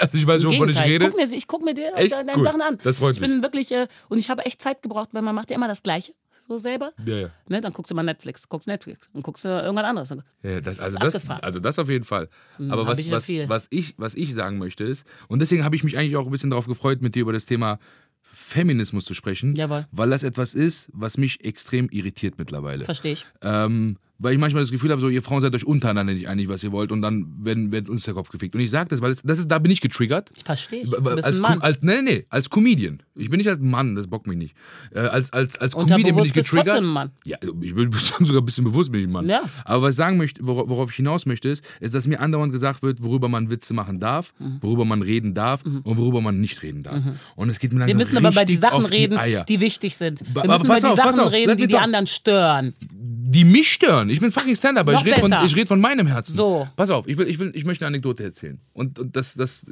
[0.02, 1.06] also ich weiß schon, wovon ich rede.
[1.06, 2.14] Ich gucke mir, ich guck mir dir Echt?
[2.14, 2.44] deine.
[2.44, 2.78] Sachen an.
[2.84, 3.42] Das freut ich bin mich.
[3.44, 6.14] wirklich, äh, und ich habe echt Zeit gebraucht, weil man macht ja immer das Gleiche,
[6.48, 6.94] so selber.
[7.06, 7.30] Ja, ja.
[7.48, 7.62] Ne?
[7.62, 10.10] Dann guckst du mal Netflix, guckst Netflix und guckst du irgendwas anderes.
[10.44, 12.28] Ja, das, also, das, also das auf jeden Fall.
[12.70, 15.76] Aber hab was, ich was, was, ich, was ich sagen möchte ist, und deswegen habe
[15.76, 17.80] ich mich eigentlich auch ein bisschen darauf gefreut, mit dir über das Thema
[18.22, 19.88] Feminismus zu sprechen, Jawohl.
[19.92, 22.86] weil das etwas ist, was mich extrem irritiert mittlerweile.
[22.86, 23.26] Verstehe ich.
[23.42, 26.48] Ähm, weil ich manchmal das Gefühl habe, so ihr Frauen seid euch untereinander nicht einig,
[26.50, 28.56] was ihr wollt und dann werden, wird uns der Kopf gefickt.
[28.56, 30.32] Und ich sage das, weil es, das ist, da bin ich getriggert.
[30.36, 30.86] Ich verstehe.
[30.86, 31.62] Du bist als, ein Mann.
[31.62, 33.02] als, nee, nee, als Comedian.
[33.16, 34.56] Ich bin nicht als Mann, das bockt mich nicht.
[34.94, 36.68] Äh, als als, als Comedian bin ich bist getriggert.
[36.68, 37.12] trotzdem ein Mann.
[37.26, 37.92] Ja, ich bin
[38.22, 39.28] sogar ein bisschen bewusst bin ich ein Mann.
[39.30, 39.44] Ja.
[39.66, 42.52] Aber was ich sagen möchte, wora- worauf ich hinaus möchte, ist, ist, dass mir andauernd
[42.52, 44.58] gesagt wird, worüber man Witze machen darf, Mhm.
[44.62, 47.02] worüber man reden darf und worüber man nicht reden darf.
[47.36, 49.60] Und es geht mir Wir langsam müssen aber bei die richtig Sachen die reden, die
[49.62, 50.22] wichtig sind.
[50.34, 52.74] Ba- Wir müssen aber über die auf, Sachen auf, reden, die die anderen stören.
[52.92, 54.05] die mich stören.
[54.10, 56.36] Ich bin fucking Stand-Up, ich rede von, ich red von meinem Herzen.
[56.36, 56.68] So.
[56.76, 58.60] Pass auf, ich, will, ich, will, ich möchte eine Anekdote erzählen.
[58.74, 59.66] Und, und das, das,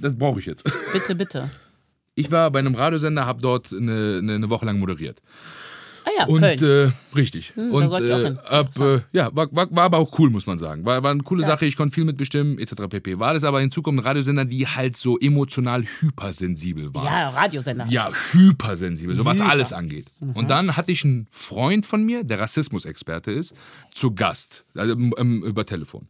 [0.00, 0.64] das brauche ich jetzt.
[0.92, 1.50] Bitte, bitte.
[2.14, 5.22] Ich war bei einem Radiosender, habe dort eine, eine, eine Woche lang moderiert.
[6.04, 7.52] Ah ja, Und äh, richtig.
[7.54, 10.84] Hm, und äh, ab, äh, ja, war, war, war aber auch cool, muss man sagen.
[10.84, 12.88] War, war eine coole Sache, ich konnte viel mitbestimmen, etc.
[12.88, 13.18] pp.
[13.18, 17.04] War das aber in Zukunft Radiosender, die halt so emotional hypersensibel war.
[17.04, 17.86] ja, Radiosender.
[17.88, 19.50] Ja, hypersensibel, so was Hyper.
[19.50, 20.06] alles angeht.
[20.34, 23.54] Und dann hatte ich einen Freund von mir, der Rassismusexperte ist,
[23.92, 26.08] zu Gast, also ähm, über Telefon.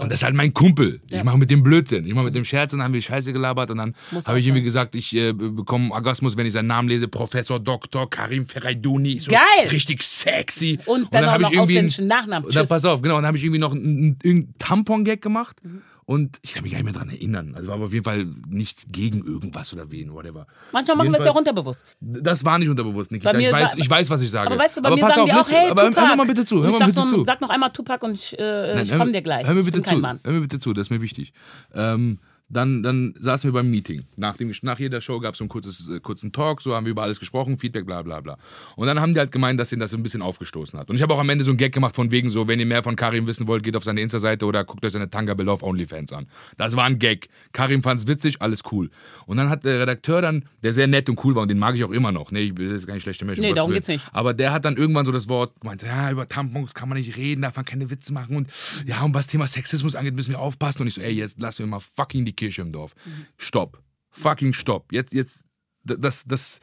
[0.00, 1.00] Und das ist halt mein Kumpel.
[1.08, 2.06] Ich mache mit dem Blödsinn.
[2.06, 3.94] Ich mache mit dem Scherz und dann haben wir Scheiße gelabert und dann
[4.26, 7.08] habe ich irgendwie gesagt, ich äh, bekomme Orgasmus, wenn ich seinen Namen lese.
[7.08, 8.08] Professor Dr.
[8.08, 9.18] Karim Ferraiduni.
[9.18, 9.68] So Geil!
[9.70, 10.78] Richtig sexy.
[10.86, 12.46] Und dann auch hab noch ich irgendwie ausländischen Nachnamen.
[12.46, 13.16] Und dann, pass auf, genau.
[13.16, 15.56] Und dann habe ich irgendwie noch einen, einen Tampon-Gag gemacht.
[16.04, 17.54] Und ich kann mich gar nicht mehr dran erinnern.
[17.54, 20.46] Also war aber auf jeden Fall nichts gegen irgendwas oder wen, whatever.
[20.72, 21.84] Manchmal machen wir es ja unterbewusst.
[22.00, 23.30] Das war nicht unterbewusst, Nikita.
[23.32, 24.50] Bei mir Ich weiß, war- ich weiß, was ich sage.
[24.50, 26.08] Aber weißt du, bei aber mir sagen auf, die auch, hey, aber Tupac.
[26.08, 27.24] hör mal bitte zu, hör mal sag, bitte zu.
[27.24, 29.46] sag noch einmal Tupac und ich, äh, Nein, ich komme dir gleich.
[29.46, 29.94] Hör mir ich bitte zu.
[29.96, 30.18] Mann.
[30.24, 31.32] Hör mir bitte zu, das ist mir wichtig.
[31.72, 32.18] Ähm,
[32.52, 34.04] dann, dann saßen wir beim Meeting.
[34.16, 36.84] Nach, dem, nach jeder Show gab es so einen kurzes, äh, kurzen Talk, so haben
[36.84, 38.38] wir über alles gesprochen, Feedback, bla bla bla.
[38.76, 40.90] Und dann haben die halt gemeint, dass ihnen das so ein bisschen aufgestoßen hat.
[40.90, 42.66] Und ich habe auch am Ende so einen Gag gemacht von wegen so, wenn ihr
[42.66, 45.62] mehr von Karim wissen wollt, geht auf seine Insta-Seite oder guckt euch seine Tanga-Bilder auf
[45.62, 46.26] OnlyFans an.
[46.56, 47.28] Das war ein Gag.
[47.52, 48.90] Karim fand es witzig, alles cool.
[49.26, 51.74] Und dann hat der Redakteur dann, der sehr nett und cool war und den mag
[51.74, 53.38] ich auch immer noch, ne, ich bin jetzt gar nicht schlechter Mensch.
[53.38, 54.06] Nee, darum geht's nicht.
[54.12, 57.16] Aber der hat dann irgendwann so das Wort gemeint, ja, über Tampons kann man nicht
[57.16, 58.48] reden, darf man keine Witze machen und
[58.86, 60.82] ja, und was Thema Sexismus angeht, müssen wir aufpassen.
[60.82, 62.94] Und ich so, ey, jetzt lassen wir mal fucking die Kirche im Dorf.
[63.36, 63.80] Stopp.
[64.10, 64.92] Fucking stopp.
[64.92, 65.44] Jetzt, jetzt,
[65.84, 66.58] das, das,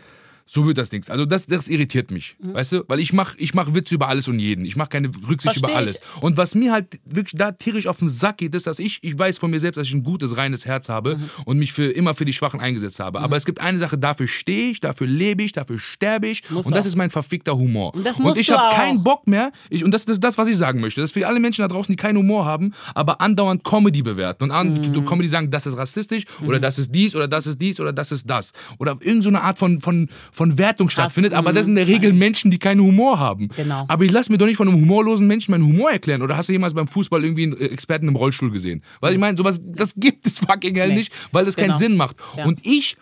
[0.52, 1.10] so wird das nichts.
[1.12, 2.84] Also das, das irritiert mich, weißt du?
[2.88, 4.66] Weil ich mache ich mach Witze über alles und jeden.
[4.66, 5.76] Ich mache keine Rücksicht Versteh über ich.
[5.76, 6.00] alles.
[6.22, 9.18] Und was mir halt wirklich da tierisch auf den Sack geht, ist, dass ich, ich
[9.18, 11.30] weiß von mir selbst, dass ich ein gutes, reines Herz habe Mhm.
[11.46, 13.20] und mich für, immer für die Schwachen eingesetzt habe.
[13.20, 16.50] Aber es gibt eine Sache, dafür stehe ich, dafür lebe ich, dafür sterbe ich.
[16.50, 16.88] Muss und das auch.
[16.90, 17.94] ist mein verfickter Humor.
[17.94, 19.52] Und und ich habe keinen Bock mehr.
[19.70, 21.02] Ich, und das, das ist das, was ich sagen möchte.
[21.02, 24.46] Das ist für alle Menschen da draußen, die keinen Humor haben, aber andauernd Comedy bewerten.
[24.46, 25.06] Und an, Mhm.
[25.06, 28.12] Comedy sagen, das ist rassistisch oder das ist dies oder das ist dies oder das
[28.12, 28.54] ist das.
[28.80, 30.10] Oder irgendeine so eine Art von, von,
[30.40, 31.34] von Wertung stattfindet.
[31.34, 33.44] Aber das sind in der Regel Menschen, die keinen Humor haben.
[33.46, 33.50] mhm.
[33.58, 33.84] Genau.
[33.90, 36.22] Aber ich lasse mir doch nicht von einem humorlosen Menschen meinen Humor erklären.
[36.22, 38.82] Oder hast du jemals beim Fußball irgendwie einen äh, Experten im Rollstuhl gesehen?
[39.02, 40.96] Weil ich meine, sowas, das gibt es fucking hell Nee.
[40.96, 41.78] nicht, weil das keinen Genau.
[41.78, 42.16] Sinn macht.
[42.38, 42.46] Ja.
[42.46, 42.96] Und ich,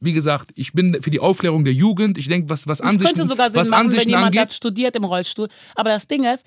[0.00, 2.18] wie gesagt, ich bin für die Aufklärung der Jugend.
[2.18, 4.48] Ich denke, was, was Das Ansichten, könnte sogar Sinn was machen, wenn Ansichten jemand angeht.
[4.48, 5.46] das studiert im Rollstuhl.
[5.76, 6.44] Aber das Ding ist,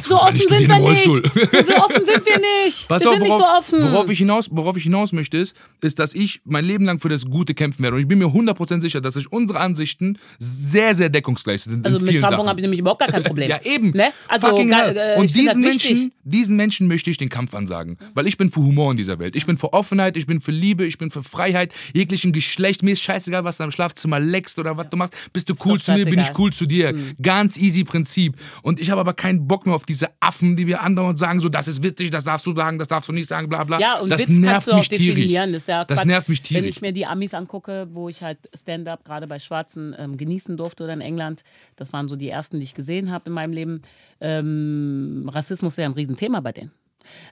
[0.00, 1.04] so offen sind wir im nicht.
[1.04, 2.88] So, so offen sind wir nicht.
[2.88, 3.92] Pass wir auf, sind worauf, nicht so offen.
[3.92, 7.08] Worauf ich, hinaus, worauf ich hinaus möchte, ist, ist, dass ich mein Leben lang für
[7.08, 7.96] das Gute kämpfen werde.
[7.96, 11.86] Und ich bin mir 100% sicher, dass sich unsere Ansichten sehr, sehr deckungsgleich sind.
[11.86, 13.46] also mit Tampon habe ich nämlich überhaupt gar kein Problem.
[13.46, 13.90] Ja, eben.
[13.90, 14.06] Ne?
[14.26, 15.60] Also, Fucking äh, Und diesen.
[15.60, 17.96] Menschen, diesen Menschen möchte ich den Kampf ansagen.
[18.14, 19.36] Weil ich bin für Humor in dieser Welt.
[19.36, 22.82] Ich bin für Offenheit, ich bin für Liebe, ich bin für Freiheit, jeglichen Geschlecht.
[22.82, 25.14] Mir ist scheißegal, was du am Schlafzimmer leckst oder was du machst.
[25.32, 26.92] Bist du cool zu mir, bin ich cool zu dir.
[26.92, 27.14] Mhm.
[27.22, 28.34] Ganz easy Prinzip.
[28.62, 31.48] Und ich habe aber keinen Bock mehr auf diese Affen, die wir andauernd sagen, so,
[31.48, 33.78] das ist witzig, das darfst du sagen, das darfst du nicht sagen, bla bla.
[33.78, 35.14] Ja, und das Witz nervt kannst du auch mich tierisch.
[35.14, 35.52] definieren.
[35.52, 36.76] Das, ist ja Das nervt mich Wenn tierisch.
[36.76, 40.84] ich mir die Amis angucke, wo ich halt Stand-up gerade bei Schwarzen ähm, genießen durfte
[40.84, 41.44] oder in England,
[41.76, 43.82] das waren so die ersten, die ich gesehen habe in meinem Leben.
[44.20, 46.72] Ähm, Rassismus ist ja ein Riesenthema bei denen.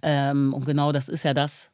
[0.02, 1.70] Ähm, und genau das ist ja das.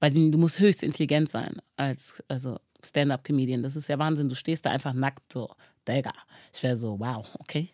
[0.00, 3.62] Bei denen, du musst höchst intelligent sein als also Stand-up-Comedian.
[3.62, 4.28] Das ist ja Wahnsinn.
[4.28, 5.50] Du stehst da einfach nackt so,
[5.88, 6.12] Digga.
[6.54, 7.70] Ich wäre so, wow, okay.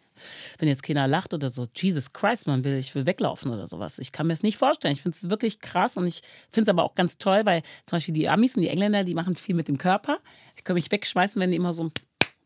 [0.58, 3.98] Wenn jetzt keiner lacht oder so, Jesus Christ, man will, ich will weglaufen oder sowas.
[3.98, 4.94] Ich kann mir es nicht vorstellen.
[4.94, 7.96] Ich finde es wirklich krass und ich finde es aber auch ganz toll, weil zum
[7.96, 10.18] Beispiel die Amis und die Engländer, die machen viel mit dem Körper.
[10.56, 11.92] Ich kann mich wegschmeißen, wenn die immer so ein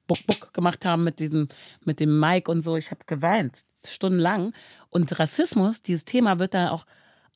[0.07, 1.49] Buck, Buck gemacht haben mit diesem,
[1.85, 2.77] mit dem Mic und so.
[2.77, 4.53] Ich habe geweint, stundenlang.
[4.91, 6.87] Und Rassismus, dieses Thema wird da auch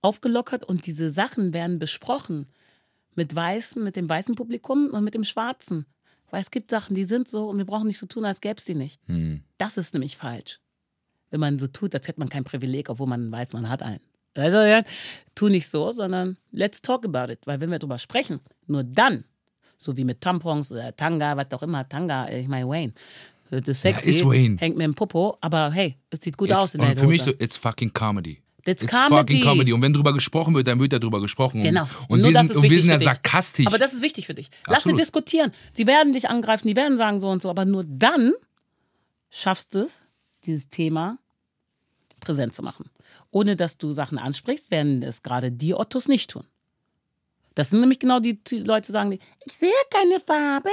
[0.03, 2.47] aufgelockert und diese Sachen werden besprochen
[3.15, 5.87] mit Weißen, mit dem weißen Publikum und mit dem Schwarzen.
[6.31, 8.57] Weil es gibt Sachen, die sind so und wir brauchen nicht so tun, als gäbe
[8.59, 9.01] es die nicht.
[9.07, 9.43] Hm.
[9.59, 10.61] Das ist nämlich falsch.
[11.31, 14.01] Wenn man so tut, als hätte man kein Privileg, obwohl man weiß, man hat einen.
[14.37, 14.83] Also ja,
[15.35, 17.41] tu nicht so, sondern let's talk about it.
[17.47, 19.25] Weil wenn wir darüber sprechen, nur dann,
[19.77, 22.93] so wie mit Tampons oder Tanga, was auch immer, Tanga, ich meine Wayne,
[23.51, 24.57] das ist sexy, ist Wayne.
[24.59, 27.07] hängt mir im Popo, aber hey, es sieht gut It's, aus in der und für
[27.09, 27.43] mich so, Hose.
[27.43, 28.41] it's fucking comedy.
[28.67, 29.17] It's It's comedy.
[29.17, 29.73] fucking comedy.
[29.73, 31.63] Und wenn drüber gesprochen wird, dann wird darüber gesprochen.
[31.63, 31.89] Genau.
[32.09, 33.67] Und, wir sind, und wir sind ja sarkastisch.
[33.67, 34.51] Aber das ist wichtig für dich.
[34.67, 35.53] Lass sie diskutieren.
[35.75, 38.33] Sie werden dich angreifen, die werden sagen so und so, aber nur dann
[39.31, 39.93] schaffst du es,
[40.45, 41.19] dieses Thema
[42.21, 42.91] präsent zu machen.
[43.31, 46.45] Ohne dass du Sachen ansprichst, werden es gerade die Ottos nicht tun.
[47.55, 50.71] Das sind nämlich genau die, die Leute, die sagen, ich sehe keine Farbe.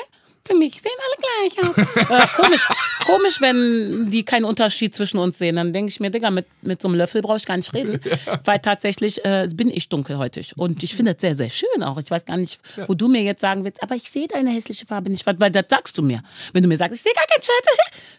[0.48, 1.78] Für mich sehen alle gleich aus.
[2.10, 2.68] äh, komisch,
[3.06, 5.58] komisch, wenn die keinen Unterschied zwischen uns sehen.
[5.58, 8.00] Dann denke ich mir, Digga, mit, mit so einem Löffel brauche ich gar nicht reden.
[8.46, 10.54] Weil tatsächlich äh, bin ich dunkelhäutig.
[10.56, 11.98] Und ich finde das sehr, sehr schön auch.
[11.98, 14.86] Ich weiß gar nicht, wo du mir jetzt sagen willst, aber ich sehe deine hässliche
[14.86, 15.26] Farbe nicht.
[15.26, 16.22] Weil das sagst du mir.
[16.54, 18.02] Wenn du mir sagst, ich sehe gar keinen Schatten.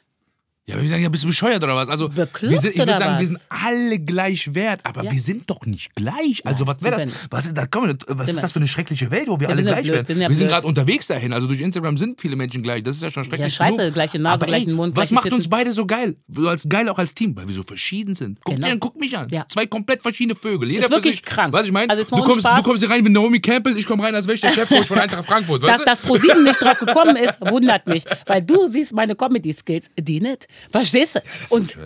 [0.69, 1.89] Ja, aber wir sagen, ja, bist du bescheuert oder was?
[1.89, 3.27] Also, Bekloppt wir sind, ich würde sagen, wir was?
[3.29, 5.11] sind alle gleich wert, aber Ja.
[5.13, 6.45] wir sind doch nicht gleich.
[6.45, 7.07] Also, was wäre das?
[7.07, 7.13] wir.
[7.31, 9.65] Was, ist, da, komm, was ist das für eine schreckliche Welt, wo wir Ja, alle
[9.65, 10.19] wir gleich blöd, werden?
[10.21, 11.33] wir sind Wir gerade unterwegs dahin.
[11.33, 12.83] Also, durch Instagram sind viele Menschen gleich.
[12.83, 13.41] Das ist ja schon schrecklich.
[13.59, 13.95] Ja, scheiße, genug.
[13.95, 15.39] gleiche Nase, aber, gleichen Mund, Was macht Titten.
[15.39, 16.17] uns beide so geil?
[16.31, 18.39] So als geil auch als Team, weil wir so verschieden sind.
[18.45, 18.69] Guck, Genau.
[18.69, 19.29] dir, guck mich an.
[19.31, 19.47] Ja.
[19.49, 20.71] Zwei komplett verschiedene Vögel.
[20.71, 21.25] Jeder Ist wirklich sich.
[21.25, 21.55] krank.
[21.55, 21.89] Du, ich meine?
[21.91, 22.63] Also, du, kommst, Spaß.
[22.63, 24.85] du kommst hier rein wie Naomi Campbell, ich komme rein, als wäre ich der Chefcoach
[24.87, 25.63] von Eintracht Frankfurt.
[25.63, 28.05] Dass das ProSieben nicht drauf gekommen ist, wundert mich.
[28.27, 30.47] Weil du siehst meine Comedy-Skills, die nicht.
[30.71, 31.21] Verstehst du?
[31.55, 31.77] Und,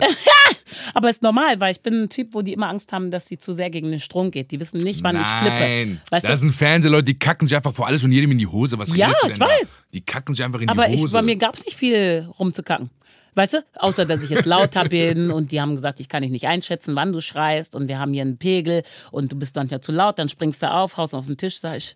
[0.93, 3.37] aber ist normal, weil ich bin ein Typ, wo die immer Angst haben, dass sie
[3.37, 4.51] zu sehr gegen den Strom geht.
[4.51, 5.55] Die wissen nicht, wann ich flippe.
[5.59, 6.47] Nein, Weißt das du?
[6.47, 8.77] sind Fernsehleute, die kacken sich einfach vor alles und jedem in die Hose.
[8.77, 9.47] Was Ja, ich denn da?
[9.47, 9.81] weiß.
[9.93, 11.07] Die kacken sich einfach in Aber die Hose.
[11.07, 12.89] ich, bei mir gab es nicht viel rumzukacken.
[13.35, 13.65] Weißt du?
[13.77, 16.95] Außer, dass ich jetzt lauter bin und die haben gesagt, ich kann dich nicht einschätzen,
[16.95, 20.19] wann du schreist und wir haben hier einen Pegel und du bist manchmal zu laut,
[20.19, 21.95] dann springst du auf, haust auf den Tisch, sag ich.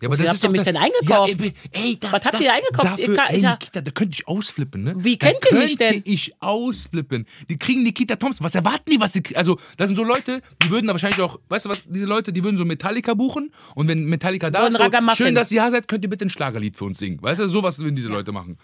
[0.00, 1.40] Ja, aber Wofür das habt ihr mich da- denn eingekauft?
[1.40, 2.88] Ja, ey, das, Was habt das, ihr eingekauft?
[2.88, 4.94] Dafür, ey, Nikita, da könnte ich ausflippen, ne?
[4.96, 6.02] Wie da kennt ihr mich könnte denn?
[6.04, 7.26] ich ausflippen.
[7.50, 8.44] Die kriegen Nikita Thompson.
[8.44, 11.40] Was erwarten die, was die Also, das sind so Leute, die würden da wahrscheinlich auch,
[11.48, 14.76] weißt du was, diese Leute, die würden so Metallica buchen und wenn Metallica da ist,
[14.76, 17.20] so, schön, dass ihr da seid, könnt ihr bitte ein Schlagerlied für uns singen.
[17.20, 18.56] Weißt du, sowas würden diese Leute machen.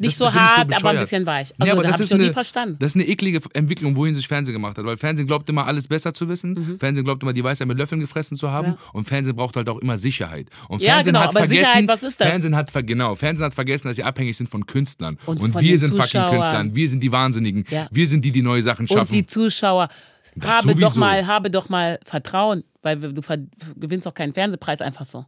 [0.00, 1.52] Nicht Das- so das hart, aber ein bisschen weich.
[1.58, 2.76] Also, aber da das hab ich ist noch nie eine- verstanden.
[2.78, 4.84] Das ist eine eklige Entwicklung, wohin sich Fernsehen gemacht hat.
[4.86, 6.54] Weil Fernsehen glaubt immer, alles besser zu wissen.
[6.54, 6.78] Mhm.
[6.80, 8.76] Fernsehen glaubt immer, die Weisheit mit Löffeln gefressen zu haben.
[8.94, 10.48] Und Fernsehen braucht halt auch immer Sicherheit.
[10.68, 12.26] Und Ja, Fernsehen genau, hat aber vergessen, Sicherheit, was ist das?
[12.28, 15.18] Fernsehen hat, genau, Fernsehen hat vergessen, dass sie abhängig sind von Künstlern.
[15.26, 16.22] Und Und, von wir sind fucking.
[16.30, 16.74] Künstlern.
[16.74, 17.66] Wir sind die Wahnsinnigen.
[17.70, 17.86] Ja.
[17.90, 19.00] Wir sind die, die neue Sachen schaffen.
[19.00, 19.88] Und die Zuschauer,
[20.34, 23.20] Das habe doch, mal, habe doch mal Vertrauen, weil du
[23.76, 25.26] gewinnst auch keinen Fernsehpreis einfach so.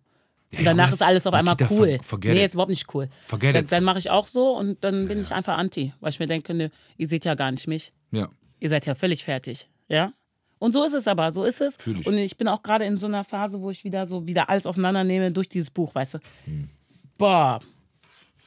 [0.52, 1.98] Und ja, danach aber ist alles auf einmal Nikita, cool.
[2.02, 3.08] for- nee, ist überhaupt nicht cool.
[3.24, 3.72] Forget dann it.
[3.72, 6.52] dann mache ich auch so und dann bin ich einfach anti, weil ich mir denke,
[6.54, 7.92] ne, ihr seht ja gar nicht mich.
[8.10, 8.28] ja.
[8.60, 9.68] Ihr seid ja völlig fertig.
[9.88, 10.12] Ja?
[10.60, 11.74] Und so ist es aber, so ist es.
[11.80, 12.06] Fühl ich.
[12.06, 14.66] Und ich bin auch gerade in so einer Phase, wo ich wieder so wieder alles
[14.66, 16.18] auseinandernehme durch dieses Buch, weißt du.
[16.44, 16.68] Hm.
[17.18, 17.58] Boah.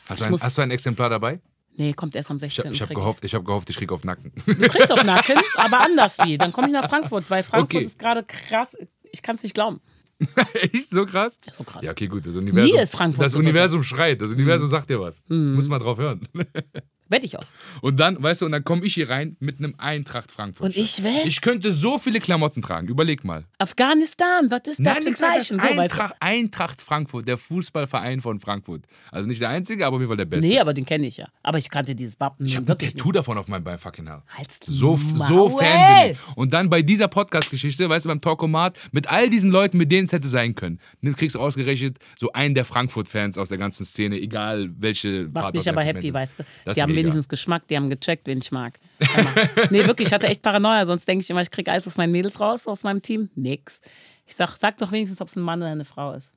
[0.08, 1.41] Hast, du ein, hast du ein Exemplar dabei?
[1.76, 2.64] Nee, kommt erst am Ich 16.
[2.64, 4.32] habe ich hab krieg gehofft, ich hab gehofft, ich krieg auf Nacken.
[4.45, 6.38] Du kriegst auf Nacken, aber anders wie.
[6.38, 7.86] Dann komme ich nach Frankfurt, weil Frankfurt Okay.
[7.86, 8.78] ist gerade krass.
[9.12, 9.82] Ich kann es nicht glauben.
[10.53, 11.39] Echt so krass?
[11.57, 11.84] So krass.
[11.84, 12.26] Ja, okay, gut.
[12.26, 14.22] Das Universum, ist Frankfurt das Universum schreit.
[14.22, 14.38] Das Mhm.
[14.38, 15.22] Universum sagt dir was.
[15.28, 16.28] Muss mal drauf hören.
[17.08, 17.45] Wette ich auch.
[17.82, 20.66] Und dann, weißt du, und dann komme ich hier rein mit einem Eintracht Frankfurt.
[20.66, 21.12] Und ich will?
[21.26, 22.88] Ich könnte so viele Klamotten tragen.
[22.88, 23.45] Überleg mal.
[23.60, 25.16] Afghanistan, was ist das für ein.
[25.16, 25.60] Zeichen?
[25.60, 25.82] So, weißt du.
[25.82, 28.86] Eintracht, Eintracht Frankfurt, der Fußballverein von Frankfurt.
[29.12, 30.47] Also nicht der einzige, aber auf jeden Fall der beste.
[30.47, 31.28] Nee, aber den kenne ich ja.
[31.43, 33.18] Aber ich kannte dieses Wappen ich habe ein wirklich Tattoo nicht.
[33.18, 34.22] davon auf meinem Bein, fucking hell.
[34.28, 36.38] Halt's So, so Fan bin ich.
[36.38, 40.08] Und dann bei dieser Podcast-Geschichte, weißt du, beim Talkomat, mit all diesen Leuten, mit denen
[40.08, 43.86] es hätte sein können, dann kriegst du ausgerechnet so einen der Frankfurt-Fans aus der ganzen
[43.86, 46.43] Szene, egal welche Macht mich aber happy, weißt du.
[46.66, 48.80] Das Die haben wenigstens Geschmack, die haben gecheckt, wen ich mag.
[49.70, 50.86] Nee, wirklich, ich hatte echt Paranoia.
[50.86, 53.30] Sonst denke ich immer, ich kriege alles aus meinen Mädels raus, aus meinem Team.
[53.36, 53.82] Nix.
[54.26, 56.32] Ich sag, sag doch wenigstens, ob es ein Mann oder eine Frau ist.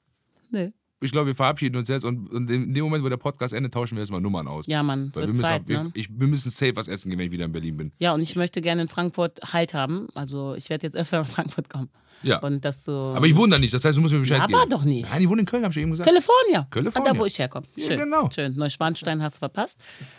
[0.51, 0.73] Nee.
[1.01, 3.73] Ich glaube, wir verabschieden uns jetzt und, und in dem Moment, wo der Podcast endet,
[3.73, 4.67] tauschen wir erstmal Nummern aus.
[4.67, 5.91] Ja, Mann, Weil wir müssen, Zeit, auf, wir, ne?
[5.95, 7.93] ich, wir müssen safe was essen gehen, wenn ich wieder in Berlin bin.
[7.99, 10.09] Ja, und ich möchte gerne in Frankfurt Halt haben.
[10.15, 11.89] Also ich werde jetzt öfter nach Frankfurt kommen.
[12.25, 12.41] Ja.
[12.41, 13.15] Und das so.
[13.17, 14.59] Aber ich wohne da nicht, das heißt, du musst mir Bescheid Ja, geben.
[14.59, 15.09] aber doch nicht.
[15.09, 16.09] Nein, ich wohne in Köln, hab ich eben gesagt.
[16.09, 16.67] California.
[16.69, 17.11] California.
[17.11, 17.67] Ah, Da, wo ich herkomme.
[17.77, 17.99] Ja, Schön.
[18.01, 18.29] genau.
[18.35, 18.57] Schön.
[18.57, 19.79] Neuschwanstein hast du verpasst.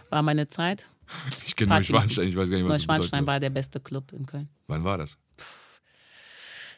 [0.09, 0.89] War meine Zeit.
[1.45, 1.73] Ich kenne.
[1.73, 4.47] Neuschwanstein, ich weiß gar nicht, was Neuschwanstein war der beste Club in Köln.
[4.67, 5.17] Wann war das?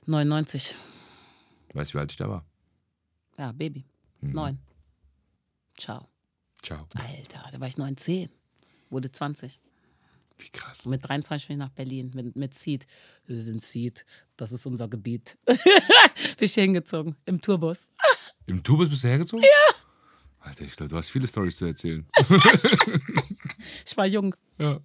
[0.08, 0.74] 99.
[1.74, 2.46] Weißt du, wie alt ich da war?
[3.38, 3.86] Ja, Baby.
[4.22, 4.32] Mhm.
[4.32, 4.60] Neun.
[5.78, 6.08] Ciao.
[6.62, 6.88] Ciao.
[6.96, 8.30] Alter, da war ich 19.
[8.90, 9.60] Wurde 20.
[10.38, 10.86] Wie krass.
[10.86, 12.88] Mit 23 bin ich nach Berlin mit, mit Seed.
[13.26, 14.06] Wir sind Seed,
[14.38, 15.38] das ist unser Gebiet.
[15.46, 15.56] bin
[16.40, 17.90] ich hier hingezogen, im Tourbus.
[18.48, 19.44] Im Tubus bist du hergezogen?
[19.44, 19.76] Ja.
[20.40, 22.08] Alter, ich glaube, du hast viele Stories zu erzählen.
[23.86, 24.36] Ich war jung.
[24.58, 24.80] ja,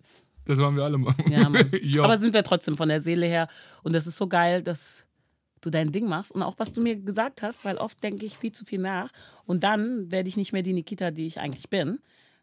[0.44, 1.14] das waren wir alle mal.
[1.30, 1.70] Ja, Mann.
[1.82, 2.02] ja.
[2.04, 3.48] Aber sind wir trotzdem von der Seele her.
[3.82, 5.05] Und das ist so geil, dass
[5.66, 6.32] du dein Ding machst.
[6.32, 9.10] Und auch was du mir gesagt hast, weil oft denke ich viel zu viel nach.
[9.44, 11.98] Und dann werde ich nicht mehr die Nikita, die ich eigentlich bin,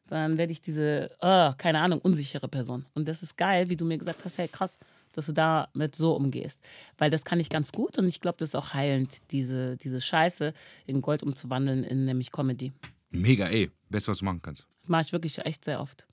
[0.07, 2.85] sondern werde ich diese, äh, keine Ahnung, unsichere Person.
[2.93, 4.77] Und das ist geil, wie du mir gesagt hast, hey, krass,
[5.13, 6.61] dass du damit so umgehst.
[6.97, 10.01] Weil das kann ich ganz gut und ich glaube, das ist auch heilend, diese, diese
[10.01, 10.53] Scheiße
[10.85, 12.73] in Gold umzuwandeln, in nämlich Comedy.
[13.09, 13.71] Mega, ey.
[13.89, 14.67] Beste, was du machen kannst.
[14.87, 16.05] Mache ich wirklich echt sehr oft.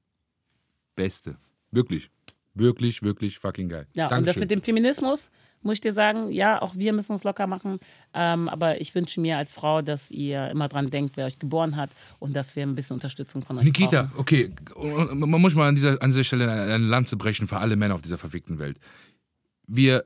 [0.95, 1.37] Beste.
[1.73, 2.11] Wirklich.
[2.55, 3.87] Wirklich, wirklich fucking geil.
[3.95, 4.41] Ja, und das Dankeschön.
[4.41, 5.31] mit dem Feminismus
[5.63, 6.31] muss ich dir sagen.
[6.31, 7.79] Ja, auch wir müssen uns locker machen.
[8.15, 11.77] Ähm, aber ich wünsche mir als Frau, dass ihr immer dran denkt, wer euch geboren
[11.77, 14.19] hat und dass wir ein bisschen Unterstützung von euch Nikita, brauchen.
[14.19, 14.51] okay,
[15.15, 18.03] man muss mal an dieser, an dieser Stelle eine Lanze brechen für alle Männer auf
[18.03, 18.79] dieser verfickten Welt.
[19.67, 20.05] Wir,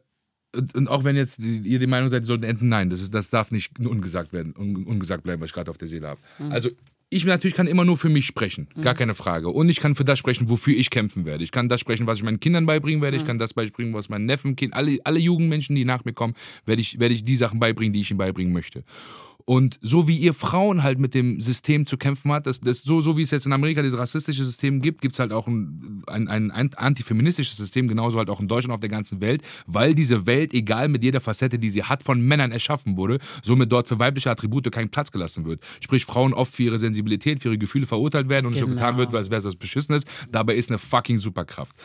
[0.74, 3.30] und auch wenn jetzt ihr die Meinung seid, die sollten enden, nein, das, ist, das
[3.30, 6.20] darf nicht ungesagt werden, un, ungesagt bleiben, was ich gerade auf der Seele habe.
[6.50, 6.70] Also
[7.10, 9.48] ich natürlich kann immer nur für mich sprechen, gar keine Frage.
[9.48, 11.44] Und ich kann für das sprechen, wofür ich kämpfen werde.
[11.44, 13.16] Ich kann das sprechen, was ich meinen Kindern beibringen werde.
[13.16, 16.34] Ich kann das beibringen, was meinen Neffen, kind, alle, alle Jugendmenschen, die nach mir kommen,
[16.66, 18.84] werde ich, werde ich die Sachen beibringen, die ich ihnen beibringen möchte.
[19.46, 23.02] Und so wie ihr Frauen halt mit dem System zu kämpfen habt, das, das, so,
[23.02, 26.02] so wie es jetzt in Amerika dieses rassistische System gibt, gibt es halt auch ein,
[26.06, 29.94] ein, ein ant- antifeministisches System, genauso halt auch in Deutschland auf der ganzen Welt, weil
[29.94, 33.86] diese Welt, egal mit jeder Facette, die sie hat, von Männern erschaffen wurde, somit dort
[33.86, 35.60] für weibliche Attribute kein Platz gelassen wird.
[35.80, 38.76] Sprich, Frauen oft für ihre Sensibilität, für ihre Gefühle verurteilt werden und es so Genau.
[38.76, 40.04] getan wird, als wäre es was Beschissenes.
[40.32, 41.76] Dabei ist eine fucking Superkraft.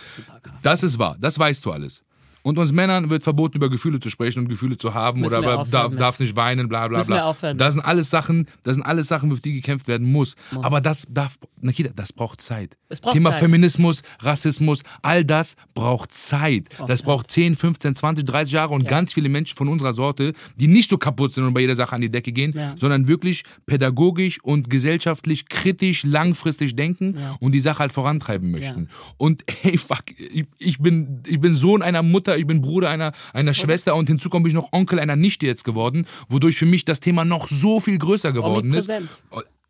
[0.62, 2.04] Das ist wahr, das weißt du alles.
[2.50, 5.64] Und uns Männern wird verboten, über Gefühle zu sprechen und Gefühle zu haben Müssen oder
[5.66, 6.02] darf, mit.
[6.02, 7.34] darfst nicht weinen, bla bla bla.
[7.54, 10.36] Das sind alles Sachen, das sind alles Sachen, für die gekämpft werden muss.
[10.52, 12.76] Aber das darf, Nikita, das braucht Zeit.
[12.90, 13.40] Es braucht Thema Zeit.
[13.40, 16.70] Feminismus, Rassismus, all das braucht Zeit.
[16.88, 20.68] das braucht 10, 15, 20, 30 Jahre und ganz viele Menschen von unserer Sorte, die
[20.68, 22.74] nicht so kaputt sind und bei jeder Sache an die Decke gehen, Ja.
[22.78, 27.38] sondern wirklich pädagogisch und gesellschaftlich kritisch, langfristig denken Ja.
[27.40, 28.90] und die Sache halt vorantreiben möchten.
[29.18, 33.12] Und hey, fuck, ich, ich, bin, ich bin Sohn einer Mutter, ich bin Bruder einer,
[33.34, 36.86] einer Schwester und hinzu komme ich noch Onkel einer Nichte jetzt geworden, wodurch für mich
[36.86, 38.90] das Thema noch so viel größer geworden ist.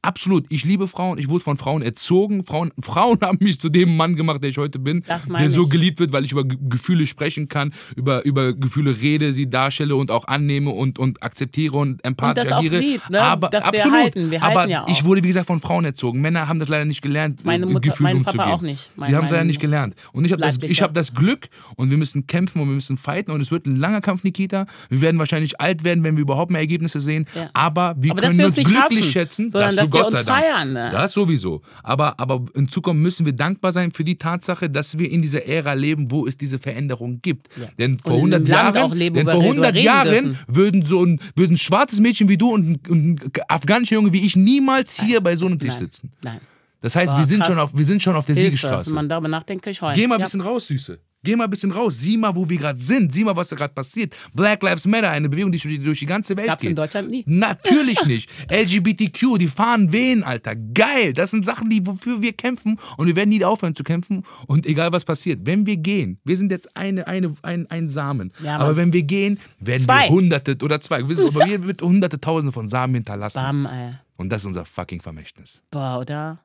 [0.02, 0.45] Absolut.
[0.47, 1.18] Ich liebe Frauen.
[1.18, 2.43] Ich wurde von Frauen erzogen.
[2.45, 5.04] Frauen, Frauen haben mich zu dem Mann gemacht, der ich heute bin.
[5.06, 8.54] Das meine der so geliebt wird, weil ich über Ge- Gefühle sprechen kann, über, über
[8.54, 12.80] Gefühle rede, sie darstelle und auch annehme und, und akzeptiere und empathisch das auch agiere.
[12.80, 13.22] sieht, ne?
[13.22, 13.97] Aber Dass wir absolut.
[13.97, 14.32] halten.
[14.32, 14.88] Wir halten aber ja auch.
[14.89, 16.22] ich wurde, wie gesagt, von Frauen erzogen.
[16.22, 18.54] Männer haben das leider nicht gelernt, Meine äh, Mutter- Gefühle mein Papa umzugehen.
[18.56, 18.91] auch nicht.
[18.95, 19.95] Mein- Die haben es leider nicht gelernt.
[20.14, 22.95] Und ich habe das, ich hab das Glück und wir müssen kämpfen und wir müssen
[22.95, 24.66] fighten und es wird ein langer Kampf, Nikita.
[24.89, 27.26] Wir werden wahrscheinlich alt werden, wenn wir überhaupt mehr Ergebnisse sehen.
[27.36, 27.50] Ja.
[27.54, 30.17] Aber wir Aber können wir uns uns glücklich hassen, schätzen, dass dass wir Gott sei
[30.19, 30.43] uns Dank.
[30.43, 30.89] feiern, ne?
[30.91, 31.61] Das sowieso.
[31.83, 35.45] Aber, aber in Zukunft müssen wir dankbar sein für die Tatsache, dass wir in dieser
[35.45, 37.47] Ära leben, wo es diese Veränderung gibt.
[37.77, 40.37] Denn vor in 100 einem Land Jahren, leben, denn vor wir 100 darüber reden Jahren
[40.47, 44.25] würden so ein, würden ein schwarzes Mädchen wie du und ein, ein afghanischer Junge wie
[44.25, 45.79] ich niemals hier bei so einem Tisch Nein.
[45.79, 46.11] sitzen.
[46.21, 46.39] Nein.
[46.81, 47.47] Das heißt, Boah, wir sind, krass.
[47.47, 48.51] schon auf, wir sind schon auf der Hilfe.
[48.51, 48.89] Siegesstraße.
[48.91, 49.95] Wenn man darüber nachdenkt, kann ich heulen.
[49.95, 50.25] Geh mal ein Ja.
[50.27, 50.99] bisschen raus, Süße.
[51.24, 51.97] Geh mal ein bisschen raus.
[51.97, 53.11] Sieh mal, wo wir gerade sind.
[53.11, 54.15] Sieh mal, was da gerade passiert.
[54.34, 56.70] Black Lives Matter, eine Bewegung, die durch die, ganze Welt Gab's geht.
[56.70, 57.24] in Deutschland nie.
[57.28, 58.30] Natürlich nicht.
[58.49, 60.55] LGBTQ, die fahren wehen, Alter.
[60.55, 61.11] Geil.
[61.11, 64.24] Das sind Sachen, die, wofür wir kämpfen und wir werden nie aufhören zu kämpfen.
[64.47, 68.32] Und egal was passiert, wenn wir gehen, wir sind jetzt eine, eine, ein, ein Samen.
[68.41, 70.03] Ja, aber wenn wir gehen, werden Zwei.
[70.05, 71.07] wir hunderte oder zwei.
[71.07, 73.39] Wir aber wir wird hunderte, tausende von Samen hinterlassen.
[73.39, 73.93] Bam, ey.
[74.15, 75.61] Und das ist unser fucking Vermächtnis.
[75.72, 76.39] Boah, oder?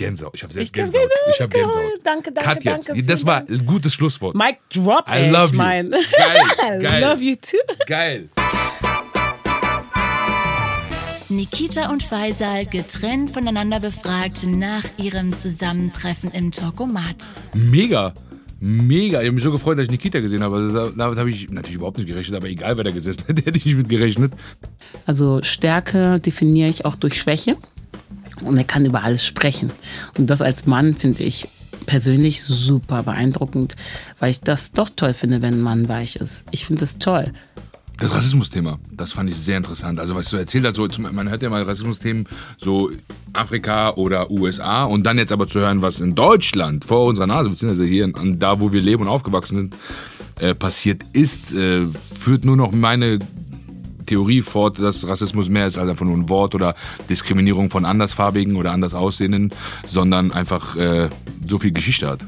[0.00, 0.34] Gänsehaut.
[0.34, 1.08] Ich habe selbst Ich Gänsehaut.
[1.34, 1.82] Ich habe Gänsehaut.
[2.02, 2.88] Danke, danke, Cut jetzt.
[2.88, 3.02] danke.
[3.04, 4.34] Das war ein gutes Schlusswort.
[4.34, 5.30] Mic drop, I ey.
[5.30, 5.56] love ich you.
[5.58, 5.90] mein.
[5.90, 6.00] Geil,
[6.80, 7.00] I geil.
[7.02, 7.56] love you too.
[7.86, 8.28] Geil.
[11.28, 17.16] Nikita und Faisal getrennt voneinander befragt nach ihrem Zusammentreffen im Talkomat.
[17.54, 18.14] Mega.
[18.58, 19.20] Mega.
[19.20, 20.56] Ich habe mich so gefreut, dass ich Nikita gesehen habe.
[20.56, 23.42] Also da- Damit habe ich natürlich überhaupt nicht gerechnet, aber egal, wer da gesessen hätte,
[23.44, 24.32] hätte ich nicht mit gerechnet.
[25.06, 27.56] Also Stärke definiere ich auch durch Schwäche.
[28.42, 29.72] Und er kann über alles sprechen.
[30.18, 31.48] Und das als Mann finde ich
[31.86, 33.74] persönlich super beeindruckend,
[34.18, 36.44] weil ich das doch toll finde, wenn ein Mann weich ist.
[36.50, 37.32] Ich finde das toll.
[37.98, 40.00] Das Rassismusthema, das fand ich sehr interessant.
[40.00, 42.26] Also was du erzählt hast, so, man hört ja mal Rassismusthemen
[42.56, 42.90] so
[43.34, 47.50] Afrika oder USA und dann jetzt aber zu hören, was in Deutschland vor unserer Nase,
[47.50, 49.76] beziehungsweise hier, da wo wir leben und aufgewachsen sind,
[50.38, 53.18] äh, passiert ist, äh, führt nur noch meine
[54.10, 56.74] Theorie fort, dass Rassismus mehr ist als einfach nur ein Wort oder
[57.08, 59.52] Diskriminierung von Andersfarbigen oder anders Aussehenden,
[59.86, 61.08] sondern einfach äh,
[61.48, 62.20] so viel Geschichte hat.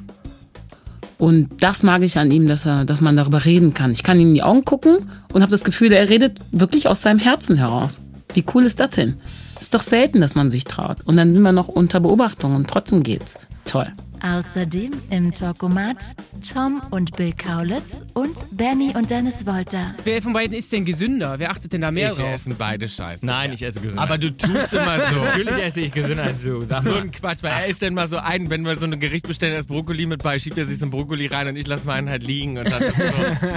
[1.18, 3.90] Und das mag ich an ihm, dass, er, dass man darüber reden kann.
[3.90, 7.02] Ich kann ihm in die Augen gucken und habe das Gefühl, er redet wirklich aus
[7.02, 8.00] seinem Herzen heraus.
[8.32, 9.14] Wie cool ist das denn?
[9.60, 10.98] Ist doch selten, dass man sich traut.
[11.04, 13.40] Und dann sind wir noch unter Beobachtung und trotzdem geht's.
[13.64, 13.88] Toll.
[14.24, 16.14] Außerdem im Talkomat
[16.52, 19.94] Tom und Bill Kaulitz und Benny und Dennis Wolter.
[20.04, 21.40] Wer von beiden ist denn gesünder?
[21.40, 22.32] Wer achtet denn da mehr Ich drauf?
[22.34, 23.26] essen beide Scheiße.
[23.26, 24.02] Nein, ich esse gesünder.
[24.02, 25.16] Aber du tust immer so.
[25.24, 26.62] Natürlich esse ich gesünder als du.
[26.62, 27.00] Sag So mal.
[27.02, 29.54] ein Quatsch, weil er isst dann mal so ein, wenn wir so ein Gericht bestellen,
[29.54, 31.84] da ist Brokkoli mit bei, schiebt er sich so ein Brokkoli rein und ich lasse
[31.86, 33.02] meinen halt liegen und dann ist so,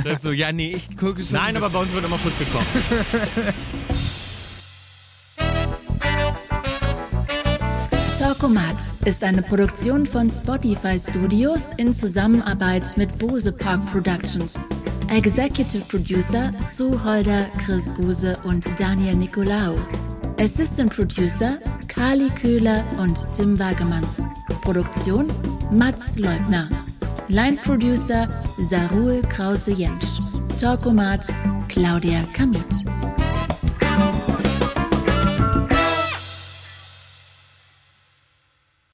[0.04, 1.34] das ist so ja nee, ich gucke schon.
[1.34, 2.66] Nein, aber bei uns wird immer frisch gekocht.
[8.18, 14.54] Talkomat ist eine Produktion von Spotify Studios in Zusammenarbeit mit Bose Park Productions.
[15.10, 19.76] Executive Producer Sue Holder, Chris Guse und Daniel Nicolaou.
[20.40, 21.58] Assistant Producer
[21.90, 24.24] Kali Köhler und Tim Wagemanns.
[24.62, 25.28] Produktion
[25.72, 26.70] Mats Leubner.
[27.28, 28.30] Line Producer
[28.70, 30.22] Sarul Krause-Jentsch.
[30.58, 31.28] Talkomat
[31.68, 32.64] Claudia Kamit.